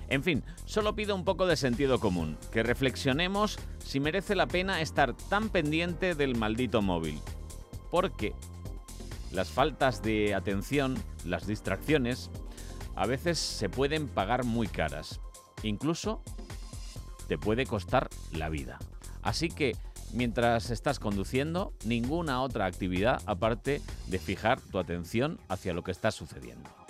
En 0.08 0.24
fin, 0.24 0.42
solo 0.64 0.96
pido 0.96 1.14
un 1.14 1.24
poco 1.24 1.46
de 1.46 1.54
sentido 1.54 2.00
común, 2.00 2.36
que 2.50 2.64
reflexionemos 2.64 3.60
si 3.78 4.00
merece 4.00 4.34
la 4.34 4.48
pena 4.48 4.80
estar 4.80 5.14
tan 5.14 5.48
pendiente 5.48 6.16
del 6.16 6.36
maldito 6.36 6.82
móvil. 6.82 7.20
Porque 7.92 8.34
las 9.30 9.50
faltas 9.50 10.02
de 10.02 10.34
atención, 10.34 10.96
las 11.24 11.46
distracciones, 11.46 12.28
a 12.96 13.06
veces 13.06 13.38
se 13.38 13.68
pueden 13.68 14.08
pagar 14.08 14.42
muy 14.42 14.66
caras. 14.66 15.20
Incluso 15.62 16.24
te 17.26 17.38
puede 17.38 17.66
costar 17.66 18.08
la 18.32 18.48
vida. 18.48 18.78
Así 19.22 19.48
que 19.48 19.76
mientras 20.12 20.70
estás 20.70 20.98
conduciendo, 20.98 21.72
ninguna 21.84 22.42
otra 22.42 22.66
actividad 22.66 23.22
aparte 23.26 23.80
de 24.06 24.18
fijar 24.18 24.60
tu 24.60 24.78
atención 24.78 25.38
hacia 25.48 25.74
lo 25.74 25.82
que 25.82 25.92
está 25.92 26.10
sucediendo. 26.10 26.83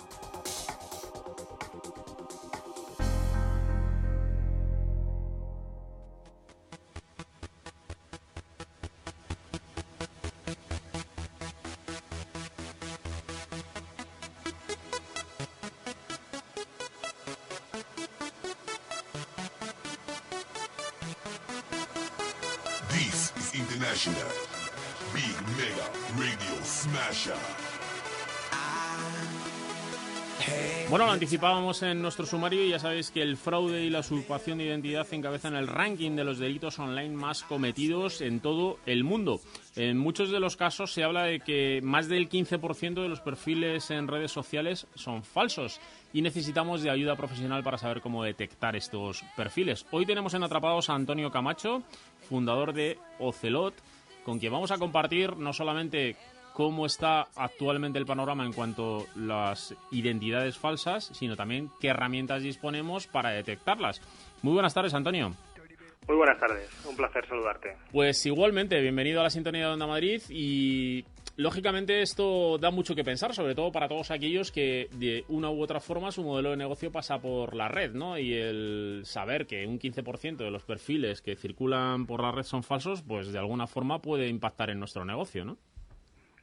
Anticipábamos 31.15 31.81
en 31.81 32.01
nuestro 32.01 32.25
sumario 32.25 32.61
y 32.61 32.71
ya 32.71 32.79
sabéis 32.79 33.09
que 33.09 33.21
el 33.21 33.37
fraude 33.37 33.85
y 33.85 33.89
la 33.89 33.99
usurpación 33.99 34.57
de 34.57 34.65
identidad 34.65 35.07
encabezan 35.13 35.55
el 35.55 35.69
ranking 35.69 36.11
de 36.11 36.25
los 36.25 36.39
delitos 36.39 36.77
online 36.77 37.15
más 37.15 37.43
cometidos 37.43 38.19
en 38.19 38.41
todo 38.41 38.79
el 38.85 39.05
mundo. 39.05 39.39
En 39.77 39.97
muchos 39.97 40.29
de 40.29 40.41
los 40.41 40.57
casos 40.57 40.91
se 40.91 41.05
habla 41.05 41.23
de 41.23 41.39
que 41.39 41.79
más 41.81 42.09
del 42.09 42.27
15% 42.27 43.01
de 43.01 43.07
los 43.07 43.21
perfiles 43.21 43.91
en 43.91 44.09
redes 44.09 44.33
sociales 44.33 44.87
son 44.95 45.23
falsos 45.23 45.79
y 46.11 46.21
necesitamos 46.21 46.83
de 46.83 46.89
ayuda 46.89 47.15
profesional 47.15 47.63
para 47.63 47.77
saber 47.77 48.01
cómo 48.01 48.21
detectar 48.21 48.75
estos 48.75 49.23
perfiles. 49.37 49.85
Hoy 49.91 50.05
tenemos 50.05 50.33
en 50.33 50.43
Atrapados 50.43 50.89
a 50.89 50.95
Antonio 50.95 51.31
Camacho, 51.31 51.81
fundador 52.27 52.73
de 52.73 52.99
Ocelot, 53.19 53.73
con 54.25 54.37
quien 54.37 54.51
vamos 54.51 54.71
a 54.71 54.77
compartir 54.77 55.37
no 55.37 55.53
solamente 55.53 56.17
cómo 56.55 56.85
está 56.85 57.27
actualmente 57.35 57.99
el 57.99 58.05
panorama 58.05 58.45
en 58.45 58.53
cuanto 58.53 58.99
a 58.99 59.19
las 59.19 59.75
identidades 59.91 60.57
falsas, 60.57 61.11
sino 61.13 61.35
también 61.35 61.69
qué 61.81 61.89
herramientas 61.89 62.43
disponemos 62.43 63.07
para 63.07 63.31
detectarlas. 63.31 64.01
Muy 64.41 64.53
buenas 64.53 64.73
tardes, 64.73 64.93
Antonio. 64.93 65.33
Muy 66.07 66.15
buenas 66.15 66.39
tardes, 66.39 66.69
un 66.85 66.95
placer 66.95 67.27
saludarte. 67.27 67.75
Pues 67.91 68.25
igualmente, 68.25 68.79
bienvenido 68.79 69.19
a 69.19 69.23
la 69.23 69.29
sintonía 69.29 69.67
de 69.67 69.73
Onda 69.73 69.85
Madrid 69.85 70.21
y 70.29 71.03
lógicamente 71.35 72.01
esto 72.01 72.57
da 72.57 72.71
mucho 72.71 72.95
que 72.95 73.03
pensar, 73.03 73.33
sobre 73.33 73.53
todo 73.53 73.73
para 73.73 73.89
todos 73.89 74.11
aquellos 74.11 74.51
que 74.51 74.87
de 74.93 75.25
una 75.27 75.49
u 75.49 75.61
otra 75.61 75.81
forma 75.81 76.11
su 76.11 76.23
modelo 76.23 76.51
de 76.51 76.57
negocio 76.57 76.89
pasa 76.89 77.19
por 77.19 77.53
la 77.53 77.67
red, 77.67 77.91
¿no? 77.93 78.17
Y 78.17 78.33
el 78.33 79.01
saber 79.03 79.45
que 79.45 79.67
un 79.67 79.77
15% 79.77 80.37
de 80.37 80.51
los 80.51 80.63
perfiles 80.63 81.21
que 81.21 81.35
circulan 81.35 82.05
por 82.05 82.21
la 82.21 82.31
red 82.31 82.43
son 82.43 82.63
falsos, 82.63 83.01
pues 83.01 83.33
de 83.33 83.39
alguna 83.39 83.67
forma 83.67 84.01
puede 84.01 84.29
impactar 84.29 84.69
en 84.69 84.79
nuestro 84.79 85.03
negocio, 85.03 85.43
¿no? 85.43 85.57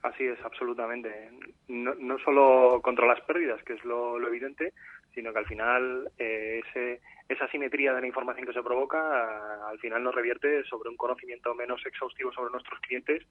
Así 0.03 0.25
es, 0.25 0.39
absolutamente. 0.45 1.31
No, 1.69 1.95
no 1.95 2.19
solo 2.19 2.81
contra 2.83 3.07
las 3.07 3.21
pérdidas, 3.21 3.63
que 3.63 3.75
es 3.75 3.85
lo, 3.85 4.19
lo 4.19 4.29
evidente, 4.29 4.73
sino 5.15 5.33
que 5.33 5.39
al 5.39 5.47
final 5.47 6.11
eh, 6.19 6.61
ese, 6.69 7.01
esa 7.29 7.47
simetría 7.49 7.93
de 7.93 8.01
la 8.01 8.07
información 8.07 8.47
que 8.47 8.53
se 8.53 8.63
provoca 8.63 8.99
a- 8.99 9.71
al 9.71 9.79
final 9.79 10.03
nos 10.03 10.15
revierte 10.15 10.65
sobre 10.65 10.89
un 10.89 10.97
conocimiento 10.97 11.55
menos 11.55 11.85
exhaustivo 11.87 12.33
sobre 12.33 12.51
nuestros 12.51 12.81
clientes 12.81 13.23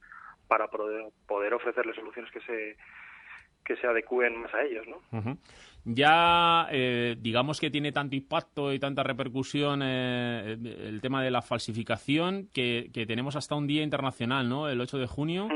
para 0.47 0.67
poder, 0.69 1.05
poder 1.27 1.53
ofrecerles 1.53 1.95
soluciones 1.95 2.31
que 2.31 2.41
se 2.41 2.77
que 3.63 3.75
se 3.75 3.85
adecúen 3.85 4.41
más 4.41 4.51
a 4.55 4.63
ellos, 4.63 4.87
¿no? 4.87 4.97
Ya, 5.85 6.67
eh, 6.71 7.15
digamos 7.19 7.59
que 7.59 7.69
tiene 7.69 7.91
tanto 7.91 8.15
impacto 8.15 8.73
y 8.73 8.79
tanta 8.79 9.03
repercusión 9.03 9.81
eh, 9.83 10.57
el 10.63 10.99
tema 10.99 11.23
de 11.23 11.29
la 11.29 11.43
falsificación 11.43 12.49
que, 12.53 12.89
que 12.91 13.05
tenemos 13.05 13.35
hasta 13.35 13.53
un 13.53 13.67
día 13.67 13.83
internacional, 13.83 14.49
¿no? 14.49 14.67
El 14.67 14.81
8 14.81 14.97
de 14.97 15.05
junio, 15.05 15.47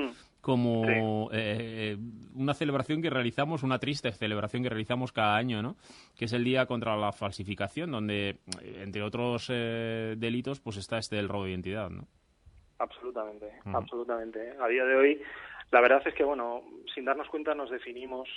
como 0.45 1.27
eh, 1.33 1.97
una 2.35 2.53
celebración 2.53 3.01
que 3.01 3.09
realizamos, 3.09 3.63
una 3.63 3.79
triste 3.79 4.11
celebración 4.11 4.61
que 4.61 4.69
realizamos 4.69 5.11
cada 5.11 5.37
año, 5.37 5.63
¿no? 5.63 5.75
Que 6.15 6.25
es 6.25 6.33
el 6.33 6.43
Día 6.43 6.67
contra 6.67 6.95
la 6.95 7.11
Falsificación, 7.11 7.89
donde, 7.89 8.37
eh, 8.61 8.81
entre 8.83 9.01
otros 9.01 9.49
eh, 9.51 10.13
delitos, 10.19 10.59
pues 10.59 10.77
está 10.77 10.99
este 10.99 11.15
del 11.15 11.29
robo 11.29 11.45
de 11.45 11.49
identidad, 11.49 11.89
¿no? 11.89 12.05
Absolutamente, 12.77 13.53
absolutamente. 13.73 14.53
A 14.61 14.67
día 14.67 14.85
de 14.85 14.95
hoy, 14.95 15.21
la 15.71 15.81
verdad 15.81 16.03
es 16.05 16.13
que, 16.13 16.23
bueno, 16.23 16.61
sin 16.93 17.05
darnos 17.05 17.27
cuenta 17.29 17.55
nos 17.55 17.71
definimos 17.71 18.29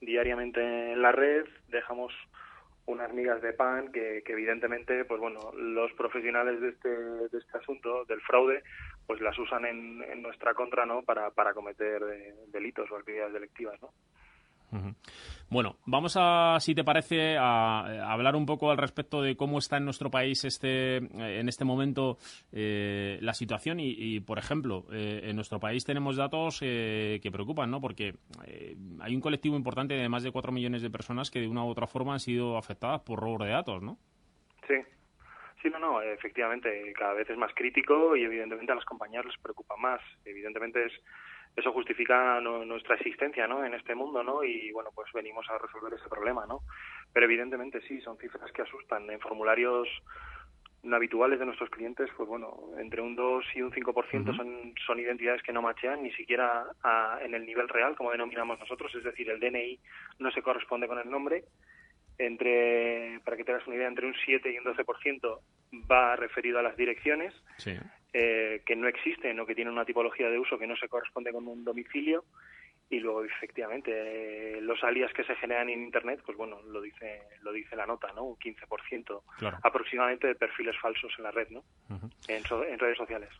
diariamente 0.00 0.92
en 0.94 1.00
la 1.00 1.12
red, 1.12 1.44
dejamos 1.68 2.12
unas 2.86 3.12
migas 3.12 3.40
de 3.40 3.52
pan 3.52 3.92
que, 3.92 4.24
que 4.26 4.32
evidentemente, 4.32 5.04
pues 5.04 5.20
bueno, 5.20 5.52
los 5.56 5.92
profesionales 5.92 6.60
de 6.60 6.70
este, 6.70 6.88
de 6.88 7.38
este 7.38 7.56
asunto, 7.56 8.04
del 8.06 8.20
fraude, 8.22 8.64
pues 9.06 9.20
las 9.20 9.38
usan 9.38 9.64
en, 9.66 10.02
en 10.02 10.22
nuestra 10.22 10.54
contra, 10.54 10.86
¿no? 10.86 11.02
Para, 11.02 11.30
para 11.30 11.52
cometer 11.54 12.02
eh, 12.02 12.34
delitos 12.48 12.90
o 12.90 12.96
actividades 12.96 13.32
delictivas, 13.34 13.80
¿no? 13.82 13.92
Bueno, 15.50 15.76
vamos 15.84 16.16
a, 16.18 16.56
si 16.60 16.74
te 16.74 16.82
parece, 16.82 17.36
a, 17.36 17.80
a 17.80 18.12
hablar 18.12 18.34
un 18.36 18.46
poco 18.46 18.70
al 18.70 18.78
respecto 18.78 19.20
de 19.20 19.36
cómo 19.36 19.58
está 19.58 19.76
en 19.76 19.84
nuestro 19.84 20.10
país 20.10 20.44
este, 20.46 20.96
eh, 20.96 21.40
en 21.40 21.48
este 21.48 21.64
momento 21.64 22.16
eh, 22.52 23.18
la 23.20 23.34
situación 23.34 23.80
y, 23.80 23.90
y, 23.90 24.20
por 24.20 24.38
ejemplo, 24.38 24.86
eh, 24.90 25.20
en 25.24 25.36
nuestro 25.36 25.60
país 25.60 25.84
tenemos 25.84 26.16
datos 26.16 26.60
eh, 26.62 27.20
que 27.22 27.30
preocupan, 27.30 27.70
¿no? 27.70 27.82
Porque 27.82 28.14
hay 29.00 29.14
un 29.14 29.20
colectivo 29.20 29.56
importante 29.56 29.94
de 29.94 30.08
más 30.08 30.22
de 30.22 30.32
4 30.32 30.52
millones 30.52 30.80
de 30.80 30.90
personas 30.90 31.30
que 31.30 31.40
de 31.40 31.48
una 31.48 31.64
u 31.64 31.68
otra 31.68 31.86
forma 31.86 32.14
han 32.14 32.20
sido 32.20 32.56
afectadas 32.56 33.02
por 33.02 33.20
robo 33.20 33.44
de 33.44 33.50
datos, 33.50 33.82
¿no? 33.82 33.98
Sí. 34.66 34.74
Sí, 35.62 35.70
no, 35.70 35.78
no, 35.78 36.02
efectivamente, 36.02 36.92
cada 36.98 37.14
vez 37.14 37.30
es 37.30 37.38
más 37.38 37.54
crítico 37.54 38.16
y 38.16 38.24
evidentemente 38.24 38.72
a 38.72 38.74
las 38.74 38.84
compañías 38.84 39.24
les 39.24 39.38
preocupa 39.38 39.76
más. 39.76 40.00
Evidentemente 40.24 40.84
es 40.84 40.92
eso 41.54 41.70
justifica 41.72 42.40
no- 42.40 42.64
nuestra 42.64 42.96
existencia 42.96 43.46
¿no? 43.46 43.62
en 43.64 43.74
este 43.74 43.94
mundo 43.94 44.22
¿no? 44.22 44.42
y 44.42 44.72
bueno 44.72 44.88
pues 44.94 45.06
venimos 45.12 45.46
a 45.50 45.58
resolver 45.58 45.92
ese 45.92 46.08
problema 46.08 46.46
¿no? 46.46 46.62
pero 47.12 47.26
evidentemente 47.26 47.82
sí 47.82 48.00
son 48.00 48.16
cifras 48.16 48.50
que 48.52 48.62
asustan 48.62 49.10
en 49.10 49.20
formularios 49.20 49.86
habituales 50.90 51.38
de 51.38 51.44
nuestros 51.44 51.68
clientes 51.68 52.08
pues 52.16 52.26
bueno 52.26 52.56
entre 52.78 53.02
un 53.02 53.14
2 53.14 53.44
y 53.54 53.60
un 53.60 53.70
5% 53.70 54.30
Ujú. 54.30 54.32
son, 54.34 54.74
son 54.86 54.98
identidades 54.98 55.42
que 55.42 55.52
no 55.52 55.60
machean 55.60 56.02
ni 56.02 56.10
siquiera 56.12 56.64
a- 56.82 57.18
en 57.22 57.34
el 57.34 57.44
nivel 57.44 57.68
real 57.68 57.94
como 57.96 58.12
denominamos 58.12 58.58
nosotros 58.58 58.92
es 58.94 59.04
decir 59.04 59.28
el 59.28 59.38
DNI 59.38 59.78
no 60.20 60.30
se 60.30 60.40
corresponde 60.40 60.88
con 60.88 60.98
el 61.00 61.10
nombre 61.10 61.44
entre, 62.26 63.20
para 63.24 63.36
que 63.36 63.44
tengas 63.44 63.66
una 63.66 63.76
idea, 63.76 63.88
entre 63.88 64.06
un 64.06 64.14
7 64.24 64.52
y 64.52 64.58
un 64.58 64.64
12% 64.64 65.40
va 65.90 66.16
referido 66.16 66.58
a 66.58 66.62
las 66.62 66.76
direcciones, 66.76 67.34
Sí. 67.58 67.76
eh, 68.12 68.62
que 68.66 68.76
no 68.76 68.88
existen 68.88 69.38
o 69.40 69.46
que 69.46 69.54
tienen 69.54 69.72
una 69.72 69.84
tipología 69.84 70.28
de 70.28 70.38
uso 70.38 70.58
que 70.58 70.66
no 70.66 70.76
se 70.76 70.88
corresponde 70.88 71.32
con 71.32 71.46
un 71.48 71.64
domicilio. 71.64 72.24
Y 72.90 73.00
luego, 73.00 73.24
efectivamente, 73.24 73.90
eh, 73.90 74.60
los 74.60 74.84
alias 74.84 75.10
que 75.14 75.24
se 75.24 75.34
generan 75.36 75.70
en 75.70 75.82
Internet, 75.82 76.20
pues 76.26 76.36
bueno, 76.36 76.60
lo 76.62 76.82
dice, 76.82 77.22
lo 77.40 77.50
dice 77.50 77.74
la 77.74 77.86
nota, 77.86 78.12
¿no? 78.12 78.24
Un 78.24 78.36
15% 78.36 79.22
Claro. 79.38 79.58
aproximadamente 79.62 80.26
de 80.26 80.34
perfiles 80.34 80.76
falsos 80.78 81.10
en 81.16 81.24
la 81.24 81.30
red, 81.30 81.48
¿no? 81.48 81.64
En, 82.28 82.44
so- 82.44 82.64
en 82.64 82.78
redes 82.78 82.98
sociales. 82.98 83.30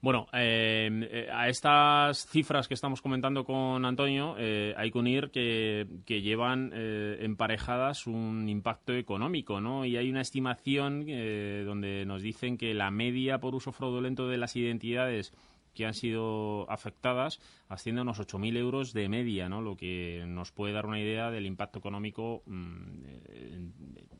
Bueno, 0.00 0.28
eh, 0.32 0.88
eh, 1.10 1.28
a 1.32 1.48
estas 1.48 2.24
cifras 2.28 2.68
que 2.68 2.74
estamos 2.74 3.02
comentando 3.02 3.44
con 3.44 3.84
Antonio, 3.84 4.36
eh, 4.38 4.72
hay 4.76 4.92
que 4.92 4.98
unir 4.98 5.30
que, 5.32 5.88
que 6.06 6.22
llevan 6.22 6.70
eh, 6.72 7.18
emparejadas 7.22 8.06
un 8.06 8.48
impacto 8.48 8.94
económico, 8.94 9.60
¿no? 9.60 9.84
Y 9.84 9.96
hay 9.96 10.08
una 10.08 10.20
estimación 10.20 11.04
eh, 11.08 11.64
donde 11.66 12.06
nos 12.06 12.22
dicen 12.22 12.58
que 12.58 12.74
la 12.74 12.92
media 12.92 13.40
por 13.40 13.56
uso 13.56 13.72
fraudulento 13.72 14.28
de 14.28 14.38
las 14.38 14.54
identidades 14.54 15.32
que 15.74 15.84
han 15.84 15.94
sido 15.94 16.70
afectadas 16.70 17.40
asciende 17.68 18.00
a 18.00 18.02
unos 18.02 18.20
8.000 18.20 18.56
euros 18.56 18.92
de 18.92 19.08
media, 19.08 19.48
¿no? 19.48 19.62
Lo 19.62 19.76
que 19.76 20.24
nos 20.28 20.52
puede 20.52 20.74
dar 20.74 20.86
una 20.86 21.00
idea 21.00 21.32
del 21.32 21.46
impacto 21.46 21.80
económico, 21.80 22.42
mm, 22.46 23.04
eh, 23.26 23.60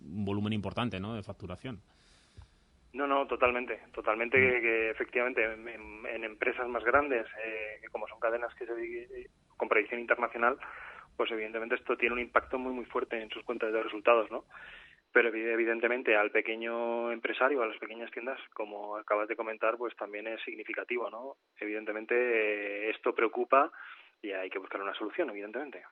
un 0.07 0.24
volumen 0.24 0.53
importante, 0.53 0.99
¿no? 0.99 1.14
De 1.14 1.22
facturación. 1.22 1.81
No, 2.99 3.07
no, 3.07 3.27
totalmente, 3.29 3.81
totalmente 3.95 4.37
que, 4.41 4.61
que 4.61 4.91
efectivamente 4.91 5.45
en, 5.45 5.69
en- 5.69 6.07
en 6.07 6.25
empresas 6.25 6.67
más 6.67 6.83
grandes, 6.83 7.25
eh, 7.45 7.79
que 7.81 7.89
como 7.91 8.09
son 8.09 8.19
cadenas 8.19 8.53
que 8.57 8.67
se 8.67 8.75
dediquen- 8.75 9.31
con 9.57 9.69
predicción 9.69 10.01
internacional, 10.01 10.59
pues 11.17 11.31
evidentemente 11.31 11.77
esto 11.77 11.97
tiene 11.97 12.15
un 12.15 12.21
impacto 12.29 12.59
muy 12.59 12.73
muy 12.73 12.87
fuerte 12.87 13.21
en 13.21 13.31
sus 13.31 13.45
cuentas 13.45 13.73
de 13.73 13.83
resultados, 13.85 14.29
¿no? 14.33 14.45
Pero 15.13 15.31
evi- 15.31 15.47
evidentemente 15.53 16.17
al 16.17 16.33
pequeño 16.33 17.13
empresario, 17.13 17.63
a 17.63 17.67
las 17.67 17.79
pequeñas 17.79 18.11
tiendas, 18.11 18.41
como 18.53 18.97
acabas 18.97 19.29
de 19.29 19.37
comentar, 19.37 19.77
pues 19.77 19.95
también 19.97 20.27
es 20.27 20.43
significativo, 20.43 21.09
¿no? 21.09 21.37
Evidentemente 21.61 22.15
eh, 22.17 22.91
esto 22.91 23.15
preocupa 23.15 23.71
y 24.21 24.33
hay 24.33 24.51
que 24.51 24.59
buscar 24.59 24.83
una 24.83 24.95
solución, 24.95 25.31
evidentemente. 25.31 25.85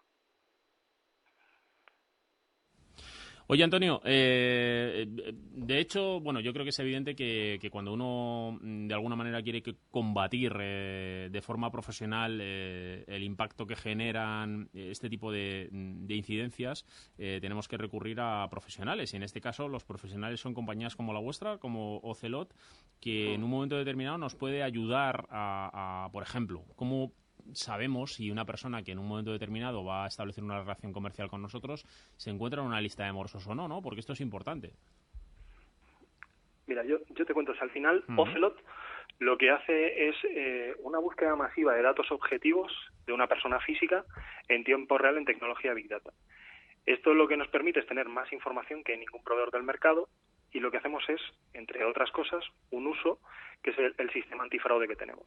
Oye, 3.49 3.63
Antonio, 3.63 4.01
eh, 4.05 5.07
de 5.09 5.79
hecho, 5.79 6.19
bueno, 6.19 6.41
yo 6.41 6.53
creo 6.53 6.65
que 6.65 6.71
es 6.71 6.79
evidente 6.81 7.15
que, 7.15 7.59
que 7.61 7.71
cuando 7.71 7.93
uno 7.93 8.59
mm, 8.61 8.89
de 8.89 8.95
alguna 8.95 9.15
manera 9.15 9.41
quiere 9.41 9.63
que 9.63 9.77
combatir 9.93 10.53
eh, 10.61 11.29
de 11.31 11.43
forma 11.43 11.71
profesional 11.71 12.41
eh, 12.43 13.05
el 13.07 13.23
impacto 13.23 13.65
que 13.65 13.77
generan 13.77 14.69
este 14.75 15.09
tipo 15.09 15.31
de, 15.31 15.69
de 15.71 16.15
incidencias, 16.17 16.85
eh, 17.19 17.39
tenemos 17.41 17.69
que 17.69 17.77
recurrir 17.77 18.19
a 18.21 18.49
profesionales. 18.51 19.13
Y 19.13 19.17
en 19.17 19.23
este 19.23 19.41
caso, 19.41 19.69
los 19.69 19.85
profesionales 19.85 20.41
son 20.41 20.53
compañías 20.53 20.97
como 20.97 21.13
la 21.13 21.21
vuestra, 21.21 21.59
como 21.59 21.99
Ocelot, 21.99 22.53
que 23.01 23.33
en 23.33 23.45
un 23.45 23.51
momento 23.51 23.77
determinado 23.77 24.19
nos 24.19 24.35
puede 24.35 24.65
ayudar 24.65 25.29
a, 25.31 26.05
a, 26.07 26.11
por 26.11 26.25
ejemplo, 26.25 26.65
cómo 26.75 27.13
sabemos 27.53 28.15
si 28.15 28.31
una 28.31 28.45
persona 28.45 28.83
que 28.83 28.93
en 28.93 28.99
un 28.99 29.09
momento 29.09 29.33
determinado 29.33 29.85
va 29.85 30.05
a 30.05 30.09
establecer 30.09 30.45
una 30.45 30.61
relación 30.61 30.93
comercial 30.93 31.29
con 31.29 31.43
nosotros 31.43 31.85
se 32.17 32.31
encuentra 32.31 32.61
en 32.61 32.69
una 32.69 32.81
lista 32.81 33.05
de 33.05 33.13
morosos 33.13 33.47
o 33.47 33.55
no, 33.55 33.69
¿no? 33.69 33.83
Porque 33.83 34.01
esto 34.01 34.13
es 34.13 34.21
importante. 34.21 34.73
Mira, 36.67 36.85
yo, 36.85 36.99
yo 37.15 37.25
te 37.25 37.33
cuento, 37.33 37.53
al 37.61 37.71
final. 37.71 38.05
Ocelot 38.17 38.61
lo 39.19 39.39
que 39.39 39.51
hace 39.51 40.09
es 40.09 40.17
eh, 40.25 40.75
una 40.81 40.99
búsqueda 40.99 41.37
masiva 41.37 41.75
de 41.75 41.83
datos 41.83 42.11
objetivos 42.11 42.73
de 43.07 43.13
una 43.13 43.27
persona 43.27 43.61
física 43.61 44.05
en 44.49 44.65
tiempo 44.65 44.99
real 44.99 45.17
en 45.17 45.25
tecnología 45.25 45.73
Big 45.73 45.89
Data. 45.89 46.11
Esto 46.85 47.15
lo 47.15 47.27
que 47.27 47.37
nos 47.37 47.49
permite 47.49 47.81
es 47.81 47.87
tener 47.87 48.09
más 48.09 48.31
información 48.33 48.85
que 48.85 48.97
ningún 48.97 49.25
proveedor 49.25 49.51
del 49.51 49.63
mercado 49.63 50.09
y 50.53 50.61
lo 50.61 50.71
que 50.71 50.77
hacemos 50.77 51.03
es, 51.09 51.21
entre 51.55 51.85
otras 51.85 52.11
cosas, 52.11 52.45
un 52.71 52.87
uso 52.87 53.19
que 53.63 53.71
es 53.71 53.79
el, 53.79 53.95
el 53.99 54.11
sistema 54.11 54.45
antifraude 54.45 54.87
que 54.87 54.97
tenemos. 54.97 55.27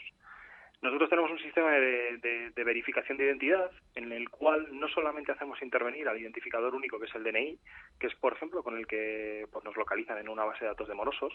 Nosotros 0.82 1.10
tenemos 1.10 1.30
un 1.32 1.40
sistema 1.40 1.72
de, 1.72 2.18
de- 2.18 2.50
de 2.52 2.64
verificación 2.64 3.18
de 3.18 3.26
identidad 3.26 3.70
en 3.96 4.12
el 4.14 4.30
cual 4.30 4.68
no 4.72 4.88
solamente 4.88 5.32
hacemos 5.34 5.62
intervenir 5.62 6.08
al 6.08 6.20
identificador 6.20 6.74
único 6.74 6.98
que 7.00 7.06
es 7.06 7.16
el 7.16 7.24
DNI, 7.24 7.60
que 8.00 8.08
es 8.08 8.16
por 8.16 8.34
ejemplo 8.34 8.64
con 8.64 8.78
el 8.78 8.88
que 8.88 9.46
pues, 9.52 9.66
nos 9.66 9.76
localizan 9.76 10.18
en 10.20 10.30
una 10.30 10.46
base 10.46 10.62
de 10.64 10.68
datos 10.70 10.88
de 10.88 10.94
morosos, 10.94 11.34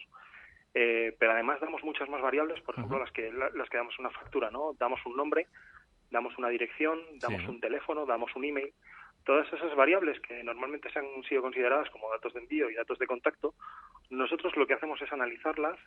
eh, 0.72 1.14
pero 1.18 1.32
además 1.32 1.60
damos 1.60 1.84
muchas 1.84 2.08
más 2.08 2.22
variables, 2.22 2.60
por 2.62 2.74
ejemplo 2.74 2.98
las 2.98 3.10
que 3.12 3.30
la- 3.32 3.50
las 3.50 3.68
que 3.68 3.76
damos 3.76 3.98
una 3.98 4.10
factura, 4.10 4.50
¿no? 4.50 4.72
Damos 4.78 5.04
un 5.04 5.14
nombre, 5.16 5.46
damos 6.10 6.36
una 6.38 6.48
dirección, 6.48 7.00
damos 7.20 7.42
Sí. 7.42 7.48
un 7.48 7.60
teléfono, 7.60 8.06
damos 8.06 8.34
un 8.36 8.44
email. 8.46 8.72
Todas 9.26 9.50
esas 9.52 9.74
variables 9.74 10.18
que 10.20 10.42
normalmente 10.42 10.90
se 10.90 10.98
han 10.98 11.22
sido 11.28 11.42
consideradas 11.42 11.88
como 11.90 12.10
datos 12.10 12.32
de 12.32 12.40
envío 12.40 12.70
y 12.70 12.74
datos 12.74 12.98
de 12.98 13.06
contacto, 13.06 13.54
nosotros 14.10 14.56
lo 14.56 14.66
que 14.66 14.74
hacemos 14.74 15.00
es 15.02 15.12
analizarlas 15.12 15.78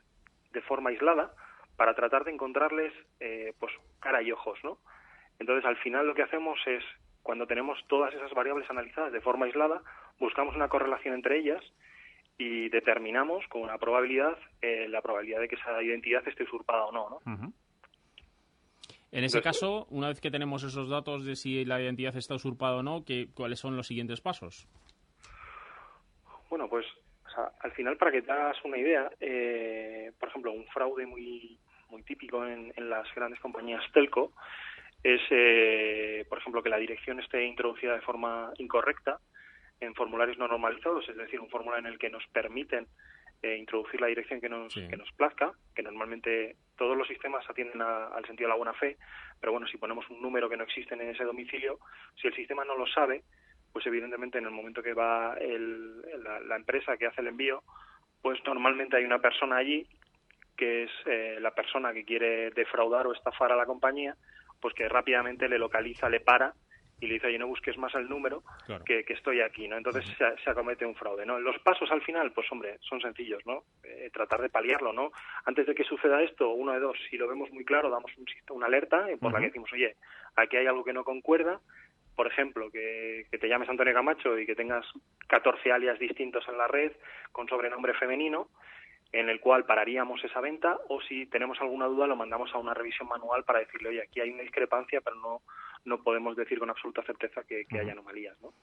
de 0.52 0.62
forma 0.62 0.90
aislada 0.92 1.32
para 1.78 1.94
tratar 1.94 2.26
de 2.26 2.32
encontrarles 2.32 2.92
eh, 3.20 3.54
pues 3.60 3.72
cara 4.00 4.22
y 4.22 4.32
ojos, 4.32 4.60
¿no? 4.64 4.80
Entonces 5.40 5.64
al 5.64 5.78
final 5.78 6.06
lo 6.06 6.16
que 6.16 6.24
hacemos 6.24 6.60
es 6.66 6.84
cuando 7.24 7.46
tenemos 7.46 7.78
todas 7.88 8.14
esas 8.14 8.34
variables 8.34 8.70
analizadas 8.70 9.14
de 9.14 9.22
forma 9.22 9.46
aislada, 9.46 9.82
buscamos 10.20 10.56
una 10.56 10.68
correlación 10.68 11.14
entre 11.14 11.40
ellas 11.40 11.64
y 12.38 12.70
determinamos 12.70 13.46
con 13.48 13.62
una 13.62 13.78
probabilidad 13.78 14.38
eh, 14.62 14.88
la 14.90 15.02
probabilidad 15.02 15.40
de 15.40 15.48
que 15.48 15.56
esa 15.56 15.82
identidad 15.82 16.28
esté 16.28 16.44
usurpada 16.44 16.86
o 16.86 16.92
no, 16.92 17.10
¿no? 17.10 17.54
En 19.12 19.24
ese 19.24 19.42
caso, 19.42 19.88
una 19.90 20.10
vez 20.10 20.20
que 20.20 20.30
tenemos 20.30 20.64
esos 20.64 20.90
datos 20.90 21.26
de 21.26 21.36
si 21.36 21.64
la 21.64 21.82
identidad 21.82 22.16
está 22.18 22.36
usurpada 22.36 22.78
o 22.78 22.84
no, 22.84 23.06
¿qué, 23.06 23.30
¿cuáles 23.34 23.60
son 23.60 23.78
los 23.78 23.88
siguientes 23.88 24.20
pasos? 24.20 24.68
Bueno, 26.50 26.68
pues 26.68 26.86
o 27.26 27.30
sea, 27.30 27.52
al 27.60 27.72
final, 27.72 27.98
para 27.98 28.12
que 28.12 28.22
te 28.22 28.32
hagas 28.32 28.58
una 28.64 28.78
idea, 28.78 29.10
eh, 29.20 30.12
por 30.20 30.30
ejemplo, 30.30 30.52
un 30.52 30.66
fraude 30.68 31.06
muy, 31.06 31.58
muy 31.90 32.04
típico 32.04 32.46
en, 32.46 32.74
en 32.76 32.90
las 32.90 33.14
grandes 33.16 33.40
compañías 33.40 33.84
telco 33.94 34.34
es, 35.04 35.22
eh, 35.30 36.26
por 36.30 36.40
ejemplo, 36.40 36.62
que 36.64 36.70
la 36.70 36.78
dirección 36.78 37.20
esté 37.20 37.46
introducida 37.46 37.94
de 37.94 38.02
forma 38.02 38.52
incorrecta 38.58 39.20
en 39.80 39.94
formularios 39.94 40.38
no 40.38 40.48
normalizados, 40.48 41.08
es 41.08 41.16
decir, 41.16 41.40
un 41.40 41.50
formulario 41.50 41.86
en 41.88 41.94
el 41.94 42.00
que 42.00 42.10
nos 42.10 42.26
permiten 42.28 42.88
eh, 43.44 43.56
introducir 43.56 44.02
la 44.02 44.08
dirección 44.08 44.42
que 44.42 44.50
nos, 44.50 44.74
que 44.90 44.98
nos 44.98 45.12
plazca, 45.12 45.52
que 45.76 45.84
normalmente 45.84 46.56
todos 46.76 46.98
los 46.98 47.08
sistemas 47.08 47.48
atienden 47.48 47.84
a- 47.84 48.08
al 48.08 48.26
sentido 48.26 48.48
de 48.48 48.54
la 48.54 48.58
buena 48.58 48.74
fe, 48.74 48.98
pero 49.40 49.52
bueno, 49.52 49.68
si 49.68 49.78
ponemos 49.78 50.10
un 50.10 50.20
número 50.24 50.50
que 50.50 50.58
no 50.58 50.64
existe 50.64 50.96
en 50.96 51.02
ese 51.02 51.24
domicilio, 51.24 51.78
si 52.20 52.28
el 52.28 52.34
sistema 52.36 52.66
no 52.66 52.76
lo 52.76 52.88
sabe, 52.88 53.22
pues 53.72 53.86
evidentemente 53.86 54.40
en 54.40 54.46
el 54.46 54.52
momento 54.52 54.82
que 54.82 54.94
va 54.96 55.36
el- 55.40 56.02
la, 56.24 56.40
la 56.40 56.56
empresa 56.56 56.98
que 56.98 57.06
hace 57.06 57.22
el 57.22 57.28
envío, 57.28 57.62
pues 58.24 58.40
normalmente 58.46 58.98
hay 58.98 59.06
una 59.06 59.20
persona 59.20 59.58
allí 59.58 59.88
que 60.58 60.84
es 60.84 60.92
eh, 61.06 61.38
la 61.40 61.52
persona 61.52 61.94
que 61.94 62.04
quiere 62.04 62.50
defraudar 62.52 63.08
o 63.08 63.14
estafar 63.14 63.52
a 63.52 63.56
la 63.56 63.66
compañía, 63.66 64.16
pues 64.60 64.74
que 64.74 64.90
rápidamente 64.90 65.48
le 65.48 65.60
localiza, 65.60 66.10
le 66.10 66.20
para 66.20 66.54
y 67.00 67.06
le 67.06 67.14
dice, 67.14 67.28
oye, 67.28 67.38
no 67.38 67.46
busques 67.46 67.78
más 67.78 67.94
el 67.94 68.10
número, 68.10 68.42
Claro. 68.66 68.84
que, 68.84 69.04
que 69.04 69.14
estoy 69.14 69.40
aquí, 69.42 69.68
¿no? 69.68 69.78
Entonces 69.78 70.04
se, 70.18 70.44
se 70.44 70.50
acomete 70.50 70.84
un 70.84 70.96
fraude, 70.96 71.28
¿no? 71.28 71.40
Los 71.40 71.60
pasos 71.60 71.92
al 71.92 72.02
final, 72.02 72.32
pues 72.32 72.52
hombre, 72.52 72.78
son 72.82 73.00
sencillos, 73.00 73.46
¿no? 73.46 73.66
Eh, 73.84 74.10
tratar 74.12 74.42
de 74.42 74.50
paliarlo, 74.50 74.92
¿no? 74.94 75.12
Antes 75.46 75.68
de 75.68 75.76
que 75.76 75.84
suceda 75.84 76.24
esto, 76.24 76.50
uno 76.50 76.74
de 76.74 76.80
dos, 76.80 76.98
si 77.10 77.18
lo 77.18 77.28
vemos 77.28 77.52
muy 77.52 77.64
claro, 77.64 77.92
damos 77.92 78.12
un, 78.18 78.26
una 78.50 78.66
alerta 78.66 79.08
eh, 79.12 79.18
por 79.18 79.32
la 79.32 79.40
que 79.40 79.46
decimos, 79.48 79.72
oye, 79.74 79.96
aquí 80.36 80.58
hay 80.58 80.66
algo 80.66 80.84
que 80.84 80.92
no 80.94 81.04
concuerda, 81.04 81.60
por 82.16 82.26
ejemplo, 82.26 82.72
que, 82.72 83.28
que 83.30 83.38
te 83.38 83.48
llames 83.48 83.70
Antonio 83.70 83.94
Camacho 83.94 84.40
y 84.40 84.48
que 84.48 84.56
tengas 84.56 84.84
14 85.28 85.72
alias 85.72 86.00
distintos 86.00 86.48
en 86.50 86.58
la 86.58 86.66
red 86.68 86.94
con 87.32 87.48
sobrenombre 87.48 87.94
femenino, 87.94 88.48
en 89.12 89.30
el 89.30 89.40
cual 89.40 89.66
pararíamos 89.66 90.24
esa 90.24 90.42
venta 90.42 90.78
o 90.90 91.02
si 91.02 91.26
tenemos 91.28 91.60
alguna 91.62 91.86
duda 91.86 92.08
lo 92.08 92.16
mandamos 92.16 92.54
a 92.54 92.58
una 92.58 92.74
revisión 92.74 93.08
manual 93.08 93.44
para 93.44 93.60
decirle, 93.60 93.90
oye, 93.90 94.02
aquí 94.02 94.20
hay 94.20 94.32
una 94.32 94.44
discrepancia, 94.44 95.02
pero 95.02 95.16
no, 95.18 95.42
no 95.86 96.04
podemos 96.04 96.36
decir 96.36 96.60
con 96.60 96.70
absoluta 96.70 97.04
certeza 97.04 97.44
que, 97.44 97.66
que 97.66 97.80
hay 97.80 97.90
anomalías, 97.90 98.40
¿no? 98.42 98.54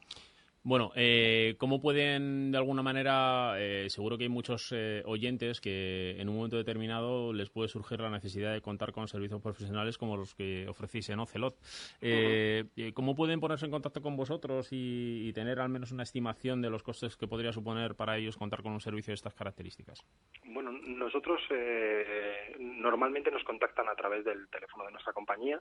Bueno, 0.67 0.93
eh, 0.97 1.57
¿cómo 1.59 1.79
pueden 1.79 2.51
de 2.51 2.57
alguna 2.57 2.83
manera, 2.83 3.53
eh, 3.59 3.91
seguro 3.91 4.17
que 4.17 4.25
hay 4.25 4.31
muchos 4.31 4.73
eh, 4.73 5.03
oyentes 5.05 5.61
que 5.61 6.19
en 6.19 6.31
un 6.31 6.37
momento 6.37 6.57
determinado 6.57 7.35
les 7.35 7.51
puede 7.51 7.69
surgir 7.69 8.01
la 8.01 8.09
necesidad 8.09 8.51
de 8.55 8.63
contar 8.63 8.93
con 8.93 9.07
servicios 9.07 9.43
profesionales 9.43 9.99
como 9.99 10.17
los 10.17 10.35
que 10.35 10.67
ofrecéis 10.67 11.11
en 11.11 11.21
Ocelot? 11.21 11.55
Eh, 12.01 12.65
eh, 12.77 12.93
¿Cómo 12.95 13.15
pueden 13.15 13.41
ponerse 13.41 13.67
en 13.67 13.73
contacto 13.73 14.01
con 14.01 14.17
vosotros 14.17 14.73
y, 14.73 15.29
y 15.29 15.35
tener 15.35 15.61
al 15.61 15.69
menos 15.69 15.93
una 15.93 16.03
estimación 16.03 16.63
de 16.63 16.71
los 16.71 16.83
costes 16.83 17.19
que 17.19 17.29
podría 17.29 17.53
suponer 17.53 17.95
para 17.95 18.17
ellos 18.17 18.39
contar 18.39 18.63
con 18.63 18.73
un 18.73 18.81
servicio 18.81 19.11
de 19.11 19.17
estas 19.17 19.35
características? 19.35 20.03
Bueno, 20.47 20.73
nosotros 20.73 21.41
eh, 21.51 22.57
normalmente 22.59 23.31
nos 23.31 23.45
contactan 23.45 23.89
a 23.89 23.95
través 23.95 24.25
del 24.25 24.49
teléfono 24.49 24.87
de 24.87 24.93
nuestra 24.93 25.13
compañía, 25.13 25.61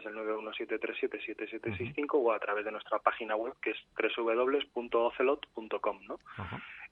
es 0.00 0.06
el 0.06 0.14
917377765, 0.14 2.06
o 2.14 2.32
a 2.32 2.38
través 2.38 2.64
de 2.64 2.72
nuestra 2.72 2.98
página 2.98 3.36
web, 3.36 3.54
que 3.60 3.70
es 3.70 3.78
www.ocelot.com, 4.76 6.00
¿no? 6.06 6.18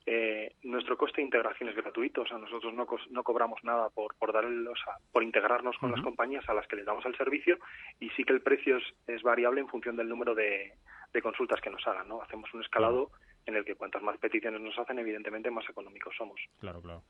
Eh, 0.07 0.53
nuestro 0.65 0.99
coste 0.99 1.23
de 1.23 1.25
integración 1.25 1.71
es 1.71 1.77
gratuito, 1.77 2.23
o 2.23 2.27
sea, 2.27 2.37
nosotros 2.37 2.75
no, 2.75 2.87
cos- 2.87 3.09
no 3.11 3.23
cobramos 3.23 3.65
nada 3.65 3.89
por, 3.89 4.15
por 4.17 4.35
dar 4.35 4.45
el- 4.45 4.69
o 4.69 4.77
sea, 4.77 4.99
por 5.11 5.23
integrarnos 5.23 5.79
con 5.79 5.91
las 5.93 6.01
compañías 6.05 6.47
a 6.49 6.53
las 6.55 6.67
que 6.67 6.77
les 6.77 6.85
damos 6.85 7.07
el 7.07 7.17
servicio 7.17 7.59
y 8.01 8.11
sí 8.11 8.23
que 8.25 8.35
el 8.35 8.43
precio 8.43 8.77
es, 8.77 8.85
es 9.07 9.23
variable 9.23 9.63
en 9.63 9.69
función 9.69 9.97
del 9.97 10.09
número 10.11 10.35
de, 10.35 10.75
de 11.13 11.23
consultas 11.23 11.61
que 11.63 11.71
nos 11.71 11.87
hagan, 11.87 12.07
¿no? 12.07 12.21
Hacemos 12.21 12.53
un 12.53 12.61
escalado 12.61 13.11
en 13.47 13.57
el 13.57 13.65
que 13.65 13.75
cuantas 13.75 14.03
más 14.03 14.19
peticiones 14.19 14.61
nos 14.61 14.79
hacen, 14.79 14.99
evidentemente 14.99 15.51
más 15.51 15.69
económicos 15.69 16.15
somos. 16.17 16.41
Claro, 16.59 16.81
claro. 16.81 17.03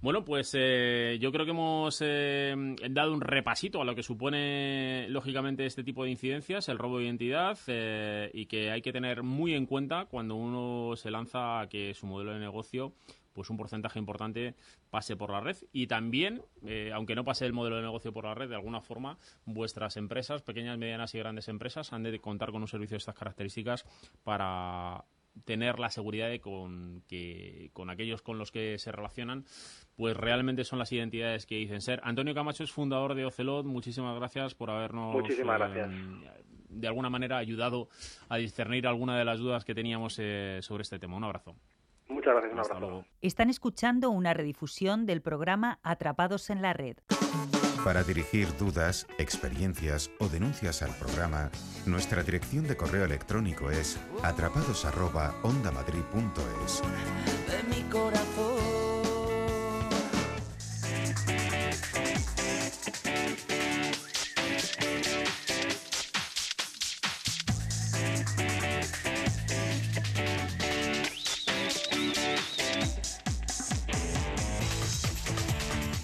Bueno, 0.00 0.24
pues 0.24 0.54
eh, 0.58 1.18
yo 1.20 1.30
creo 1.32 1.44
que 1.44 1.52
hemos 1.52 2.00
eh, 2.04 2.54
dado 2.90 3.12
un 3.12 3.20
repasito 3.20 3.80
a 3.80 3.84
lo 3.84 3.94
que 3.94 4.02
supone, 4.02 5.06
lógicamente, 5.08 5.66
este 5.66 5.84
tipo 5.84 6.04
de 6.04 6.10
incidencias, 6.10 6.68
el 6.68 6.78
robo 6.78 6.98
de 6.98 7.04
identidad, 7.04 7.58
eh, 7.66 8.30
y 8.32 8.46
que 8.46 8.70
hay 8.70 8.82
que 8.82 8.92
tener 8.92 9.22
muy 9.22 9.54
en 9.54 9.66
cuenta 9.66 10.06
cuando 10.06 10.34
uno 10.34 10.96
se 10.96 11.10
lanza 11.10 11.60
a 11.60 11.68
que 11.68 11.94
su 11.94 12.06
modelo 12.06 12.32
de 12.32 12.40
negocio 12.40 12.92
pues 13.32 13.50
un 13.50 13.56
porcentaje 13.56 13.98
importante 13.98 14.54
pase 14.90 15.16
por 15.16 15.30
la 15.30 15.40
red 15.40 15.56
y 15.72 15.86
también, 15.86 16.42
eh, 16.64 16.90
aunque 16.92 17.14
no 17.14 17.24
pase 17.24 17.46
el 17.46 17.52
modelo 17.52 17.76
de 17.76 17.82
negocio 17.82 18.12
por 18.12 18.24
la 18.24 18.34
red, 18.34 18.48
de 18.48 18.56
alguna 18.56 18.80
forma 18.80 19.18
vuestras 19.44 19.96
empresas, 19.96 20.42
pequeñas, 20.42 20.78
medianas 20.78 21.14
y 21.14 21.18
grandes 21.18 21.48
empresas, 21.48 21.92
han 21.92 22.02
de 22.02 22.18
contar 22.18 22.50
con 22.50 22.62
un 22.62 22.68
servicio 22.68 22.94
de 22.94 22.98
estas 22.98 23.14
características 23.14 23.84
para 24.24 25.04
tener 25.44 25.78
la 25.78 25.90
seguridad 25.90 26.28
de 26.28 26.40
con 26.40 27.02
que 27.08 27.70
con 27.72 27.88
aquellos 27.90 28.20
con 28.22 28.38
los 28.38 28.50
que 28.50 28.78
se 28.78 28.92
relacionan 28.92 29.44
pues 29.96 30.16
realmente 30.16 30.64
son 30.64 30.78
las 30.78 30.90
identidades 30.92 31.46
que 31.46 31.56
dicen 31.56 31.80
ser. 31.80 32.00
Antonio 32.04 32.34
Camacho 32.34 32.64
es 32.64 32.72
fundador 32.72 33.14
de 33.14 33.26
Ocelot, 33.26 33.66
muchísimas 33.66 34.16
gracias 34.16 34.54
por 34.54 34.70
habernos 34.70 35.12
Muchísimas 35.14 35.58
gracias. 35.58 35.90
eh, 35.90 36.42
de 36.68 36.86
alguna 36.88 37.10
manera 37.10 37.36
ayudado 37.38 37.88
a 38.28 38.36
discernir 38.36 38.86
alguna 38.86 39.18
de 39.18 39.24
las 39.24 39.38
dudas 39.38 39.64
que 39.64 39.74
teníamos 39.74 40.16
eh, 40.18 40.58
sobre 40.62 40.82
este 40.82 40.98
tema. 40.98 41.16
Un 41.16 41.24
abrazo. 41.24 41.56
Muchas 42.08 42.32
gracias, 42.32 42.52
un 42.52 42.58
Hasta 42.60 42.74
abrazo. 42.74 42.90
luego. 42.92 43.06
Están 43.20 43.50
escuchando 43.50 44.10
una 44.10 44.34
redifusión 44.34 45.06
del 45.06 45.20
programa 45.20 45.78
Atrapados 45.82 46.50
en 46.50 46.62
la 46.62 46.72
Red. 46.72 46.96
Para 47.84 48.02
dirigir 48.04 48.48
dudas, 48.58 49.06
experiencias 49.18 50.10
o 50.18 50.28
denuncias 50.28 50.82
al 50.82 50.94
programa, 50.96 51.50
nuestra 51.86 52.22
dirección 52.22 52.68
de 52.68 52.76
correo 52.76 53.06
electrónico 53.06 53.70
es 53.70 53.96
atrapados@ondamadrid.es. 54.22 56.82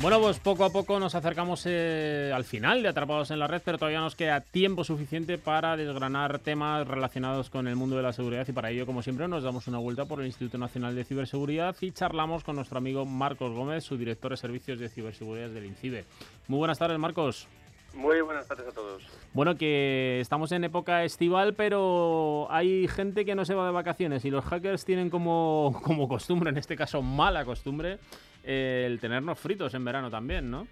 Bueno, 0.06 0.20
pues 0.20 0.38
poco 0.38 0.64
a 0.64 0.70
poco 0.70 1.00
nos 1.00 1.16
acercamos 1.16 1.64
eh, 1.66 2.30
al 2.32 2.44
final 2.44 2.80
de 2.80 2.88
Atrapados 2.88 3.32
en 3.32 3.40
la 3.40 3.48
Red, 3.48 3.62
pero 3.64 3.76
todavía 3.76 3.98
nos 3.98 4.14
queda 4.14 4.40
tiempo 4.40 4.84
suficiente 4.84 5.36
para 5.36 5.76
desgranar 5.76 6.38
temas 6.38 6.86
relacionados 6.86 7.50
con 7.50 7.66
el 7.66 7.74
mundo 7.74 7.96
de 7.96 8.04
la 8.04 8.12
seguridad 8.12 8.46
y 8.46 8.52
para 8.52 8.70
ello, 8.70 8.86
como 8.86 9.02
siempre, 9.02 9.26
nos 9.26 9.42
damos 9.42 9.66
una 9.66 9.78
vuelta 9.78 10.04
por 10.04 10.20
el 10.20 10.26
Instituto 10.26 10.58
Nacional 10.58 10.94
de 10.94 11.02
Ciberseguridad 11.02 11.74
y 11.80 11.90
charlamos 11.90 12.44
con 12.44 12.54
nuestro 12.54 12.78
amigo 12.78 13.04
Marcos 13.04 13.52
Gómez, 13.52 13.82
su 13.82 13.96
director 13.96 14.30
de 14.30 14.36
servicios 14.36 14.78
de 14.78 14.88
ciberseguridad 14.88 15.48
del 15.48 15.66
INCIBE. 15.66 16.04
Muy 16.46 16.58
buenas 16.58 16.78
tardes, 16.78 17.00
Marcos. 17.00 17.48
Muy 17.96 18.20
buenas 18.20 18.46
tardes 18.46 18.68
a 18.68 18.72
todos. 18.72 19.02
Bueno, 19.32 19.56
que 19.56 20.20
estamos 20.20 20.52
en 20.52 20.64
época 20.64 21.02
estival, 21.04 21.54
pero 21.54 22.46
hay 22.50 22.86
gente 22.88 23.24
que 23.24 23.34
no 23.34 23.46
se 23.46 23.54
va 23.54 23.64
de 23.64 23.72
vacaciones 23.72 24.24
y 24.26 24.30
los 24.30 24.44
hackers 24.44 24.84
tienen 24.84 25.08
como, 25.08 25.80
como 25.82 26.06
costumbre, 26.06 26.50
en 26.50 26.58
este 26.58 26.76
caso 26.76 27.00
mala 27.00 27.44
costumbre, 27.46 27.98
el 28.46 28.98
tenernos 29.00 29.38
fritos 29.38 29.74
en 29.74 29.84
verano 29.84 30.10
también, 30.10 30.50
¿no? 30.50 30.66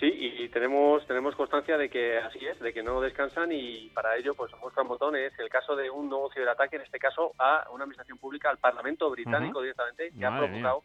Sí, 0.00 0.06
y 0.06 0.48
tenemos 0.48 1.04
tenemos 1.06 1.34
constancia 1.34 1.76
de 1.76 1.88
que 1.88 2.18
así 2.18 2.38
es, 2.46 2.60
de 2.60 2.72
que 2.72 2.84
no 2.84 3.00
descansan 3.00 3.50
y 3.50 3.90
para 3.94 4.16
ello 4.16 4.34
pues 4.34 4.52
muestra 4.60 4.82
un 4.82 4.88
botón 4.88 5.16
es 5.16 5.36
el 5.40 5.48
caso 5.48 5.74
de 5.74 5.90
un 5.90 6.08
nuevo 6.08 6.30
ciberataque, 6.32 6.76
en 6.76 6.82
este 6.82 7.00
caso 7.00 7.32
a 7.38 7.66
una 7.72 7.82
administración 7.82 8.18
pública, 8.18 8.48
al 8.48 8.58
Parlamento 8.58 9.10
británico 9.10 9.60
directamente, 9.60 10.12
que 10.16 10.24
ha 10.24 10.36
provocado 10.36 10.84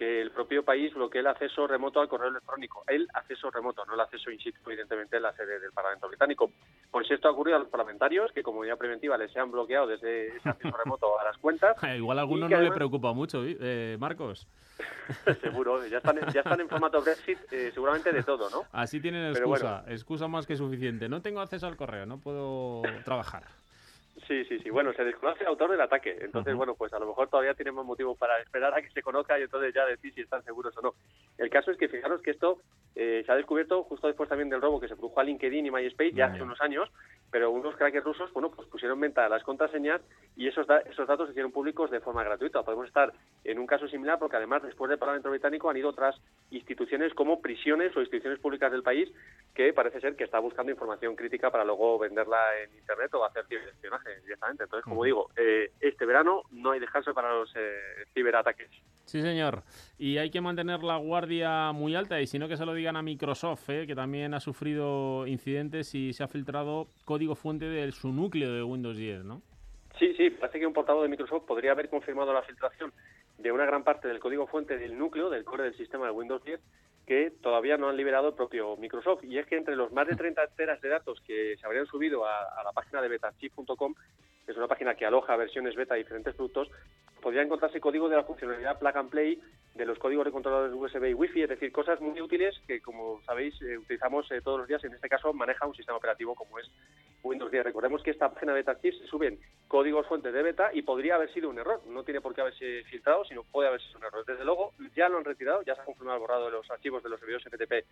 que 0.00 0.22
el 0.22 0.30
propio 0.30 0.64
país 0.64 0.94
bloquee 0.94 1.20
el 1.20 1.26
acceso 1.26 1.66
remoto 1.66 2.00
al 2.00 2.08
correo 2.08 2.30
electrónico. 2.30 2.84
El 2.86 3.06
acceso 3.12 3.50
remoto, 3.50 3.84
no 3.84 3.92
el 3.92 4.00
acceso 4.00 4.30
in 4.30 4.38
situ, 4.38 4.58
evidentemente, 4.64 5.18
en 5.18 5.24
la 5.24 5.34
sede 5.34 5.60
del 5.60 5.72
Parlamento 5.72 6.08
británico. 6.08 6.52
Pues 6.90 7.10
esto 7.10 7.28
ha 7.28 7.32
ocurrido 7.32 7.58
a 7.58 7.60
los 7.60 7.68
parlamentarios, 7.68 8.32
que 8.32 8.42
como 8.42 8.60
medida 8.60 8.76
preventiva 8.76 9.18
les 9.18 9.36
han 9.36 9.52
bloqueado 9.52 9.88
desde 9.88 10.28
ese 10.38 10.48
acceso 10.48 10.74
remoto 10.84 11.20
a 11.20 11.24
las 11.24 11.36
cuentas. 11.36 11.76
Igual 11.94 12.18
a 12.18 12.22
alguno 12.22 12.46
y 12.46 12.48
que 12.48 12.54
no 12.54 12.62
le 12.62 12.72
preocupa 12.72 13.12
mucho, 13.12 13.42
eh, 13.44 13.98
Marcos. 14.00 14.48
Seguro, 15.42 15.86
ya 15.86 15.98
están, 15.98 16.18
ya 16.32 16.40
están 16.40 16.62
en 16.62 16.68
formato 16.70 17.02
Brexit, 17.02 17.38
eh, 17.52 17.70
seguramente 17.74 18.10
de 18.10 18.22
todo, 18.22 18.48
¿no? 18.48 18.62
Así 18.72 19.00
tienen 19.00 19.26
excusa, 19.26 19.84
excusa 19.86 20.28
más 20.28 20.46
que 20.46 20.56
suficiente. 20.56 21.10
No 21.10 21.20
tengo 21.20 21.40
acceso 21.40 21.66
al 21.66 21.76
correo, 21.76 22.06
no 22.06 22.18
puedo 22.18 22.80
trabajar. 23.04 23.42
Sí, 24.26 24.44
sí, 24.44 24.58
sí. 24.60 24.70
Bueno, 24.70 24.92
se 24.92 25.04
desconoce 25.04 25.42
el 25.42 25.48
autor 25.48 25.70
del 25.72 25.80
ataque. 25.80 26.16
Entonces, 26.20 26.54
bueno, 26.54 26.74
pues 26.74 26.92
a 26.92 26.98
lo 26.98 27.06
mejor 27.06 27.28
todavía 27.28 27.54
tenemos 27.54 27.84
motivos 27.84 28.16
para 28.16 28.38
esperar 28.40 28.72
a 28.74 28.80
que 28.82 28.90
se 28.90 29.02
conozca 29.02 29.38
y 29.38 29.42
entonces 29.42 29.74
ya 29.74 29.84
decir 29.86 30.14
si 30.14 30.20
están 30.20 30.44
seguros 30.44 30.76
o 30.76 30.82
no. 30.82 30.94
El 31.38 31.50
caso 31.50 31.70
es 31.70 31.76
que 31.78 31.88
fijaros 31.88 32.22
que 32.22 32.30
esto 32.30 32.58
eh, 32.94 33.22
se 33.26 33.32
ha 33.32 33.36
descubierto 33.36 33.82
justo 33.84 34.06
después 34.06 34.28
también 34.28 34.48
del 34.48 34.60
robo 34.60 34.80
que 34.80 34.88
se 34.88 34.94
produjo 34.96 35.18
a 35.20 35.24
LinkedIn 35.24 35.66
y 35.66 35.70
MySpace 35.70 36.12
ya 36.12 36.26
hace 36.26 36.42
unos 36.42 36.60
años, 36.60 36.90
pero 37.30 37.50
unos 37.50 37.76
crackers 37.76 38.04
rusos, 38.04 38.32
bueno, 38.32 38.50
pues 38.50 38.68
pusieron 38.68 38.96
en 38.98 39.02
venta 39.02 39.28
las 39.28 39.42
contraseñas 39.42 40.00
y 40.36 40.48
esos, 40.48 40.66
da- 40.66 40.80
esos 40.80 41.06
datos 41.08 41.26
se 41.26 41.30
hicieron 41.32 41.52
públicos 41.52 41.90
de 41.90 42.00
forma 42.00 42.22
gratuita. 42.24 42.62
Podemos 42.62 42.86
estar 42.88 43.12
en 43.44 43.58
un 43.58 43.66
caso 43.66 43.88
similar 43.88 44.18
porque 44.18 44.36
además 44.36 44.62
después 44.62 44.88
del 44.90 44.98
Parlamento 44.98 45.30
británico 45.30 45.70
han 45.70 45.76
ido 45.76 45.88
otras 45.88 46.20
instituciones 46.50 47.14
como 47.14 47.40
prisiones 47.40 47.96
o 47.96 48.00
instituciones 48.00 48.40
públicas 48.40 48.70
del 48.70 48.82
país 48.82 49.10
que 49.54 49.72
parece 49.72 50.00
ser 50.00 50.16
que 50.16 50.24
está 50.24 50.38
buscando 50.40 50.72
información 50.72 51.16
crítica 51.16 51.50
para 51.50 51.64
luego 51.64 51.98
venderla 51.98 52.38
en 52.62 52.76
Internet 52.76 53.14
o 53.14 53.24
hacer 53.24 53.46
ciberespionaje 53.46 54.09
directamente. 54.22 54.64
Entonces, 54.64 54.84
como 54.84 55.04
digo, 55.04 55.30
eh, 55.36 55.70
este 55.80 56.06
verano 56.06 56.42
no 56.50 56.72
hay 56.72 56.80
descanso 56.80 57.14
para 57.14 57.32
los 57.32 57.54
eh, 57.56 58.04
ciberataques. 58.14 58.70
Sí, 59.04 59.22
señor. 59.22 59.62
Y 59.98 60.18
hay 60.18 60.30
que 60.30 60.40
mantener 60.40 60.82
la 60.82 60.96
guardia 60.96 61.72
muy 61.72 61.96
alta 61.96 62.20
y 62.20 62.26
si 62.26 62.38
no 62.38 62.48
que 62.48 62.56
se 62.56 62.64
lo 62.64 62.74
digan 62.74 62.96
a 62.96 63.02
Microsoft, 63.02 63.68
¿eh? 63.70 63.86
que 63.86 63.94
también 63.94 64.34
ha 64.34 64.40
sufrido 64.40 65.26
incidentes 65.26 65.94
y 65.94 66.12
se 66.12 66.22
ha 66.22 66.28
filtrado 66.28 66.86
código 67.04 67.34
fuente 67.34 67.64
de 67.64 67.90
su 67.92 68.12
núcleo 68.12 68.52
de 68.52 68.62
Windows 68.62 68.96
10, 68.96 69.24
¿no? 69.24 69.42
Sí, 69.98 70.14
sí, 70.16 70.30
parece 70.30 70.60
que 70.60 70.66
un 70.66 70.72
portavoz 70.72 71.02
de 71.02 71.08
Microsoft 71.08 71.44
podría 71.44 71.72
haber 71.72 71.88
confirmado 71.88 72.32
la 72.32 72.42
filtración 72.42 72.92
de 73.38 73.52
una 73.52 73.66
gran 73.66 73.82
parte 73.82 74.08
del 74.08 74.20
código 74.20 74.46
fuente 74.46 74.78
del 74.78 74.96
núcleo, 74.96 75.28
del 75.28 75.44
core 75.44 75.64
del 75.64 75.76
sistema 75.76 76.06
de 76.06 76.12
Windows 76.12 76.44
10, 76.44 76.60
que 77.10 77.32
todavía 77.42 77.76
no 77.76 77.88
han 77.88 77.96
liberado 77.96 78.28
el 78.28 78.34
propio 78.34 78.76
Microsoft. 78.76 79.24
Y 79.24 79.36
es 79.36 79.44
que 79.44 79.56
entre 79.56 79.74
los 79.74 79.90
más 79.90 80.06
de 80.06 80.14
30 80.14 80.46
teras 80.56 80.80
de 80.80 80.90
datos 80.90 81.20
que 81.26 81.56
se 81.58 81.66
habrían 81.66 81.86
subido 81.86 82.24
a, 82.24 82.62
la 82.62 82.70
página 82.70 83.02
de 83.02 83.08
betachief.com, 83.08 83.94
que 84.46 84.52
es 84.52 84.56
una 84.56 84.68
página 84.68 84.94
que 84.94 85.04
aloja 85.04 85.34
versiones 85.34 85.74
beta 85.74 85.94
de 85.94 86.04
diferentes 86.04 86.36
productos, 86.36 86.70
podría 87.20 87.42
encontrarse 87.42 87.80
código 87.80 88.08
de 88.08 88.16
la 88.16 88.24
funcionalidad 88.24 88.78
plug 88.78 88.96
and 88.96 89.10
play 89.10 89.40
de 89.74 89.86
los 89.86 89.98
códigos 89.98 90.24
de 90.24 90.32
controladores 90.32 90.74
USB 90.74 91.10
y 91.10 91.14
Wi-Fi, 91.14 91.42
es 91.42 91.48
decir, 91.48 91.72
cosas 91.72 92.00
muy 92.00 92.20
útiles 92.20 92.60
que, 92.66 92.80
como 92.80 93.22
sabéis, 93.22 93.54
eh, 93.62 93.78
utilizamos 93.78 94.30
eh, 94.32 94.40
todos 94.42 94.58
los 94.58 94.68
días. 94.68 94.82
En 94.84 94.92
este 94.92 95.08
caso, 95.08 95.32
maneja 95.32 95.66
un 95.66 95.74
sistema 95.74 95.96
operativo 95.96 96.34
como 96.34 96.58
es 96.58 96.68
Windows 97.22 97.50
10. 97.50 97.64
Recordemos 97.64 98.02
que 98.02 98.10
esta 98.10 98.32
página 98.32 98.52
de 98.52 98.60
BetaChief 98.60 98.98
se 98.98 99.06
suben 99.06 99.38
códigos 99.68 100.06
fuentes 100.06 100.32
de 100.32 100.42
beta 100.42 100.70
y 100.72 100.82
podría 100.82 101.14
haber 101.14 101.32
sido 101.32 101.48
un 101.48 101.58
error. 101.58 101.80
No 101.86 102.02
tiene 102.02 102.20
por 102.20 102.34
qué 102.34 102.40
haberse 102.40 102.82
filtrado, 102.84 103.24
sino 103.24 103.44
puede 103.44 103.68
haber 103.68 103.80
sido 103.80 103.98
un 103.98 104.04
error. 104.04 104.24
Desde 104.26 104.44
luego, 104.44 104.72
ya 104.96 105.08
lo 105.08 105.18
han 105.18 105.24
retirado, 105.24 105.62
ya 105.62 105.74
se 105.76 105.82
ha 105.82 105.84
confirmado 105.84 106.16
el 106.16 106.20
borrado 106.20 106.46
de 106.46 106.52
los 106.52 106.70
archivos 106.70 107.02
de 107.02 107.08
los 107.08 107.20
servidores 107.20 107.46
FTP 107.46 107.86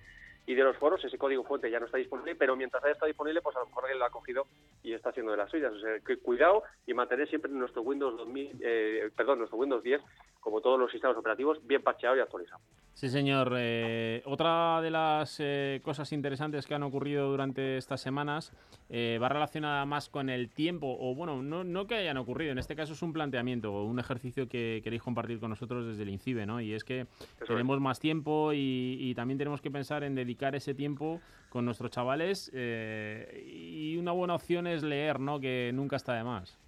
y 0.47 0.55
de 0.55 0.65
los 0.65 0.77
foros. 0.77 1.05
Ese 1.05 1.17
código 1.17 1.45
fuente 1.45 1.71
ya 1.71 1.79
no 1.79 1.87
está 1.87 1.99
disponible, 1.99 2.35
pero 2.35 2.57
mientras 2.57 2.83
haya 2.83 2.95
estado 2.95 3.07
disponible, 3.07 3.41
pues 3.41 3.57
a 3.57 3.61
lo 3.61 3.67
mejor 3.67 3.85
alguien 3.85 4.01
lo 4.01 4.05
ha 4.07 4.11
cogido 4.11 4.47
y 4.83 4.93
está 4.93 5.11
haciendo 5.11 5.33
de 5.33 5.39
las 5.39 5.51
suyas. 5.51 5.73
O 5.73 5.81
sea, 5.81 6.01
que 6.01 6.19
cuidado 6.19 6.65
y 6.87 6.95
mantener 6.95 7.29
siempre 7.29 7.51
nuestro 7.51 7.83
Windows 7.83 8.17
2000, 8.17 8.59
eh, 8.61 9.11
perdón, 9.19 9.39
nuestro 9.39 9.59
Windows 9.59 9.83
10, 9.83 10.01
como 10.41 10.61
todos 10.61 10.79
los 10.79 10.91
sistemas 10.91 11.17
operativos, 11.17 11.59
bien 11.67 11.83
parcheado 11.83 12.17
y 12.17 12.21
actualizado. 12.21 12.63
Sí, 12.95 13.09
señor. 13.09 13.53
Eh, 13.57 14.23
otra 14.25 14.81
de 14.81 14.91
las 14.91 15.39
eh, 15.41 15.81
cosas 15.85 16.13
interesantes 16.13 16.67
que 16.67 16.75
han 16.75 16.83
ocurrido 16.83 17.29
durante 17.29 17.77
estas 17.77 18.01
semanas 18.01 18.53
eh, 18.89 19.19
va 19.21 19.29
relacionada 19.29 19.85
más 19.87 20.09
con 20.09 20.31
el 20.31 20.51
tiempo, 20.51 20.97
o 20.99 21.15
bueno, 21.15 21.43
no, 21.43 21.65
no 21.65 21.87
que 21.87 21.97
hayan 21.97 22.17
ocurrido, 22.17 22.53
en 22.53 22.59
este 22.59 22.75
caso 22.75 22.93
es 22.93 23.03
un 23.03 23.13
planteamiento 23.13 23.73
o 23.73 23.85
un 23.85 23.99
ejercicio 23.99 24.49
que 24.49 24.81
queréis 24.83 25.03
compartir 25.03 25.39
con 25.39 25.51
nosotros 25.51 25.87
desde 25.87 26.03
el 26.05 26.09
INCIBE, 26.11 26.47
¿no? 26.47 26.61
Y 26.61 26.73
es 26.73 26.85
que 26.85 27.07
tenemos 27.47 27.81
más 27.81 28.01
tiempo 28.01 28.53
y, 28.53 28.97
y 29.01 29.15
también 29.15 29.39
tenemos 29.39 29.61
que 29.61 29.71
pensar 29.71 30.03
en 30.05 30.15
dedicar 30.15 30.55
ese 30.55 30.75
tiempo 30.75 31.21
con 31.49 31.65
nuestros 31.65 31.91
chavales 31.91 32.51
eh, 32.55 33.45
y 33.47 33.97
una 33.97 34.13
buena 34.13 34.35
opción 34.35 34.67
es 34.67 34.83
leer, 34.83 35.21
¿no? 35.21 35.41
Que 35.41 35.71
nunca 35.75 35.97
está 35.97 36.15
de 36.15 36.25
más. 36.25 36.59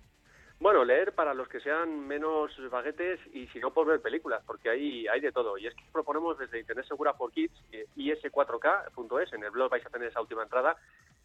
Bueno, 0.61 0.85
leer 0.85 1.15
para 1.15 1.33
los 1.33 1.49
que 1.49 1.59
sean 1.61 2.07
menos 2.07 2.53
baguetes 2.71 3.19
y 3.33 3.47
si 3.47 3.59
no 3.61 3.73
por 3.73 3.87
ver 3.87 4.03
películas, 4.03 4.43
porque 4.47 4.69
hay, 4.69 5.09
hay 5.09 5.21
de 5.21 5.33
todo. 5.33 5.57
Y 5.57 5.67
es 5.67 5.75
que 5.75 5.83
proponemos 5.91 6.39
desde 6.39 6.61
Internet 6.61 6.85
Segura 6.87 7.15
for 7.15 7.33
Kids, 7.33 7.55
eh, 7.73 7.87
is4k.es, 7.97 9.33
en 9.33 9.43
el 9.43 9.51
blog 9.53 9.71
vais 9.71 9.87
a 9.87 9.89
tener 9.89 10.09
esa 10.09 10.21
última 10.21 10.43
entrada, 10.43 10.77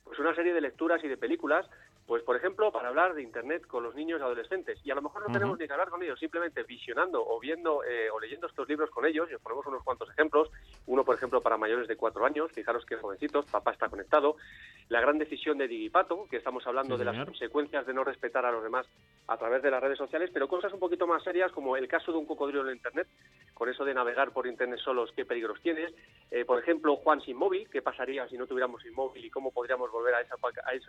pues 0.06 0.18
una 0.20 0.34
serie 0.34 0.54
de 0.54 0.62
lecturas 0.62 1.04
y 1.04 1.10
de 1.10 1.18
películas 1.18 1.68
pues, 2.08 2.22
por 2.22 2.36
ejemplo, 2.36 2.72
para 2.72 2.90
hablar 2.90 3.16
de 3.16 3.24
Internet 3.24 3.66
con 3.66 3.82
los 3.82 3.96
niños 3.96 4.20
y 4.20 4.24
adolescentes. 4.24 4.80
Y 4.84 4.92
a 4.92 4.96
lo 4.96 5.02
mejor 5.02 5.28
no 5.28 5.34
tenemos 5.34 5.58
ni 5.58 5.66
que 5.66 5.74
hablar 5.74 5.90
con 5.90 6.04
ellos, 6.04 6.20
simplemente 6.20 6.62
visionando 6.62 7.26
o 7.26 7.40
viendo 7.40 7.84
eh, 7.84 8.12
o 8.12 8.20
leyendo 8.20 8.46
estos 8.46 8.70
libros 8.70 8.92
con 8.92 9.08
ellos. 9.08 9.28
Y 9.32 9.34
os 9.34 9.42
ponemos 9.42 9.66
unos 9.66 9.84
cuantos 9.84 10.12
ejemplos. 10.12 10.52
Uno, 10.86 11.04
por 11.04 11.16
ejemplo, 11.16 11.42
para 11.42 11.58
mayores 11.58 11.88
de 11.88 11.96
cuatro 11.96 12.24
años. 12.24 12.52
Fijaros 12.52 12.86
que 12.86 12.98
jovencitos, 12.98 13.46
papá 13.48 13.72
está 13.72 13.90
conectado. 13.90 14.38
La 14.90 15.02
gran 15.02 15.18
decisión 15.18 15.58
de 15.58 15.68
Digipato, 15.68 16.28
que 16.30 16.38
estamos 16.38 16.66
hablando 16.68 16.96
Sí, 16.96 17.00
de 17.00 17.06
las 17.06 17.26
consecuencias 17.26 17.88
de 17.88 17.94
no 17.96 18.04
respetar 18.04 18.46
a 18.46 18.52
los 18.52 18.62
demás 18.62 18.86
a 19.28 19.38
través 19.38 19.64
de 19.64 19.72
las 19.72 19.82
redes 19.82 19.98
sociales, 19.98 20.30
pero 20.32 20.48
cosas 20.48 20.72
un 20.74 20.80
poquito 20.80 21.08
más 21.08 21.24
serias 21.24 21.52
como 21.52 21.76
el 21.76 21.88
caso 21.88 22.12
de 22.12 22.20
un 22.20 22.28
cocodrilo 22.28 22.70
en 22.70 22.76
Internet, 22.76 23.08
con 23.56 23.68
eso 23.68 23.84
de 23.84 23.96
navegar 23.96 24.32
por 24.32 24.46
Internet 24.46 24.80
solos, 24.80 25.12
qué 25.16 25.26
peligros 25.26 25.60
tienes. 25.62 25.92
Eh, 26.30 26.46
por 26.46 26.60
ejemplo, 26.60 26.96
Juan 26.98 27.20
sin 27.22 27.36
móvil, 27.36 27.68
qué 27.72 27.82
pasaría 27.82 28.28
si 28.28 28.38
no 28.38 28.46
tuviéramos 28.46 28.86
inmóvil 28.86 29.26
y 29.26 29.32
cómo 29.32 29.52
podríamos 29.52 29.90
volver 29.96 30.14
a 30.14 30.22
esa, 30.22 30.36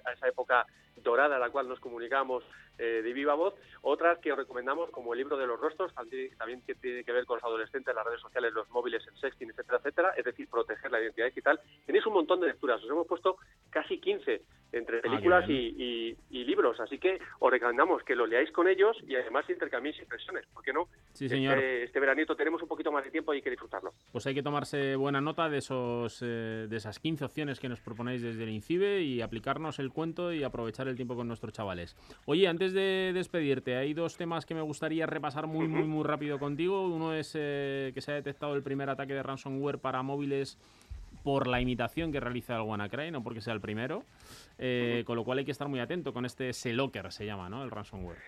a 0.04 0.12
esa 0.12 0.26
época 0.26 0.66
dorada 1.06 1.38
la 1.38 1.48
cual 1.50 1.68
nos 1.68 1.80
comunicamos 1.80 2.44
eh, 2.78 3.00
de 3.02 3.12
viva 3.14 3.34
voz. 3.34 3.54
Otras 3.80 4.18
que 4.18 4.30
os 4.32 4.36
recomendamos, 4.38 4.90
como 4.90 5.14
el 5.14 5.18
libro 5.20 5.38
de 5.38 5.46
los 5.46 5.58
rostros, 5.58 5.94
también, 5.94 6.60
que 6.66 6.74
tiene 6.74 7.04
que 7.04 7.12
ver 7.12 7.24
con 7.24 7.36
los 7.36 7.44
adolescentes, 7.44 7.94
las 7.94 8.04
redes 8.04 8.20
sociales, 8.20 8.52
los 8.52 8.68
móviles, 8.70 9.02
el 9.06 9.16
sexting, 9.18 9.48
etcétera, 9.50 9.78
etcétera, 9.78 10.10
es 10.16 10.24
decir, 10.24 10.48
proteger 10.50 10.90
la 10.90 11.00
identidad 11.00 11.26
digital. 11.26 11.58
Tenéis 11.86 12.04
un 12.06 12.12
montón 12.12 12.40
de 12.40 12.48
lecturas, 12.48 12.82
os 12.84 12.90
hemos 12.90 13.06
puesto 13.06 13.36
casi 13.70 13.98
15 13.98 14.42
entre 14.72 15.00
películas 15.00 15.44
qué 15.46 15.52
y, 15.52 16.16
y- 16.30 16.40
y 16.40 16.44
libros, 16.44 16.78
así 16.80 16.98
que 16.98 17.18
os 17.38 17.50
recomendamos 17.50 18.02
que 18.02 18.14
los 18.16 18.28
leáis 18.28 18.50
con 18.50 18.68
ellos 18.68 18.96
y 19.06 19.14
además 19.14 19.48
intercambiéis 19.48 19.98
impresiones, 20.00 20.44
¿por 20.52 20.62
qué 20.62 20.72
no? 20.72 20.88
Sí, 21.12 21.28
señor. 21.28 21.56
Este, 21.56 21.84
este 21.84 22.00
veranito 22.00 22.34
tenemos 22.36 22.60
un 22.60 22.68
poquito 22.68 22.90
más 22.92 23.04
de 23.04 23.10
tiempo 23.10 23.32
y 23.32 23.36
hay 23.36 23.42
que 23.42 23.50
disfrutarlo. 23.50 23.92
Pues 24.12 24.26
hay 24.26 24.34
que 24.34 24.42
tomarse 24.42 24.96
buena 24.96 25.20
nota 25.20 25.48
de 25.48 25.58
esos 25.58 26.20
eh, 26.20 26.66
de 26.68 26.76
esas 26.76 26.98
15 26.98 27.24
opciones 27.24 27.60
que 27.60 27.68
nos 27.68 27.80
proponéis 27.80 28.20
desde 28.22 28.42
el 28.42 28.50
INCIBE 28.50 29.02
y 29.02 29.22
aplicarnos 29.22 29.78
el 29.78 29.92
cuento 29.92 30.32
y 30.32 30.42
aprovechar 30.42 30.88
el 30.88 30.95
tiempo 30.96 31.14
con 31.14 31.28
nuestros 31.28 31.52
chavales. 31.52 31.96
Oye, 32.24 32.48
antes 32.48 32.72
de 32.72 33.12
despedirte, 33.14 33.76
hay 33.76 33.94
dos 33.94 34.16
temas 34.16 34.46
que 34.46 34.54
me 34.54 34.62
gustaría 34.62 35.06
repasar 35.06 35.46
muy, 35.46 35.68
muy, 35.68 35.84
muy 35.84 36.04
rápido 36.04 36.38
contigo. 36.38 36.88
Uno 36.88 37.14
es 37.14 37.32
eh, 37.34 37.92
que 37.94 38.00
se 38.00 38.12
ha 38.12 38.14
detectado 38.14 38.54
el 38.54 38.62
primer 38.62 38.90
ataque 38.90 39.14
de 39.14 39.22
ransomware 39.22 39.78
para 39.78 40.02
móviles 40.02 40.58
por 41.22 41.48
la 41.48 41.60
imitación 41.60 42.12
que 42.12 42.20
realiza 42.20 42.54
el 42.56 42.62
WannaCry, 42.62 43.10
no 43.10 43.22
porque 43.22 43.40
sea 43.40 43.52
el 43.52 43.60
primero. 43.60 44.04
Eh, 44.58 45.02
Con 45.06 45.16
lo 45.16 45.24
cual 45.24 45.38
hay 45.38 45.44
que 45.44 45.50
estar 45.50 45.68
muy 45.68 45.80
atento 45.80 46.12
con 46.12 46.24
este 46.24 46.52
Selocker, 46.52 47.12
se 47.12 47.26
llama, 47.26 47.48
¿no? 47.48 47.64
El 47.64 47.70
ransomware. 47.70 48.18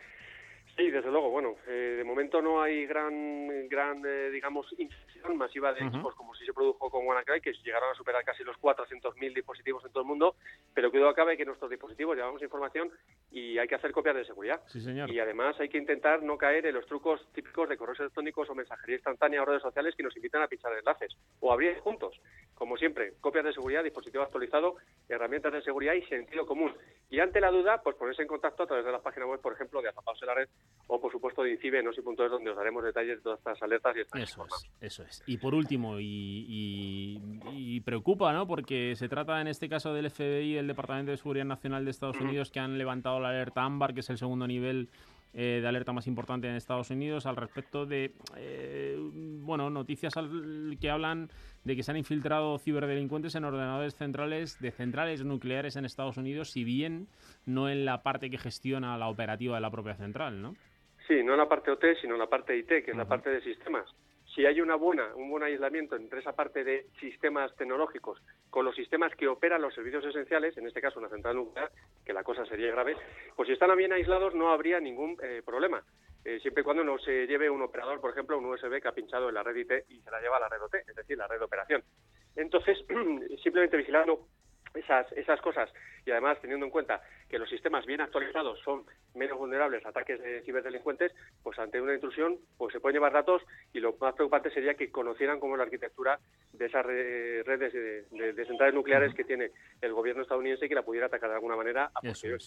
Sí, 0.78 0.92
desde 0.92 1.10
luego. 1.10 1.28
Bueno, 1.28 1.56
eh, 1.66 1.96
de 1.98 2.04
momento 2.04 2.40
no 2.40 2.62
hay 2.62 2.86
gran, 2.86 3.68
gran 3.68 4.00
eh, 4.06 4.30
digamos, 4.30 4.64
infección 4.78 5.36
masiva 5.36 5.72
de 5.72 5.84
equipos 5.84 6.14
como 6.14 6.36
si 6.36 6.46
se 6.46 6.52
produjo 6.52 6.88
con 6.88 7.04
WannaCry, 7.04 7.40
que 7.40 7.52
llegaron 7.64 7.90
a 7.90 7.94
superar 7.96 8.24
casi 8.24 8.44
los 8.44 8.56
400.000 8.58 9.34
dispositivos 9.34 9.84
en 9.84 9.90
todo 9.90 10.04
el 10.04 10.08
mundo, 10.08 10.36
pero 10.72 10.92
cuidado 10.92 11.12
cabe 11.14 11.36
que 11.36 11.44
nuestros 11.44 11.68
dispositivos 11.68 12.16
llevamos 12.16 12.40
información 12.42 12.92
y 13.32 13.58
hay 13.58 13.66
que 13.66 13.74
hacer 13.74 13.90
copias 13.90 14.14
de 14.14 14.24
seguridad. 14.24 14.62
Sí, 14.66 14.80
señor. 14.80 15.10
Y 15.10 15.18
además 15.18 15.58
hay 15.58 15.68
que 15.68 15.78
intentar 15.78 16.22
no 16.22 16.38
caer 16.38 16.64
en 16.66 16.76
los 16.76 16.86
trucos 16.86 17.26
típicos 17.32 17.68
de 17.68 17.76
correos 17.76 17.98
electrónicos 17.98 18.48
o 18.48 18.54
mensajería 18.54 18.94
instantánea 18.94 19.42
o 19.42 19.46
redes 19.46 19.62
sociales 19.62 19.96
que 19.96 20.04
nos 20.04 20.14
invitan 20.14 20.42
a 20.42 20.46
pinchar 20.46 20.78
enlaces 20.78 21.16
o 21.40 21.52
abrir 21.52 21.76
juntos. 21.80 22.20
Como 22.58 22.76
siempre, 22.76 23.12
copias 23.20 23.44
de 23.44 23.52
seguridad, 23.52 23.84
dispositivo 23.84 24.24
actualizado, 24.24 24.74
herramientas 25.08 25.52
de 25.52 25.62
seguridad 25.62 25.94
y 25.94 26.02
sentido 26.06 26.44
común. 26.44 26.72
Y 27.08 27.20
ante 27.20 27.40
la 27.40 27.52
duda, 27.52 27.80
pues 27.84 27.94
ponerse 27.94 28.22
en 28.22 28.28
contacto 28.28 28.64
a 28.64 28.66
través 28.66 28.84
de 28.84 28.90
la 28.90 28.98
página 29.00 29.26
web, 29.26 29.40
por 29.40 29.52
ejemplo, 29.52 29.80
de 29.80 29.88
Atrapados 29.88 30.20
en 30.22 30.26
la 30.26 30.34
Red 30.34 30.48
o, 30.88 31.00
por 31.00 31.12
supuesto, 31.12 31.44
de 31.44 31.52
INCIBE, 31.52 31.84
no 31.84 31.92
donde 32.28 32.50
os 32.50 32.56
daremos 32.56 32.82
detalles 32.82 33.18
de 33.18 33.22
todas 33.22 33.38
estas 33.38 33.62
alertas 33.62 33.96
y 33.96 34.00
estas 34.00 34.22
Eso 34.22 34.44
es, 34.44 34.70
eso 34.80 35.02
es. 35.04 35.22
Y 35.26 35.36
por 35.38 35.54
último, 35.54 36.00
y, 36.00 36.04
y- 36.48 37.76
y 37.76 37.80
preocupa, 37.80 38.32
¿no? 38.32 38.46
Porque 38.46 38.94
se 38.96 39.08
trata 39.08 39.40
en 39.40 39.46
este 39.46 39.68
caso 39.68 39.94
del 39.94 40.10
FBI, 40.10 40.56
el 40.56 40.66
Departamento 40.66 41.12
de 41.12 41.16
Seguridad 41.16 41.44
Nacional 41.44 41.84
de 41.84 41.90
Estados 41.92 42.20
Unidos, 42.20 42.50
que 42.50 42.58
han 42.60 42.76
levantado 42.76 43.20
la 43.20 43.28
alerta 43.28 43.62
ámbar, 43.62 43.94
que 43.94 44.00
es 44.00 44.10
el 44.10 44.18
segundo 44.18 44.46
nivel 44.46 44.88
eh, 45.34 45.58
de 45.60 45.68
alerta 45.68 45.92
más 45.92 46.06
importante 46.06 46.48
en 46.48 46.54
Estados 46.56 46.90
Unidos, 46.90 47.26
al 47.26 47.36
respecto 47.36 47.86
de, 47.86 48.12
eh, 48.36 48.96
bueno, 48.98 49.70
noticias 49.70 50.16
al- 50.16 50.76
que 50.80 50.90
hablan 50.90 51.28
de 51.64 51.76
que 51.76 51.82
se 51.82 51.90
han 51.90 51.96
infiltrado 51.96 52.58
ciberdelincuentes 52.58 53.34
en 53.34 53.44
ordenadores 53.44 53.94
centrales 53.94 54.58
de 54.60 54.70
centrales 54.70 55.24
nucleares 55.24 55.76
en 55.76 55.84
Estados 55.84 56.16
Unidos, 56.16 56.50
si 56.50 56.64
bien 56.64 57.08
no 57.46 57.68
en 57.68 57.84
la 57.84 58.02
parte 58.02 58.30
que 58.30 58.38
gestiona 58.38 58.96
la 58.98 59.08
operativa 59.08 59.54
de 59.56 59.60
la 59.60 59.70
propia 59.70 59.94
central, 59.96 60.40
¿no? 60.40 60.54
Sí, 61.06 61.22
no 61.22 61.32
en 61.32 61.38
la 61.38 61.48
parte 61.48 61.70
OT, 61.70 61.84
sino 62.00 62.14
en 62.14 62.20
la 62.20 62.28
parte 62.28 62.56
IT, 62.56 62.68
que 62.84 62.90
es 62.90 62.96
la 62.96 63.06
parte 63.06 63.30
de 63.30 63.40
sistemas. 63.42 63.88
Si 64.34 64.44
hay 64.44 64.60
una 64.60 64.76
buena, 64.76 65.14
un 65.16 65.30
buen 65.30 65.42
aislamiento 65.42 65.96
entre 65.96 66.20
esa 66.20 66.32
parte 66.34 66.62
de 66.64 66.86
sistemas 67.00 67.54
tecnológicos 67.56 68.20
con 68.50 68.64
los 68.64 68.74
sistemas 68.74 69.14
que 69.14 69.28
operan 69.28 69.62
los 69.62 69.74
servicios 69.74 70.04
esenciales, 70.04 70.56
en 70.56 70.66
este 70.66 70.80
caso 70.80 70.98
una 70.98 71.08
central 71.08 71.36
nuclear, 71.36 71.70
que 72.04 72.12
la 72.12 72.22
cosa 72.22 72.44
sería 72.46 72.70
grave, 72.70 72.96
pues 73.36 73.46
si 73.46 73.52
están 73.52 73.76
bien 73.76 73.92
aislados 73.92 74.34
no 74.34 74.50
habría 74.50 74.80
ningún 74.80 75.16
eh, 75.22 75.42
problema. 75.44 75.82
Eh, 76.24 76.40
siempre 76.40 76.62
y 76.62 76.64
cuando 76.64 76.84
no 76.84 76.98
se 76.98 77.26
lleve 77.26 77.48
un 77.48 77.62
operador, 77.62 78.00
por 78.00 78.10
ejemplo, 78.10 78.38
un 78.38 78.46
USB 78.46 78.82
que 78.82 78.88
ha 78.88 78.92
pinchado 78.92 79.28
en 79.28 79.34
la 79.34 79.42
red 79.42 79.56
IT 79.56 79.72
y 79.88 80.00
se 80.00 80.10
la 80.10 80.20
lleva 80.20 80.36
a 80.36 80.40
la 80.40 80.48
red 80.48 80.62
OT, 80.62 80.74
es 80.74 80.94
decir, 80.94 81.16
la 81.16 81.26
red 81.26 81.38
de 81.38 81.44
operación. 81.44 81.82
Entonces, 82.36 82.78
simplemente 83.42 83.76
vigilando 83.76 84.26
esas, 84.74 85.10
esas 85.12 85.40
cosas 85.40 85.70
y 86.04 86.10
además 86.10 86.38
teniendo 86.40 86.64
en 86.66 86.70
cuenta 86.72 87.02
que 87.28 87.38
los 87.38 87.48
sistemas 87.48 87.84
bien 87.86 88.00
actualizados 88.00 88.58
son 88.64 88.84
menos 89.14 89.38
vulnerables 89.38 89.84
a 89.84 89.90
ataques 89.90 90.20
de 90.22 90.42
ciberdelincuentes, 90.42 91.12
pues 91.42 91.58
ante 91.58 91.80
una 91.80 91.94
intrusión 91.94 92.38
pues 92.56 92.72
se 92.72 92.80
pueden 92.80 92.94
llevar 92.96 93.12
datos 93.12 93.42
y 93.72 93.80
lo 93.80 93.96
más 94.00 94.14
preocupante 94.14 94.50
sería 94.50 94.74
que 94.74 94.90
conocieran 94.90 95.40
cómo 95.40 95.54
es 95.54 95.58
la 95.58 95.64
arquitectura 95.64 96.18
de 96.52 96.66
esas 96.66 96.84
re- 96.86 97.42
redes 97.44 97.72
de, 97.72 98.02
de- 98.10 98.32
de 98.32 98.46
centrales 98.46 98.74
nucleares 98.74 99.14
que 99.14 99.24
tiene 99.24 99.50
el 99.80 99.92
gobierno 99.92 100.22
estadounidense 100.22 100.66
y 100.66 100.68
que 100.68 100.74
la 100.74 100.82
pudiera 100.82 101.06
atacar 101.06 101.28
de 101.30 101.34
alguna 101.36 101.56
manera 101.56 101.90
a 101.94 102.00
posteriori. 102.00 102.44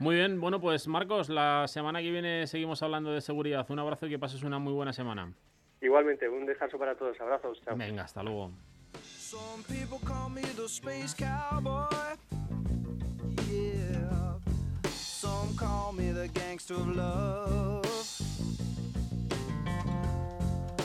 Muy 0.00 0.14
bien, 0.14 0.40
bueno, 0.40 0.60
pues 0.60 0.86
Marcos, 0.86 1.28
la 1.28 1.66
semana 1.66 2.00
que 2.00 2.10
viene 2.10 2.46
seguimos 2.46 2.82
hablando 2.82 3.12
de 3.12 3.20
seguridad. 3.20 3.66
Un 3.68 3.80
abrazo 3.80 4.06
y 4.06 4.10
que 4.10 4.18
pases 4.18 4.44
una 4.44 4.58
muy 4.60 4.72
buena 4.72 4.92
semana. 4.92 5.32
Igualmente, 5.80 6.28
un 6.28 6.46
descanso 6.46 6.78
para 6.78 6.94
todos. 6.96 7.20
Abrazos. 7.20 7.60
Chao. 7.64 7.76
Venga, 7.76 8.02
hasta 8.04 8.22
luego. 8.22 8.52
Some 9.30 9.62
people 9.68 10.00
call 10.06 10.30
me 10.30 10.40
the 10.56 10.66
space 10.66 11.12
cowboy. 11.12 12.16
Yeah. 13.52 14.32
Some 14.88 15.54
call 15.54 15.92
me 15.92 16.12
the 16.12 16.28
gangster 16.28 16.72
of 16.72 16.96
love. 16.96 17.84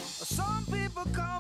Some 0.02 0.66
people 0.70 1.06
call 1.14 1.40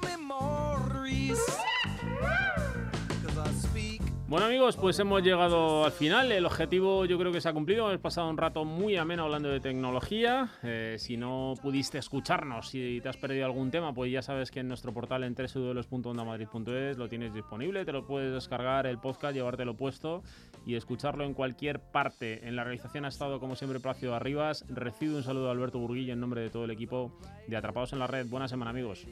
Bueno 4.33 4.47
amigos, 4.47 4.77
pues 4.77 4.97
hemos 4.97 5.21
llegado 5.21 5.85
al 5.85 5.91
final. 5.91 6.31
El 6.31 6.47
objetivo 6.47 7.05
yo 7.05 7.19
creo 7.19 7.31
que 7.31 7.39
se 7.39 7.49
ha 7.49 7.53
cumplido. 7.53 7.87
Hemos 7.87 8.01
pasado 8.01 8.27
un 8.31 8.37
rato 8.37 8.65
muy 8.65 8.97
ameno 8.97 9.25
hablando 9.25 9.49
de 9.49 9.59
tecnología. 9.59 10.49
Eh, 10.63 10.95
si 10.97 11.17
no 11.17 11.53
pudiste 11.61 11.99
escucharnos, 11.99 12.69
si 12.69 12.99
te 13.03 13.09
has 13.09 13.17
perdido 13.17 13.45
algún 13.45 13.69
tema, 13.69 13.93
pues 13.93 14.11
ya 14.11 14.23
sabes 14.23 14.49
que 14.49 14.61
en 14.61 14.69
nuestro 14.69 14.91
portal 14.91 15.23
en 15.23 15.35
www.ondamadrid.es 15.35 16.97
lo 16.97 17.07
tienes 17.07 17.31
disponible. 17.35 17.85
Te 17.85 17.91
lo 17.91 18.07
puedes 18.07 18.33
descargar 18.33 18.87
el 18.87 18.97
podcast, 18.97 19.35
llevártelo 19.35 19.77
puesto 19.77 20.23
y 20.65 20.73
escucharlo 20.73 21.25
en 21.25 21.35
cualquier 21.35 21.79
parte. 21.79 22.47
En 22.47 22.55
la 22.55 22.63
realización 22.63 23.05
ha 23.05 23.09
estado 23.09 23.39
como 23.39 23.55
siempre 23.55 23.79
Plácido 23.79 24.15
Arribas. 24.15 24.65
Recibo 24.67 25.17
un 25.17 25.23
saludo 25.23 25.45
de 25.45 25.51
Alberto 25.51 25.77
Burguillo 25.77 26.11
en 26.11 26.19
nombre 26.19 26.41
de 26.41 26.49
todo 26.49 26.65
el 26.65 26.71
equipo 26.71 27.11
de 27.47 27.55
Atrapados 27.55 27.93
en 27.93 27.99
la 27.99 28.07
Red. 28.07 28.25
Buena 28.29 28.47
semana 28.47 28.71
amigos. 28.71 29.05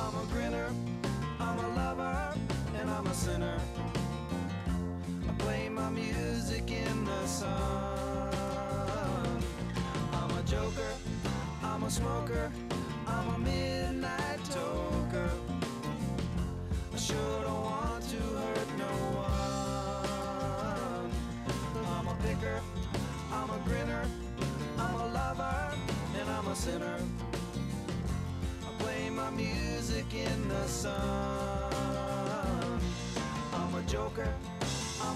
I'm 0.00 0.14
a 0.14 0.24
grinner, 0.32 0.70
I'm 1.40 1.58
a 1.58 1.68
lover, 1.74 2.34
and 2.78 2.90
I'm 2.90 3.06
a 3.06 3.14
sinner. 3.14 3.58
I 5.28 5.32
play 5.38 5.68
my 5.68 5.90
music 5.90 6.70
in 6.70 7.04
the 7.04 7.26
sun. 7.26 7.48
I'm 10.12 10.30
a 10.30 10.42
joker, 10.42 10.92
I'm 11.62 11.82
a 11.82 11.90
smoker, 11.90 12.27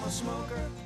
I'm 0.02 0.08
a 0.08 0.10
smoker, 0.10 0.81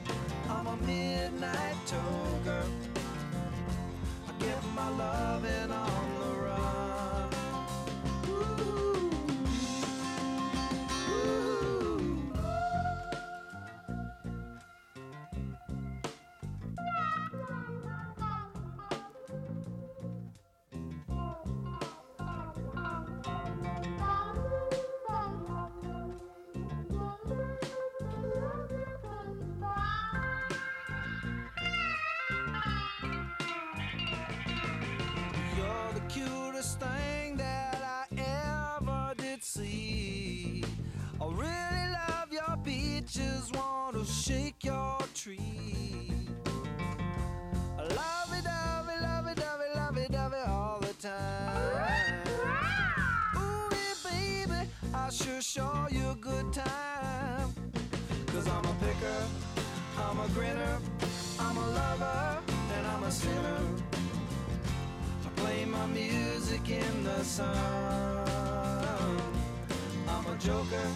grinner, 60.37 60.79
I'm 61.39 61.57
a 61.57 61.67
lover, 61.71 62.39
and 62.75 62.87
I'm 62.87 63.03
a 63.05 63.11
sinner. 63.11 63.61
I 65.25 65.29
play 65.41 65.65
my 65.65 65.87
music 65.87 66.69
in 66.69 67.05
the 67.05 67.25
sun. 67.25 67.47
I'm 70.13 70.27
a 70.27 70.37
joker, 70.39 70.89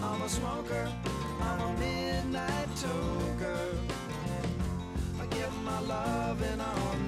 I'm 0.00 0.22
a 0.22 0.28
smoker, 0.28 0.86
I'm 1.40 1.60
a 1.60 1.72
midnight 1.80 2.68
toker. 2.84 3.66
I 5.22 5.26
get 5.26 5.52
my 5.64 5.80
loving 5.80 6.60
on 6.60 7.06